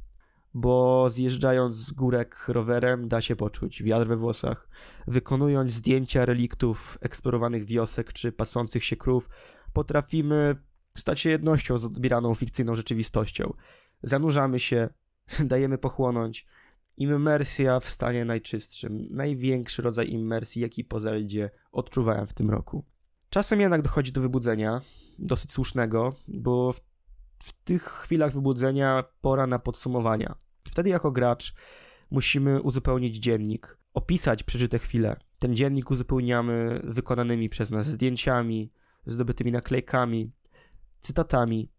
Bo 0.55 1.09
zjeżdżając 1.11 1.77
z 1.77 1.93
górek 1.93 2.45
rowerem 2.49 3.09
da 3.09 3.21
się 3.21 3.37
poczuć 3.37 3.83
wiatr 3.83 4.07
we 4.07 4.17
włosach, 4.17 4.69
wykonując 5.07 5.73
zdjęcia 5.73 6.25
reliktów 6.25 6.99
eksplorowanych 7.01 7.65
wiosek 7.65 8.13
czy 8.13 8.33
pasących 8.33 8.85
się 8.85 8.97
krów, 8.97 9.29
potrafimy 9.75 10.57
stać 10.97 11.21
się 11.21 11.31
jednością 11.31 11.79
z 11.79 11.85
odbieraną 11.85 12.35
fikcyjną 12.35 12.75
rzeczywistością. 12.75 13.53
Zanurzamy 14.03 14.59
się, 14.59 14.89
dajemy 15.53 15.79
pochłonąć. 15.79 16.47
Immersja 16.97 17.81
w 17.81 17.91
stanie 17.91 18.25
najczystszym. 18.25 19.07
Największy 19.11 19.83
rodzaj 19.83 20.11
immersji, 20.11 20.63
jaki 20.63 20.85
po 20.85 21.01
Zeldzie 21.01 21.51
odczuwałem 21.73 22.27
w 22.27 22.33
tym 22.33 22.51
roku. 22.51 22.85
Czasem 23.31 23.61
jednak 23.61 23.83
dochodzi 23.83 24.13
do 24.13 24.21
wybudzenia, 24.21 24.81
dosyć 25.19 25.53
słusznego, 25.53 26.15
bo 26.29 26.73
w, 26.73 26.81
w 27.39 27.53
tych 27.65 27.83
chwilach 27.83 28.33
wybudzenia 28.33 29.05
pora 29.21 29.47
na 29.47 29.59
podsumowania. 29.59 30.35
Wtedy 30.69 30.91
jako 30.91 31.13
gracz 31.13 31.55
musimy 32.11 32.63
uzupełnić 32.63 33.17
dziennik, 33.17 33.79
opisać 33.95 34.43
przeżyte 34.43 34.79
chwile. 34.79 35.17
Ten 35.39 35.57
dziennik 35.57 35.91
uzupełniamy 35.91 36.81
wykonanymi 36.85 37.49
przez 37.49 37.71
nas 37.71 37.87
zdjęciami, 37.87 38.73
zdobytymi 39.07 39.53
naklejkami, 39.53 40.33
cytatami, 41.01 41.75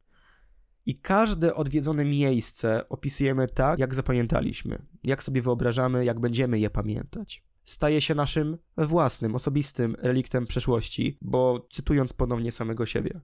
i 0.85 0.99
każde 0.99 1.55
odwiedzone 1.55 2.05
miejsce 2.05 2.89
opisujemy 2.89 3.47
tak, 3.47 3.79
jak 3.79 3.95
zapamiętaliśmy, 3.95 4.85
jak 5.03 5.23
sobie 5.23 5.41
wyobrażamy, 5.41 6.05
jak 6.05 6.19
będziemy 6.19 6.59
je 6.59 6.69
pamiętać. 6.69 7.43
Staje 7.63 8.01
się 8.01 8.15
naszym 8.15 8.57
własnym, 8.77 9.35
osobistym 9.35 9.95
reliktem 9.99 10.45
przeszłości, 10.45 11.17
bo 11.21 11.67
cytując 11.69 12.13
ponownie 12.13 12.51
samego 12.51 12.85
siebie. 12.85 13.21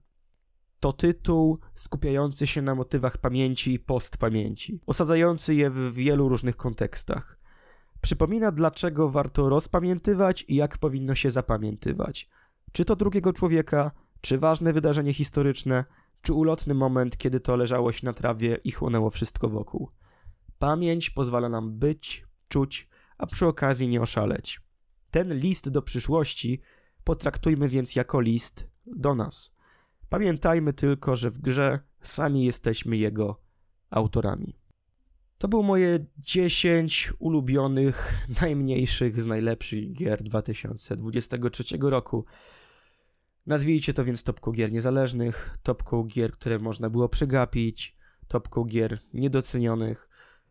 To 0.80 0.92
tytuł 0.92 1.58
skupiający 1.74 2.46
się 2.46 2.62
na 2.62 2.74
motywach 2.74 3.18
pamięci 3.18 3.72
i 3.72 3.78
postpamięci, 3.78 4.80
osadzający 4.86 5.54
je 5.54 5.70
w 5.70 5.92
wielu 5.94 6.28
różnych 6.28 6.56
kontekstach. 6.56 7.38
Przypomina, 8.00 8.52
dlaczego 8.52 9.08
warto 9.08 9.48
rozpamiętywać 9.48 10.44
i 10.48 10.54
jak 10.54 10.78
powinno 10.78 11.14
się 11.14 11.30
zapamiętywać. 11.30 12.28
Czy 12.72 12.84
to 12.84 12.96
drugiego 12.96 13.32
człowieka, 13.32 13.90
czy 14.20 14.38
ważne 14.38 14.72
wydarzenie 14.72 15.14
historyczne, 15.14 15.84
czy 16.22 16.32
ulotny 16.32 16.74
moment, 16.74 17.16
kiedy 17.16 17.40
to 17.40 17.56
leżało 17.56 17.92
się 17.92 18.06
na 18.06 18.12
trawie 18.12 18.58
i 18.64 18.70
chłonęło 18.70 19.10
wszystko 19.10 19.48
wokół. 19.48 19.90
Pamięć 20.58 21.10
pozwala 21.10 21.48
nam 21.48 21.78
być, 21.78 22.26
czuć, 22.48 22.88
a 23.18 23.26
przy 23.26 23.46
okazji 23.46 23.88
nie 23.88 24.00
oszaleć. 24.00 24.60
Ten 25.10 25.34
list 25.34 25.68
do 25.68 25.82
przyszłości 25.82 26.60
potraktujmy 27.04 27.68
więc 27.68 27.96
jako 27.96 28.20
list 28.20 28.70
do 28.86 29.14
nas. 29.14 29.54
Pamiętajmy 30.08 30.72
tylko, 30.72 31.16
że 31.16 31.30
w 31.30 31.38
grze 31.38 31.80
sami 32.02 32.44
jesteśmy 32.44 32.96
jego 32.96 33.40
autorami. 33.90 34.58
To 35.38 35.48
było 35.48 35.62
moje 35.62 36.06
10 36.18 37.12
ulubionych, 37.18 38.26
najmniejszych 38.42 39.22
z 39.22 39.26
najlepszych 39.26 39.92
gier 39.92 40.22
2023 40.22 41.64
roku. 41.80 42.24
Nazwijcie 43.46 43.94
to 43.94 44.04
więc 44.04 44.22
topką 44.22 44.52
gier 44.52 44.72
niezależnych, 44.72 45.56
topką 45.62 46.04
gier, 46.04 46.32
które 46.32 46.58
można 46.58 46.90
było 46.90 47.08
przegapić, 47.08 47.96
topką 48.28 48.64
gier 48.64 48.98
niedocenionych. 49.14 50.08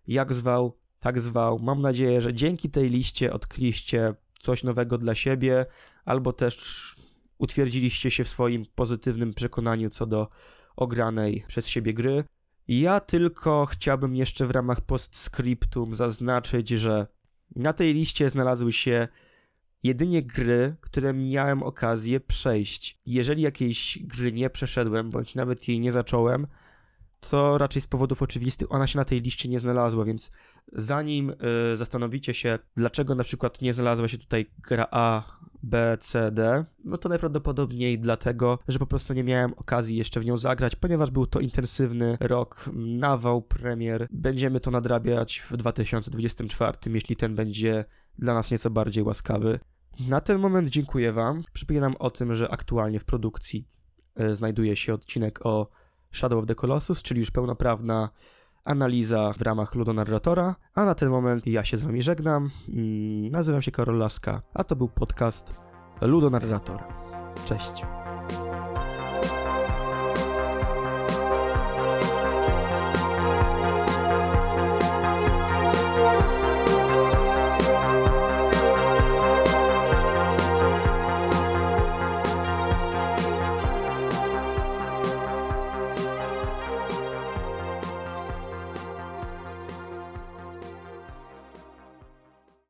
Jak 0.07 0.33
zwał, 0.33 0.77
tak 0.99 1.21
zwał. 1.21 1.59
Mam 1.59 1.81
nadzieję, 1.81 2.21
że 2.21 2.33
dzięki 2.33 2.69
tej 2.69 2.89
liście 2.89 3.33
odkryliście 3.33 4.13
coś 4.39 4.63
nowego 4.63 4.97
dla 4.97 5.15
siebie, 5.15 5.65
albo 6.05 6.33
też 6.33 6.95
utwierdziliście 7.37 8.11
się 8.11 8.23
w 8.23 8.29
swoim 8.29 8.65
pozytywnym 8.75 9.33
przekonaniu 9.33 9.89
co 9.89 10.05
do 10.05 10.29
ogranej 10.75 11.43
przez 11.47 11.67
siebie 11.67 11.93
gry. 11.93 12.23
Ja 12.67 12.99
tylko 12.99 13.65
chciałbym 13.65 14.15
jeszcze 14.15 14.47
w 14.47 14.51
ramach 14.51 14.81
postscriptum 14.81 15.95
zaznaczyć, 15.95 16.69
że 16.69 17.07
na 17.55 17.73
tej 17.73 17.93
liście 17.93 18.29
znalazły 18.29 18.71
się 18.71 19.07
jedynie 19.83 20.23
gry, 20.23 20.75
które 20.81 21.13
miałem 21.13 21.63
okazję 21.63 22.19
przejść. 22.19 22.99
Jeżeli 23.05 23.41
jakiejś 23.41 23.99
gry 24.01 24.31
nie 24.31 24.49
przeszedłem, 24.49 25.09
bądź 25.09 25.35
nawet 25.35 25.67
jej 25.67 25.79
nie 25.79 25.91
zacząłem, 25.91 26.47
to 27.29 27.57
raczej 27.57 27.81
z 27.81 27.87
powodów 27.87 28.21
oczywistych 28.21 28.71
ona 28.71 28.87
się 28.87 28.99
na 28.99 29.05
tej 29.05 29.21
liście 29.21 29.49
nie 29.49 29.59
znalazła, 29.59 30.05
więc 30.05 30.31
zanim 30.73 31.29
y, 31.73 31.77
zastanowicie 31.77 32.33
się, 32.33 32.59
dlaczego 32.75 33.15
na 33.15 33.23
przykład 33.23 33.61
nie 33.61 33.73
znalazła 33.73 34.07
się 34.07 34.17
tutaj 34.17 34.45
gra 34.67 34.87
A, 34.91 35.23
B, 35.63 35.97
C, 35.99 36.31
D, 36.31 36.65
no 36.83 36.97
to 36.97 37.09
najprawdopodobniej 37.09 37.99
dlatego, 37.99 38.59
że 38.67 38.79
po 38.79 38.85
prostu 38.85 39.13
nie 39.13 39.23
miałem 39.23 39.53
okazji 39.53 39.97
jeszcze 39.97 40.19
w 40.19 40.25
nią 40.25 40.37
zagrać, 40.37 40.75
ponieważ 40.75 41.11
był 41.11 41.25
to 41.25 41.39
intensywny 41.39 42.17
rok, 42.19 42.69
nawał 42.73 43.41
premier. 43.41 44.07
Będziemy 44.11 44.59
to 44.59 44.71
nadrabiać 44.71 45.39
w 45.39 45.57
2024, 45.57 46.77
jeśli 46.85 47.15
ten 47.15 47.35
będzie 47.35 47.85
dla 48.19 48.33
nas 48.33 48.51
nieco 48.51 48.69
bardziej 48.69 49.03
łaskawy. 49.03 49.59
Na 49.99 50.21
ten 50.21 50.39
moment 50.39 50.69
dziękuję 50.69 51.13
Wam. 51.13 51.41
Przypominam 51.53 51.95
o 51.99 52.09
tym, 52.09 52.35
że 52.35 52.51
aktualnie 52.51 52.99
w 52.99 53.05
produkcji 53.05 53.67
e, 54.15 54.35
znajduje 54.35 54.75
się 54.75 54.93
odcinek 54.93 55.45
o 55.45 55.67
Shadow 56.11 56.39
of 56.39 56.45
the 56.45 56.55
Colossus, 56.55 57.01
czyli 57.01 57.19
już 57.19 57.31
pełnoprawna 57.31 58.09
analiza 58.65 59.33
w 59.33 59.41
ramach 59.41 59.75
ludonarratora, 59.75 60.55
a 60.73 60.85
na 60.85 60.95
ten 60.95 61.09
moment 61.09 61.47
ja 61.47 61.63
się 61.63 61.77
z 61.77 61.83
Wami 61.83 62.01
żegnam. 62.01 62.49
Mm, 62.69 63.31
nazywam 63.31 63.61
się 63.61 63.71
Karol 63.71 63.97
Laska, 63.97 64.41
a 64.53 64.63
to 64.63 64.75
był 64.75 64.89
podcast 64.89 65.61
Ludonarrator. 66.01 66.83
Cześć. 67.45 68.00